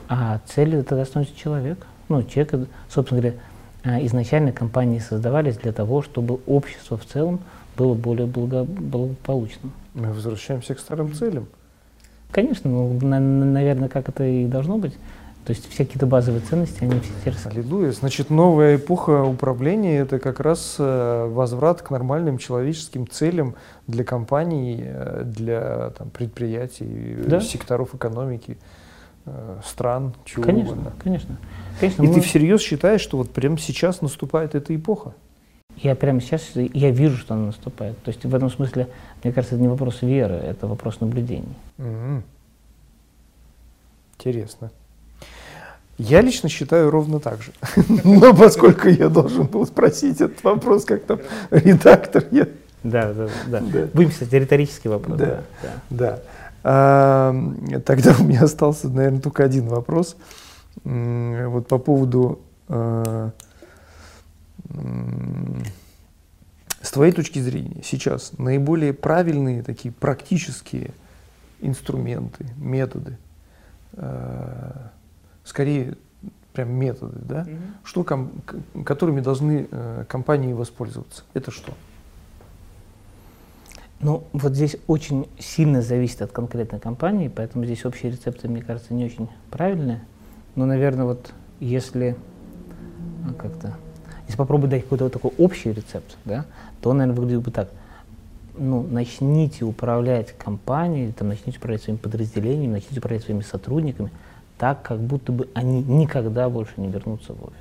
А 0.09 0.39
цель 0.47 0.75
это 0.75 0.89
тогда 0.89 1.05
становится 1.05 1.37
человек. 1.37 1.85
Ну, 2.09 2.23
человек, 2.23 2.67
собственно 2.89 3.21
говоря, 3.21 3.37
изначально 3.83 4.51
компании 4.51 4.99
создавались 4.99 5.57
для 5.57 5.71
того, 5.71 6.01
чтобы 6.01 6.39
общество 6.45 6.97
в 6.97 7.05
целом 7.05 7.39
было 7.77 7.93
более 7.93 8.27
благо, 8.27 8.63
благополучным. 8.63 9.73
Мы 9.93 10.11
возвращаемся 10.11 10.75
к 10.75 10.79
старым 10.79 11.13
целям. 11.13 11.47
Конечно, 12.31 12.69
ну, 12.69 12.99
на, 13.01 13.19
наверное, 13.19 13.89
как 13.89 14.09
это 14.09 14.25
и 14.25 14.45
должно 14.45 14.77
быть. 14.77 14.93
То 15.45 15.51
есть 15.51 15.69
все 15.69 15.83
какие-то 15.83 16.05
базовые 16.05 16.41
ценности, 16.41 16.83
они 16.83 17.01
все 17.01 17.31
те 17.31 17.49
Аллилуйя. 17.49 17.91
Значит, 17.91 18.29
новая 18.29 18.77
эпоха 18.77 19.23
управления– 19.23 19.97
это 19.99 20.17
как 20.17 20.39
раз 20.39 20.77
э, 20.79 21.27
возврат 21.29 21.81
к 21.81 21.91
нормальным 21.91 22.37
человеческим 22.37 23.07
целям 23.09 23.55
для 23.85 24.05
компаний, 24.05 24.81
э, 24.85 25.23
для 25.25 25.89
там, 25.97 26.09
предприятий, 26.11 27.17
да? 27.27 27.41
секторов 27.41 27.93
экономики, 27.93 28.57
стран, 29.65 30.13
чего 30.25 30.43
конечно, 30.43 30.73
угодно. 30.73 30.93
Конечно, 31.01 31.37
конечно. 31.79 32.03
И 32.03 32.07
мы... 32.07 32.13
ты 32.13 32.21
всерьез 32.21 32.61
считаешь, 32.61 33.01
что 33.01 33.17
вот 33.17 33.31
прямо 33.31 33.57
сейчас 33.57 34.01
наступает 34.01 34.55
эта 34.55 34.75
эпоха? 34.75 35.13
Я 35.77 35.95
прямо 35.95 36.21
сейчас, 36.21 36.51
я 36.55 36.91
вижу, 36.91 37.17
что 37.17 37.33
она 37.33 37.47
наступает. 37.47 38.01
То 38.03 38.09
есть 38.09 38.23
в 38.23 38.35
этом 38.35 38.49
смысле, 38.49 38.89
мне 39.23 39.33
кажется, 39.33 39.55
это 39.55 39.61
не 39.61 39.67
вопрос 39.67 40.01
веры, 40.01 40.35
это 40.35 40.67
вопрос 40.67 40.99
наблюдений. 40.99 41.55
Mm-hmm. 41.77 42.21
Интересно. 44.19 44.71
Я 45.97 46.21
лично 46.21 46.49
считаю 46.49 46.89
ровно 46.89 47.19
так 47.19 47.41
же. 47.41 47.51
Но 48.03 48.33
поскольку 48.33 48.87
я 48.87 49.09
должен 49.09 49.45
был 49.45 49.65
спросить 49.65 50.21
этот 50.21 50.43
вопрос, 50.43 50.85
как 50.85 51.03
там 51.03 51.19
редактор, 51.51 52.25
я... 52.31 52.47
Да, 52.83 53.13
да, 53.13 53.29
да. 53.47 53.59
да. 53.61 53.87
Будем, 53.93 54.09
кстати, 54.09 54.35
риторический 54.35 54.89
вопрос. 54.89 55.17
Да, 55.17 55.43
да. 55.89 56.19
Да. 56.63 57.33
Тогда 57.85 58.15
у 58.19 58.23
меня 58.23 58.43
остался, 58.43 58.89
наверное, 58.89 59.21
только 59.21 59.43
один 59.43 59.67
вопрос. 59.67 60.15
Вот 60.83 61.67
по 61.67 61.77
поводу... 61.77 62.41
А, 62.67 63.31
с 66.81 66.91
твоей 66.91 67.13
точки 67.13 67.39
зрения, 67.39 67.81
сейчас 67.83 68.33
наиболее 68.37 68.93
правильные 68.93 69.63
такие 69.63 69.93
практические 69.93 70.91
инструменты, 71.61 72.45
методы, 72.57 73.17
а, 73.93 74.91
скорее 75.43 75.95
прям 76.53 76.71
методы, 76.71 77.19
да, 77.21 77.41
угу. 77.41 77.57
что 77.83 78.03
которыми 78.85 79.21
должны 79.21 79.67
э, 79.71 80.05
компании 80.07 80.53
воспользоваться. 80.53 81.23
Это 81.33 81.49
что? 81.49 81.73
Ну, 84.03 84.23
вот 84.33 84.53
здесь 84.53 84.75
очень 84.87 85.27
сильно 85.39 85.81
зависит 85.81 86.21
от 86.21 86.31
конкретной 86.31 86.79
компании, 86.79 87.31
поэтому 87.33 87.65
здесь 87.65 87.85
общие 87.85 88.11
рецепты, 88.11 88.47
мне 88.47 88.61
кажется, 88.61 88.93
не 88.93 89.05
очень 89.05 89.29
правильные. 89.49 90.01
Но, 90.55 90.65
наверное, 90.65 91.05
вот 91.05 91.31
если 91.59 92.15
ну, 93.25 93.33
как-то, 93.33 93.77
если 94.27 94.37
попробовать 94.37 94.71
дать 94.71 94.83
какой-то 94.83 95.05
вот 95.05 95.13
такой 95.13 95.31
общий 95.37 95.71
рецепт, 95.71 96.17
да, 96.25 96.45
то 96.81 96.89
он, 96.89 96.97
наверное, 96.97 97.19
выглядит 97.19 97.43
бы 97.43 97.51
так. 97.51 97.69
Ну, 98.55 98.83
начните 98.83 99.65
управлять 99.65 100.37
компанией, 100.37 101.11
там, 101.11 101.29
начните 101.29 101.57
управлять 101.57 101.81
своими 101.81 101.97
подразделениями, 101.97 102.73
начните 102.73 102.99
управлять 102.99 103.23
своими 103.23 103.41
сотрудниками– 103.41 104.11
так, 104.57 104.81
как 104.81 104.99
будто 104.99 105.31
бы 105.31 105.49
они 105.53 105.83
никогда 105.83 106.49
больше 106.49 106.73
не 106.77 106.87
вернутся 106.87 107.33
в 107.33 107.43
офис. 107.43 107.57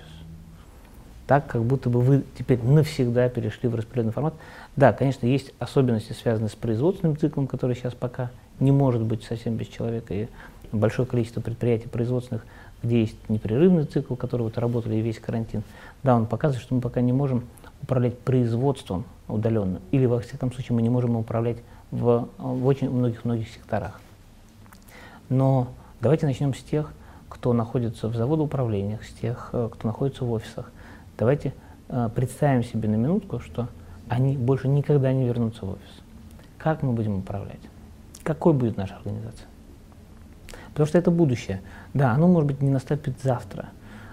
Так, 1.26 1.46
как 1.46 1.64
будто 1.64 1.90
бы 1.90 2.00
вы 2.00 2.22
теперь 2.38 2.62
навсегда 2.62 3.28
перешли 3.28 3.68
в 3.68 3.74
распределенный 3.74 4.12
формат. 4.12 4.34
Да, 4.76 4.92
конечно, 4.92 5.26
есть 5.26 5.52
особенности, 5.58 6.12
связанные 6.12 6.48
с 6.48 6.54
производственным 6.54 7.16
циклом, 7.16 7.46
который 7.46 7.76
сейчас 7.76 7.94
пока 7.94 8.30
не 8.58 8.72
может 8.72 9.02
быть 9.02 9.22
совсем 9.24 9.56
без 9.56 9.66
человека. 9.68 10.14
И 10.14 10.28
большое 10.72 11.06
количество 11.06 11.40
предприятий 11.40 11.88
производственных, 11.88 12.46
где 12.82 13.00
есть 13.00 13.16
непрерывный 13.28 13.84
цикл, 13.84 14.14
который 14.14 14.42
вот 14.42 14.56
работали 14.58 14.96
весь 14.96 15.18
карантин. 15.18 15.62
Да, 16.02 16.16
он 16.16 16.26
показывает, 16.26 16.64
что 16.64 16.74
мы 16.74 16.80
пока 16.80 17.00
не 17.00 17.12
можем 17.12 17.44
управлять 17.82 18.18
производством 18.18 19.04
удаленно. 19.28 19.80
Или, 19.90 20.06
во 20.06 20.20
всяком 20.20 20.52
случае, 20.52 20.76
мы 20.76 20.82
не 20.82 20.90
можем 20.90 21.16
управлять 21.16 21.58
в, 21.90 22.28
в 22.38 22.66
очень 22.66 22.90
многих-многих 22.90 23.48
секторах. 23.48 24.00
Но 25.28 25.68
Давайте 26.02 26.26
начнем 26.26 26.52
с 26.52 26.58
тех, 26.58 26.92
кто 27.28 27.52
находится 27.52 28.08
в 28.08 28.16
заводоуправлениях, 28.16 29.04
с 29.04 29.12
тех, 29.12 29.50
э, 29.52 29.68
кто 29.72 29.86
находится 29.86 30.24
в 30.24 30.32
офисах. 30.32 30.72
Давайте 31.16 31.54
э, 31.88 32.10
представим 32.12 32.64
себе 32.64 32.88
на 32.88 32.96
минутку, 32.96 33.38
что 33.38 33.68
они 34.12 34.36
больше 34.36 34.68
никогда 34.68 35.10
не 35.10 35.24
вернутся 35.24 35.64
в 35.64 35.70
офис. 35.70 36.02
Как 36.58 36.82
мы 36.82 36.92
будем 36.92 37.16
управлять? 37.18 37.60
Какой 38.22 38.52
будет 38.52 38.76
наша 38.76 38.96
организация? 38.96 39.46
Потому 40.68 40.86
что 40.86 40.98
это 40.98 41.10
будущее. 41.10 41.62
Да, 41.94 42.12
оно, 42.12 42.28
может 42.28 42.46
быть, 42.46 42.60
не 42.60 42.68
наступит 42.68 43.14
завтра, 43.22 43.70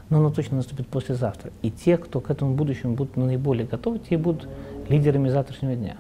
но 0.10 0.20
оно 0.20 0.30
точно 0.30 0.58
наступит 0.58 0.88
послезавтра. 0.88 1.52
И 1.62 1.70
те, 1.70 1.98
кто 1.98 2.22
к 2.22 2.30
этому 2.30 2.56
будущему 2.56 2.96
будут 2.96 3.18
наиболее 3.18 3.68
готовы, 3.68 4.00
те 4.00 4.18
будут 4.18 4.48
лидерами 4.88 5.28
завтрашнего 5.28 5.76
дня. 5.76 5.98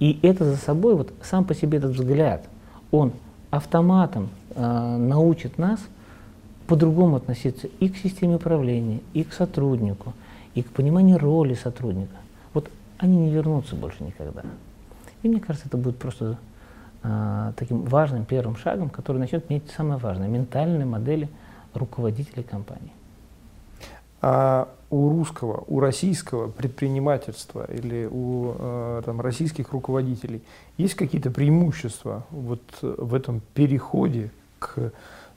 И 0.00 0.18
это 0.22 0.44
за 0.44 0.56
собой, 0.56 0.96
вот 0.96 1.12
сам 1.22 1.44
по 1.44 1.54
себе 1.54 1.78
этот 1.78 1.92
взгляд, 1.92 2.48
он 2.90 3.12
автоматом 3.50 4.30
э, 4.56 4.96
научит 4.96 5.58
нас 5.58 5.78
по-другому 6.66 7.16
относиться 7.16 7.68
и 7.78 7.88
к 7.88 7.96
системе 7.96 8.36
управления, 8.36 9.00
и 9.14 9.22
к 9.22 9.32
сотруднику, 9.32 10.12
и 10.56 10.62
к 10.62 10.70
пониманию 10.70 11.18
роли 11.18 11.54
сотрудника. 11.54 12.16
Они 13.00 13.16
не 13.16 13.30
вернутся 13.30 13.76
больше 13.76 14.04
никогда. 14.04 14.42
И 15.22 15.28
мне 15.28 15.40
кажется, 15.40 15.68
это 15.68 15.78
будет 15.78 15.96
просто 15.96 16.36
э, 17.02 17.52
таким 17.56 17.84
важным 17.84 18.26
первым 18.26 18.56
шагом, 18.56 18.90
который 18.90 19.16
начнет 19.16 19.48
менять 19.48 19.70
самое 19.74 19.98
важное– 19.98 20.28
ментальные 20.28 20.84
модели 20.84 21.30
руководителей 21.72 22.42
компании. 22.42 22.92
А 24.20 24.68
у 24.90 25.08
русского, 25.08 25.64
у 25.68 25.80
российского 25.80 26.48
предпринимательства 26.48 27.64
или 27.72 28.06
у 28.10 28.54
э, 28.58 29.02
там, 29.06 29.22
российских 29.22 29.72
руководителей 29.72 30.42
есть 30.76 30.94
какие-то 30.94 31.30
преимущества 31.30 32.26
вот 32.30 32.60
в 32.82 33.14
этом 33.14 33.40
переходе 33.54 34.30
к 34.58 34.92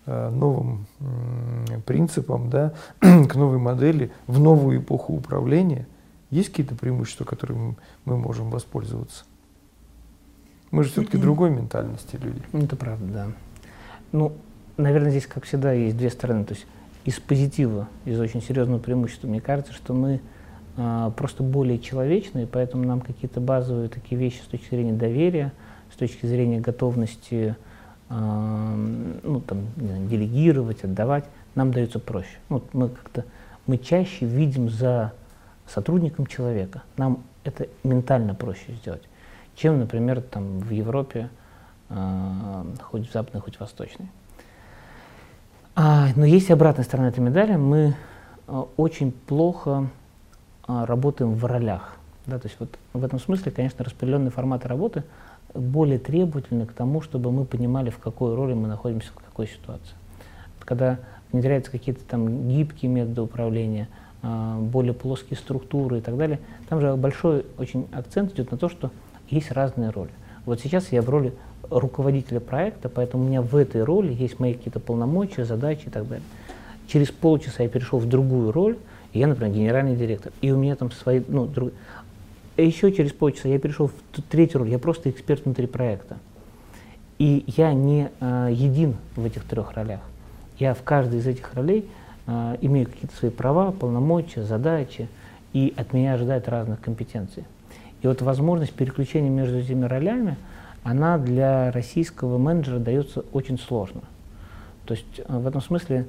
э, 0.06 0.30
новым 0.32 0.86
э, 1.00 1.80
принципам, 1.86 2.50
да, 2.50 2.74
к 3.00 3.36
новой 3.36 3.58
модели, 3.58 4.12
в 4.28 4.38
новую 4.38 4.82
эпоху 4.82 5.14
управления? 5.14 5.88
Есть 6.34 6.50
какие-то 6.50 6.74
преимущества, 6.74 7.26
которыми 7.26 7.76
мы 8.06 8.18
можем 8.18 8.50
воспользоваться? 8.50 9.24
Мы 10.72 10.84
же 10.84 10.90
все-таки 10.90 11.18
другой 11.18 11.52
ментальности 11.52 12.16
люди. 12.16 12.42
Это 12.54 12.76
правда, 12.76 13.06
да. 13.06 13.28
Ну, 14.12 14.32
наверное, 14.76 15.12
здесь, 15.12 15.28
как 15.28 15.44
всегда, 15.44 15.74
есть 15.74 15.96
две 15.96 16.10
стороны. 16.10 16.44
То 16.44 16.56
есть 16.56 16.66
из 17.06 17.20
позитива, 17.20 17.88
из 18.06 18.20
очень 18.20 18.42
серьезного 18.42 18.80
преимущества, 18.80 19.28
мне 19.28 19.42
кажется, 19.42 19.74
что 19.74 19.94
мы 19.94 20.22
а, 20.76 21.12
просто 21.12 21.44
более 21.44 21.78
человечные, 21.78 22.48
поэтому 22.48 22.84
нам 22.84 23.02
какие-то 23.02 23.40
базовые 23.40 23.90
такие 23.90 24.20
вещи 24.20 24.42
с 24.42 24.48
точки 24.48 24.70
зрения 24.72 24.94
доверия, 24.94 25.54
с 25.94 25.98
точки 25.98 26.26
зрения 26.26 26.60
готовности 26.60 27.56
а, 28.10 28.76
ну, 28.76 29.40
там, 29.40 29.68
знаю, 29.78 30.08
делегировать, 30.08 30.84
отдавать, 30.84 31.26
нам 31.54 31.72
дается 31.72 32.00
проще. 32.00 32.40
Вот 32.50 32.74
мы 32.74 32.90
как-то 32.90 33.24
мы 33.68 33.78
чаще 33.78 34.26
видим 34.26 34.72
за 34.72 35.14
сотрудником 35.74 36.28
человека. 36.28 36.84
Нам 36.98 37.24
это 37.44 37.68
ментально 37.84 38.36
проще 38.36 38.74
сделать, 38.82 39.04
чем, 39.56 39.80
например, 39.80 40.22
там, 40.22 40.60
в 40.60 40.70
Европе, 40.72 41.30
э, 41.90 42.64
хоть 42.82 43.10
в 43.10 43.14
западной, 43.14 43.42
хоть 43.42 43.56
в 43.56 43.60
восточной. 43.60 44.08
А, 45.76 46.10
но 46.16 46.26
есть 46.26 46.50
и 46.50 46.54
обратная 46.54 46.86
сторона 46.86 47.10
этой 47.10 47.20
медали. 47.20 47.56
Мы 47.56 47.96
э, 48.48 48.64
очень 48.78 49.12
плохо 49.12 49.88
э, 50.68 50.86
работаем 50.86 51.34
в 51.34 51.46
ролях. 51.46 51.98
Да, 52.26 52.40
то 52.40 52.48
есть 52.48 52.58
вот 52.60 52.78
в 52.94 53.04
этом 53.04 53.20
смысле, 53.20 53.52
конечно, 53.52 53.84
распределенные 53.84 54.32
форматы 54.32 54.68
работы 54.68 55.04
более 55.54 56.00
требовательны 56.00 56.66
к 56.66 56.74
тому, 56.74 57.02
чтобы 57.02 57.32
мы 57.32 57.46
понимали, 57.46 57.90
в 57.90 57.98
какой 57.98 58.36
роли 58.36 58.54
мы 58.54 58.68
находимся, 58.68 59.10
в 59.12 59.24
какой 59.24 59.48
ситуации. 59.48 59.96
Когда 60.60 61.00
внедряются 61.32 61.72
какие-то 61.72 62.04
там 62.06 62.48
гибкие 62.48 62.90
методы 62.90 63.22
управления, 63.22 63.90
более 64.24 64.94
плоские 64.94 65.38
структуры 65.38 65.98
и 65.98 66.02
так 66.02 66.18
далее, 66.18 66.40
там 66.70 66.80
же 66.80 66.96
большой 66.96 67.46
очень 67.58 67.88
акцент 67.92 68.34
идет 68.34 68.52
на 68.52 68.58
то, 68.58 68.70
что 68.70 68.90
есть 69.30 69.52
разные 69.52 69.90
роли. 69.90 70.12
Вот 70.46 70.62
сейчас 70.62 70.92
я 70.92 71.02
в 71.02 71.10
роли 71.10 71.34
руководителя 71.70 72.40
проекта, 72.40 72.90
поэтому 72.90 73.26
у 73.26 73.28
меня 73.28 73.42
в 73.42 73.56
этой 73.56 73.84
роли 73.84 74.14
есть 74.14 74.40
мои 74.40 74.54
какие-то 74.54 74.80
полномочия, 74.80 75.46
задачи 75.46 75.88
и 75.88 75.90
так 75.90 76.08
далее. 76.08 76.26
Через 76.88 77.12
полчаса 77.12 77.64
я 77.64 77.70
перешел 77.70 78.00
в 78.00 78.08
другую 78.08 78.52
роль, 78.52 78.78
и 79.14 79.20
я, 79.20 79.28
например, 79.28 79.54
генеральный 79.54 79.96
директор, 79.96 80.32
и 80.42 80.52
у 80.52 80.58
меня 80.58 80.76
там 80.76 80.92
свои, 80.92 81.22
ну, 81.28 81.46
друг... 81.46 81.72
А 82.56 82.62
еще 82.62 82.92
через 82.92 83.14
полчаса 83.14 83.50
я 83.50 83.60
перешел 83.60 83.88
в 83.88 84.22
третью 84.30 84.60
роль, 84.60 84.70
я 84.70 84.80
просто 84.80 85.10
эксперт 85.10 85.46
внутри 85.46 85.66
проекта. 85.66 86.18
И 87.20 87.44
я 87.48 87.74
не 87.74 88.10
э, 88.20 88.50
един 88.52 88.96
в 89.16 89.26
этих 89.26 89.44
трех 89.46 89.74
ролях. 89.74 90.02
Я 90.60 90.74
в 90.74 90.84
каждой 90.84 91.20
из 91.20 91.28
этих 91.28 91.54
ролей 91.54 91.88
э, 92.28 92.58
имею 92.62 92.88
какие-то 92.88 93.16
свои 93.16 93.32
права, 93.32 93.72
полномочия, 93.72 94.44
задачи, 94.44 95.08
и 95.54 95.74
от 95.78 95.94
меня 95.94 96.14
ожидают 96.14 96.48
разных 96.48 96.82
компетенций. 96.82 97.46
И 98.02 98.08
вот 98.08 98.22
возможность 98.22 98.74
переключения 98.74 99.30
между 99.30 99.60
этими 99.60 99.86
ролями, 99.86 100.36
она 100.84 101.18
для 101.18 101.72
российского 101.72 102.38
менеджера 102.38 102.80
дается 102.80 103.24
очень 103.32 103.58
сложно. 103.58 104.02
То 104.86 104.96
есть 104.96 105.20
э, 105.20 105.38
в 105.38 105.48
этом 105.48 105.62
смысле 105.62 106.06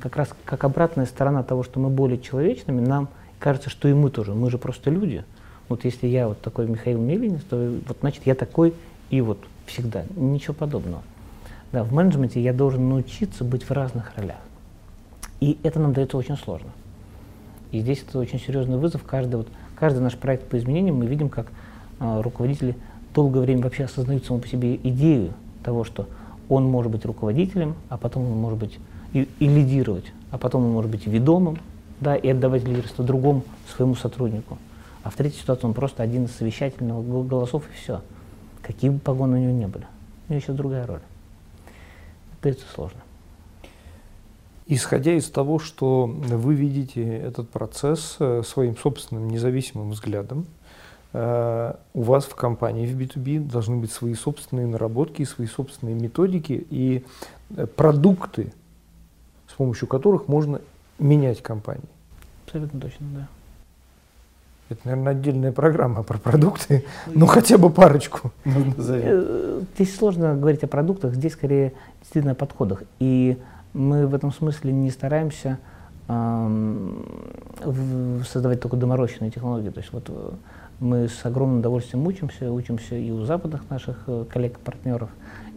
как 0.00 0.16
раз 0.16 0.28
как 0.44 0.64
обратная 0.64 1.06
сторона 1.06 1.42
того, 1.42 1.62
что 1.64 1.80
мы 1.80 1.88
более 1.88 2.20
человечными, 2.20 2.80
нам 2.80 3.08
кажется, 3.38 3.68
что 3.68 3.88
и 3.88 3.92
мы 3.94 4.10
тоже, 4.10 4.34
мы 4.34 4.50
же 4.50 4.58
просто 4.58 4.90
люди. 4.90 5.24
Вот 5.68 5.84
если 5.84 6.06
я 6.06 6.28
вот 6.28 6.40
такой 6.40 6.68
Михаил 6.68 7.00
Мелинец, 7.00 7.42
то 7.42 7.74
вот 7.86 7.98
значит 8.00 8.26
я 8.26 8.34
такой 8.34 8.74
и 9.10 9.20
вот 9.20 9.38
всегда. 9.66 10.04
Ничего 10.14 10.54
подобного. 10.54 11.02
Да, 11.72 11.82
в 11.82 11.92
менеджменте 11.92 12.40
я 12.40 12.52
должен 12.52 12.88
научиться 12.88 13.42
быть 13.42 13.64
в 13.64 13.70
разных 13.72 14.16
ролях. 14.16 14.38
И 15.40 15.58
это 15.62 15.80
нам 15.80 15.92
дается 15.92 16.16
очень 16.16 16.36
сложно. 16.36 16.70
И 17.72 17.80
здесь 17.80 18.04
это 18.06 18.18
очень 18.18 18.40
серьезный 18.40 18.78
вызов. 18.78 19.02
Каждый, 19.04 19.36
вот, 19.36 19.48
каждый 19.74 20.00
наш 20.00 20.16
проект 20.16 20.48
по 20.48 20.56
изменениям 20.56 20.96
мы 20.96 21.06
видим, 21.06 21.28
как 21.28 21.48
э, 22.00 22.20
руководители 22.20 22.76
долгое 23.14 23.40
время 23.40 23.62
вообще 23.62 23.84
осознают 23.84 24.24
саму 24.24 24.40
по 24.40 24.48
себе 24.48 24.76
идею 24.76 25.32
того, 25.62 25.84
что 25.84 26.06
он 26.48 26.64
может 26.64 26.92
быть 26.92 27.04
руководителем, 27.04 27.74
а 27.88 27.96
потом 27.96 28.30
он 28.30 28.38
может 28.38 28.58
быть 28.58 28.78
и, 29.12 29.28
и 29.38 29.48
лидировать, 29.48 30.12
а 30.30 30.38
потом 30.38 30.64
он 30.64 30.72
может 30.72 30.90
быть 30.90 31.06
ведомым, 31.06 31.58
да, 32.00 32.14
и 32.14 32.28
отдавать 32.28 32.64
лидерство 32.64 33.04
другому 33.04 33.42
своему 33.74 33.94
сотруднику. 33.94 34.58
А 35.02 35.10
в 35.10 35.14
третьей 35.14 35.40
ситуации 35.40 35.66
он 35.66 35.74
просто 35.74 36.02
один 36.02 36.24
из 36.24 36.32
совещательных 36.32 37.26
голосов 37.28 37.64
и 37.70 37.76
все. 37.76 38.02
Какие 38.62 38.90
бы 38.90 38.98
погоны 38.98 39.38
у 39.38 39.40
него 39.40 39.52
не 39.52 39.66
были. 39.66 39.86
У 40.28 40.32
него 40.32 40.40
сейчас 40.40 40.56
другая 40.56 40.86
роль 40.86 41.00
дается 42.42 42.64
сложно. 42.74 43.00
Исходя 44.68 45.12
из 45.12 45.30
того, 45.30 45.60
что 45.60 46.06
вы 46.06 46.54
видите 46.54 47.02
этот 47.18 47.48
процесс 47.48 48.16
э, 48.18 48.42
своим 48.44 48.76
собственным 48.76 49.30
независимым 49.30 49.90
взглядом, 49.90 50.46
э, 51.12 51.74
у 51.94 52.02
вас 52.02 52.24
в 52.24 52.34
компании 52.34 52.84
в 52.84 53.00
B2B 53.00 53.48
должны 53.48 53.76
быть 53.76 53.92
свои 53.92 54.14
собственные 54.14 54.66
наработки, 54.66 55.22
свои 55.22 55.46
собственные 55.46 55.94
методики 55.94 56.66
и 56.68 57.04
э, 57.56 57.66
продукты, 57.66 58.52
с 59.46 59.52
помощью 59.52 59.86
которых 59.86 60.26
можно 60.26 60.60
менять 60.98 61.42
компании. 61.42 61.88
Абсолютно 62.44 62.80
точно, 62.80 63.06
да. 63.14 63.28
Это, 64.68 64.80
наверное, 64.82 65.12
отдельная 65.12 65.52
программа 65.52 66.02
про 66.02 66.18
продукты, 66.18 66.84
ну 67.06 67.26
хотя 67.26 67.56
бы 67.56 67.70
парочку 67.70 68.32
Здесь 69.76 69.96
сложно 69.96 70.34
говорить 70.34 70.64
о 70.64 70.66
продуктах, 70.66 71.14
здесь 71.14 71.34
скорее 71.34 71.72
действительно 72.00 72.32
о 72.32 72.34
подходах. 72.34 72.82
И 72.98 73.38
мы 73.76 74.06
в 74.06 74.14
этом 74.14 74.32
смысле 74.32 74.72
не 74.72 74.90
стараемся 74.90 75.58
создавать 78.24 78.60
только 78.60 78.76
доморощенные 78.76 79.30
технологии. 79.30 79.70
То 79.70 79.80
есть 79.80 79.92
вот 79.92 80.04
э, 80.08 80.30
мы 80.78 81.08
с 81.08 81.26
огромным 81.26 81.58
удовольствием 81.58 82.06
учимся, 82.06 82.52
учимся 82.52 82.94
и 82.94 83.10
у 83.10 83.24
западных 83.24 83.68
наших 83.70 84.04
э, 84.06 84.24
коллег-партнеров, 84.32 85.10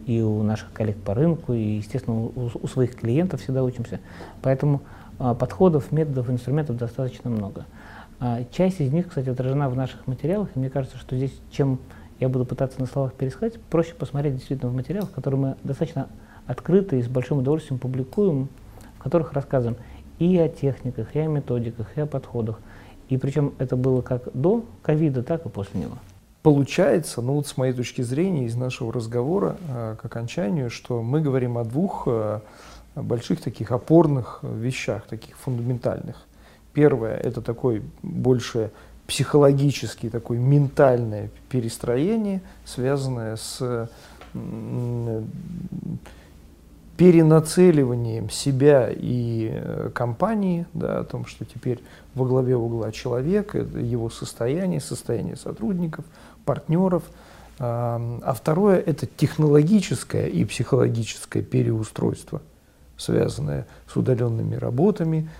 и 0.06 0.20
у 0.20 0.42
наших 0.42 0.72
коллег 0.72 0.96
по 0.96 1.14
рынку, 1.14 1.52
и, 1.52 1.76
естественно, 1.76 2.16
у, 2.16 2.50
у 2.52 2.66
своих 2.66 2.96
клиентов 2.96 3.40
всегда 3.40 3.62
учимся. 3.62 4.00
Поэтому 4.42 4.80
а, 5.20 5.34
подходов, 5.34 5.92
методов, 5.92 6.30
инструментов 6.30 6.78
достаточно 6.78 7.30
много. 7.30 7.66
А, 8.18 8.42
часть 8.50 8.80
из 8.80 8.90
них, 8.90 9.08
кстати, 9.08 9.28
отражена 9.28 9.68
в 9.68 9.76
наших 9.76 10.06
материалах, 10.06 10.48
и 10.54 10.58
мне 10.58 10.70
кажется, 10.70 10.96
что 10.96 11.14
здесь, 11.14 11.38
чем 11.50 11.78
я 12.18 12.28
буду 12.30 12.46
пытаться 12.46 12.80
на 12.80 12.86
словах 12.86 13.12
пересказать, 13.12 13.60
проще 13.60 13.94
посмотреть 13.94 14.36
действительно 14.36 14.70
в 14.70 14.74
материалах, 14.74 15.10
которые 15.12 15.40
мы 15.40 15.56
достаточно 15.62 16.08
открыто 16.50 16.96
и 16.96 17.02
с 17.02 17.06
большим 17.06 17.38
удовольствием 17.38 17.78
публикуем, 17.78 18.48
в 18.98 19.02
которых 19.02 19.32
рассказываем 19.34 19.78
и 20.18 20.36
о 20.36 20.48
техниках, 20.48 21.14
и 21.14 21.20
о 21.20 21.26
методиках, 21.26 21.86
и 21.96 22.00
о 22.00 22.06
подходах. 22.06 22.58
И 23.08 23.16
причем 23.16 23.54
это 23.58 23.76
было 23.76 24.02
как 24.02 24.24
до 24.34 24.64
ковида, 24.82 25.22
так 25.22 25.46
и 25.46 25.48
после 25.48 25.82
него. 25.82 25.96
Получается, 26.42 27.22
ну 27.22 27.34
вот 27.34 27.46
с 27.46 27.56
моей 27.56 27.72
точки 27.72 28.02
зрения, 28.02 28.46
из 28.46 28.56
нашего 28.56 28.92
разговора 28.92 29.56
э, 29.68 29.96
к 30.00 30.04
окончанию, 30.04 30.70
что 30.70 31.02
мы 31.02 31.20
говорим 31.20 31.56
о 31.56 31.64
двух 31.64 32.04
э, 32.06 32.40
больших 32.96 33.40
таких 33.40 33.70
опорных 33.70 34.40
вещах, 34.42 35.06
таких 35.06 35.36
фундаментальных. 35.38 36.26
Первое– 36.72 37.16
это 37.22 37.42
такой 37.42 37.82
больше 38.02 38.70
психологический, 39.06 40.08
такой 40.08 40.38
ментальное 40.38 41.30
перестроение, 41.48 42.42
связанное 42.64 43.36
с 43.36 43.88
перенацеливанием 47.00 48.28
себя 48.28 48.90
и 48.94 49.48
э, 49.50 49.88
компании, 49.94 50.66
да, 50.74 50.98
о 50.98 51.04
том, 51.04 51.24
что 51.24 51.46
теперь 51.46 51.82
во 52.14 52.26
главе 52.26 52.56
угла 52.56 52.92
человек, 52.92 53.54
его 53.54 54.10
состояние, 54.10 54.82
состояние 54.82 55.36
сотрудников, 55.36 56.04
партнеров. 56.44 57.04
А 57.58 58.34
второе– 58.36 58.78
это 58.86 59.06
технологическое 59.06 60.26
и 60.26 60.44
психологическое 60.44 61.42
переустройство, 61.42 62.42
связанное 62.98 63.66
с 63.90 63.96
удаленными 63.96 64.56
работами, 64.56 65.30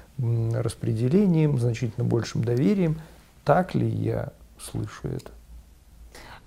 распределением, 0.54 1.58
значительно 1.58 2.06
большим 2.06 2.42
доверием. 2.42 2.98
Так 3.44 3.74
ли 3.74 3.86
я 3.86 4.32
слышу 4.58 5.08
это? 5.08 5.30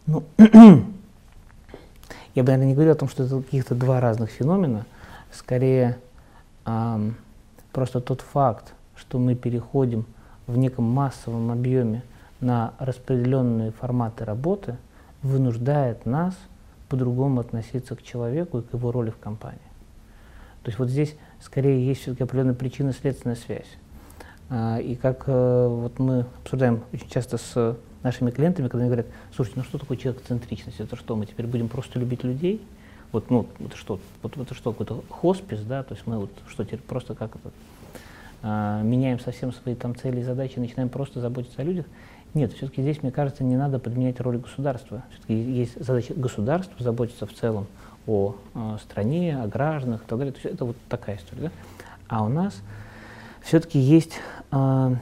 Ну, 0.08 0.24
я 0.38 2.42
бы, 2.42 2.48
наверное, 2.48 2.66
не 2.66 2.74
говорил 2.74 2.94
о 2.94 2.96
том, 2.96 3.10
что 3.10 3.26
это 3.26 3.44
каких-то 3.44 3.76
два 3.76 4.00
разных 4.00 4.32
феномена. 4.32 4.88
Скорее, 5.34 5.98
эм, 6.66 7.16
просто 7.72 8.00
тот 8.00 8.22
факт, 8.22 8.74
что 8.96 9.18
мы 9.18 9.36
переходим 9.36 10.06
в 10.46 10.58
неком 10.58 10.86
массовом 10.86 11.52
объеме 11.52 12.04
на 12.40 12.74
распределенные 12.78 13.72
форматы 13.72 14.26
работы, 14.26 14.78
вынуждает 15.22 16.06
нас 16.06 16.36
по-другому 16.90 17.40
относиться 17.40 17.96
к 17.96 18.04
человеку 18.04 18.60
и 18.60 18.62
к 18.62 18.74
его 18.74 18.92
роли 18.92 19.10
в 19.10 19.18
компании. 19.18 19.60
То 20.62 20.70
есть 20.70 20.80
вот 20.80 20.90
здесь 20.90 21.16
скорее 21.42 21.86
есть 21.86 22.02
все-таки 22.02 22.24
определенная 22.24 22.54
причинно-следственная 22.54 23.36
связь. 23.36 23.78
А, 24.50 24.78
и 24.78 24.96
как 24.96 25.24
э, 25.28 25.68
вот 25.68 25.98
мы 26.00 26.26
обсуждаем 26.44 26.84
очень 26.94 27.10
часто 27.10 27.38
с 27.38 27.78
нашими 28.04 28.32
клиентами, 28.32 28.68
когда 28.68 28.84
они 28.84 28.90
говорят, 28.90 29.08
слушайте, 29.36 29.60
ну 29.60 29.66
что 29.66 29.80
такое 29.80 29.98
человек-центричность? 29.98 30.80
Это 30.80 30.96
что, 30.96 31.16
мы 31.16 31.26
теперь 31.26 31.48
будем 31.48 31.70
просто 31.70 32.00
любить 32.00 32.24
людей? 32.24 32.62
Вот, 33.14 33.30
ну, 33.30 33.48
это 33.60 33.78
что, 33.78 34.00
вот 34.22 34.36
это 34.36 34.54
что, 34.54 34.72
какой-то 34.72 35.04
хоспис, 35.10 35.62
да, 35.62 35.84
то 35.84 35.94
есть 35.94 36.06
мы 36.06 36.18
вот 36.18 36.32
что 36.50 36.66
теперь 36.66 36.80
просто 36.80 37.16
как 37.16 37.36
это? 37.36 37.52
а, 38.44 38.82
меняем 38.84 39.20
совсем 39.20 39.54
свои 39.54 39.74
там 39.74 39.96
цели 39.96 40.20
и 40.20 40.24
задачи, 40.24 40.60
начинаем 40.60 40.90
просто 40.90 41.22
заботиться 41.22 41.62
о 41.62 41.64
людях. 41.64 41.86
Нет, 42.34 42.52
все-таки 42.54 42.82
здесь, 42.82 43.02
мне 43.02 43.12
кажется, 43.12 43.44
не 43.44 43.56
надо 43.56 43.80
подменять 43.80 44.20
роль 44.20 44.38
государства. 44.38 45.04
Все-таки 45.12 45.34
есть 45.34 45.82
задача 45.84 46.14
государства 46.14 46.76
заботиться 46.84 47.26
в 47.26 47.34
целом 47.34 47.68
о, 48.06 48.36
о 48.54 48.78
стране, 48.80 49.40
о 49.42 49.48
гражданах 49.48 50.04
и 50.04 50.06
так 50.06 50.18
далее. 50.20 50.34
То 50.34 50.40
есть 50.40 50.54
это 50.54 50.66
вот 50.66 50.76
такая 50.90 51.18
история. 51.18 51.44
Да? 51.44 51.52
А 52.10 52.24
у 52.26 52.28
нас 52.28 52.62
все-таки 53.42 53.80
есть 53.80 54.14
э, 54.52 54.96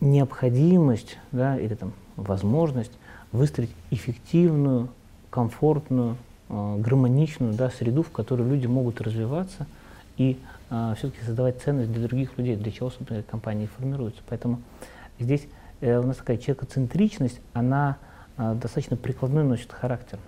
необходимость 0.00 1.18
да, 1.30 1.58
или 1.58 1.74
там, 1.74 1.92
возможность 2.16 2.92
выстроить 3.30 3.70
эффективную, 3.90 4.88
комфортную, 5.30 6.16
э, 6.48 6.76
гармоничную 6.78 7.54
да, 7.54 7.70
среду, 7.70 8.02
в 8.02 8.10
которой 8.10 8.48
люди 8.48 8.66
могут 8.66 9.00
развиваться 9.00 9.66
и 10.16 10.38
э, 10.70 10.94
все-таки 10.98 11.24
создавать 11.24 11.60
ценность 11.62 11.92
для 11.92 12.06
других 12.06 12.36
людей, 12.38 12.56
для 12.56 12.72
чего, 12.72 12.90
собственно, 12.90 13.22
компании 13.22 13.66
формируются. 13.66 14.20
Поэтому 14.28 14.60
здесь 15.18 15.46
э, 15.80 15.98
у 15.98 16.06
нас 16.06 16.16
такая 16.16 16.38
человекоцентричность, 16.38 17.40
она 17.52 17.96
э, 18.36 18.54
достаточно 18.60 18.96
прикладной 18.96 19.44
носит 19.44 19.72
характер. 19.72 20.18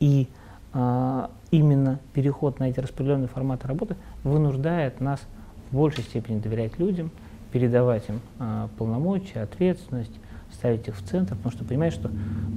И 0.00 0.28
э, 0.74 1.28
именно 1.50 1.98
переход 2.12 2.58
на 2.60 2.70
эти 2.70 2.80
распределенные 2.80 3.28
форматы 3.28 3.68
работы 3.68 3.96
вынуждает 4.24 5.00
нас 5.00 5.20
в 5.70 5.76
большей 5.76 6.04
степени 6.04 6.40
доверять 6.40 6.78
людям, 6.78 7.10
передавать 7.52 8.08
им 8.08 8.20
э, 8.38 8.68
полномочия, 8.76 9.42
ответственность, 9.42 10.12
ставить 10.52 10.88
их 10.88 10.96
в 10.96 11.02
центр, 11.08 11.34
потому 11.36 11.52
что 11.52 11.64
понимаешь, 11.64 11.92
что 11.94 12.10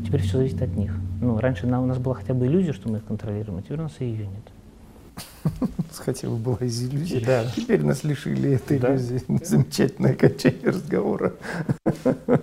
теперь 0.06 0.22
все 0.22 0.38
зависит 0.38 0.62
от 0.62 0.76
них. 0.76 0.94
Ну, 1.22 1.38
раньше 1.40 1.68
у 1.68 1.70
нас 1.70 1.98
была 1.98 2.16
хотя 2.16 2.34
бы 2.34 2.48
иллюзия, 2.48 2.74
что 2.74 2.90
мы 2.90 2.98
их 2.98 3.06
контролируем, 3.06 3.60
а 3.60 3.62
теперь 3.62 3.80
у 3.80 3.84
нас 3.84 3.94
и 4.00 4.06
ее 4.06 4.28
нет. 4.28 4.44
Хотя 5.98 6.30
бы 6.30 6.38
была 6.38 6.58
иллюзия. 6.62 7.24
Да. 7.26 7.46
Теперь 7.56 7.84
нас 7.84 8.04
лишили 8.04 8.54
этой 8.54 8.80
Да. 8.80 8.92
иллюзии. 8.96 9.22
Замечательное 9.44 10.12
окончание 10.14 10.70
разговора. 10.70 11.34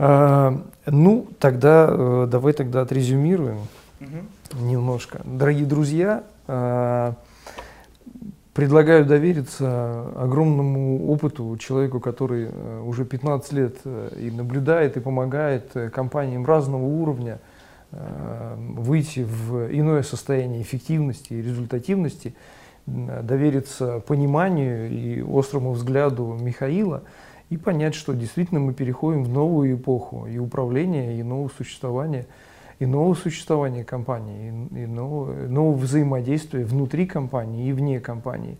А, 0.00 0.62
Ну, 0.86 1.26
тогда 1.40 1.88
э, 1.90 2.28
давай 2.30 2.52
тогда 2.52 2.82
отрезюмируем 2.82 3.58
немножко. 4.54 5.20
Дорогие 5.24 5.66
друзья, 5.66 6.22
а, 6.46 7.14
предлагаю 8.58 9.06
довериться 9.06 10.08
огромному 10.16 11.12
опыту 11.12 11.56
человеку, 11.58 12.00
который 12.00 12.48
э, 12.50 12.82
уже 12.84 13.04
15 13.04 13.52
лет 13.52 13.76
э, 13.84 14.18
и 14.20 14.32
наблюдает, 14.32 14.96
и 14.96 15.00
помогает 15.00 15.70
э, 15.74 15.90
компаниям 15.90 16.44
разного 16.44 16.84
уровня 16.84 17.38
выйти 17.90 19.20
в 19.20 19.72
иное 19.72 20.02
состояние 20.02 20.60
эффективности 20.60 21.32
и 21.34 21.40
результативности, 21.40 22.34
довериться 22.86 24.00
пониманию 24.00 24.90
и 24.90 25.22
острому 25.22 25.72
взгляду 25.72 26.36
Михаила 26.38 27.04
и 27.48 27.56
понять, 27.56 27.94
что 27.94 28.12
действительно 28.12 28.60
мы 28.60 28.74
переходим 28.74 29.24
в 29.24 29.32
новую 29.32 29.74
эпоху 29.74 30.26
и 30.26 30.36
управления, 30.36 31.18
и 31.18 31.22
нового 31.22 31.50
существования, 31.56 32.26
и 32.78 32.86
нового 32.86 33.14
существования 33.14 33.84
компании, 33.84 34.68
и, 34.70 34.82
и 34.82 34.86
нового, 34.86 35.32
нового 35.48 35.76
взаимодействия 35.76 36.64
внутри 36.64 37.06
компании 37.06 37.68
и 37.68 37.72
вне 37.72 38.00
компании. 38.00 38.58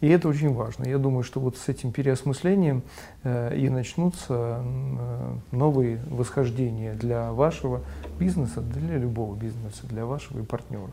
И 0.00 0.08
это 0.08 0.28
очень 0.28 0.52
важно. 0.52 0.86
Я 0.86 0.98
думаю, 0.98 1.22
что 1.22 1.40
вот 1.40 1.56
с 1.56 1.68
этим 1.68 1.90
переосмыслением 1.90 2.82
э, 3.22 3.56
и 3.56 3.70
начнутся 3.70 4.60
э, 4.62 5.34
новые 5.52 5.98
восхождения 6.10 6.92
для 6.92 7.32
вашего 7.32 7.80
бизнеса, 8.18 8.60
для 8.60 8.98
любого 8.98 9.34
бизнеса, 9.34 9.86
для 9.88 10.04
вашего 10.04 10.40
и 10.40 10.42
партнера. 10.42 10.90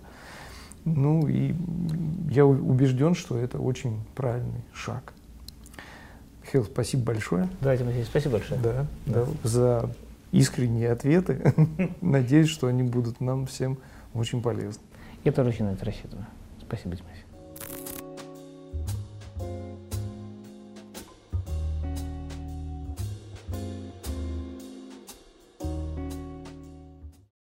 Ну 0.85 1.27
и 1.27 1.53
я 2.29 2.45
убежден, 2.45 3.13
что 3.13 3.37
это 3.37 3.59
очень 3.59 3.99
правильный 4.15 4.63
шаг. 4.73 5.13
Михаил, 6.43 6.65
спасибо 6.65 7.03
большое. 7.03 7.49
Да, 7.61 7.75
Тимофей, 7.75 8.03
спасибо 8.03 8.33
большое. 8.33 8.59
Да, 8.61 8.85
Да. 9.05 9.25
да, 9.25 9.47
за 9.47 9.89
искренние 10.33 10.91
ответы. 10.91 11.53
Надеюсь, 12.01 12.49
что 12.49 12.67
они 12.67 12.83
будут 12.83 13.21
нам 13.21 13.45
всем 13.45 13.77
очень 14.13 14.41
полезны. 14.41 14.81
Я 15.23 15.31
тоже 15.31 15.49
очень 15.49 15.65
на 15.65 15.73
это 15.73 15.85
рассчитываю. 15.85 16.25
Спасибо, 16.59 16.95
Тимофей. 16.95 17.22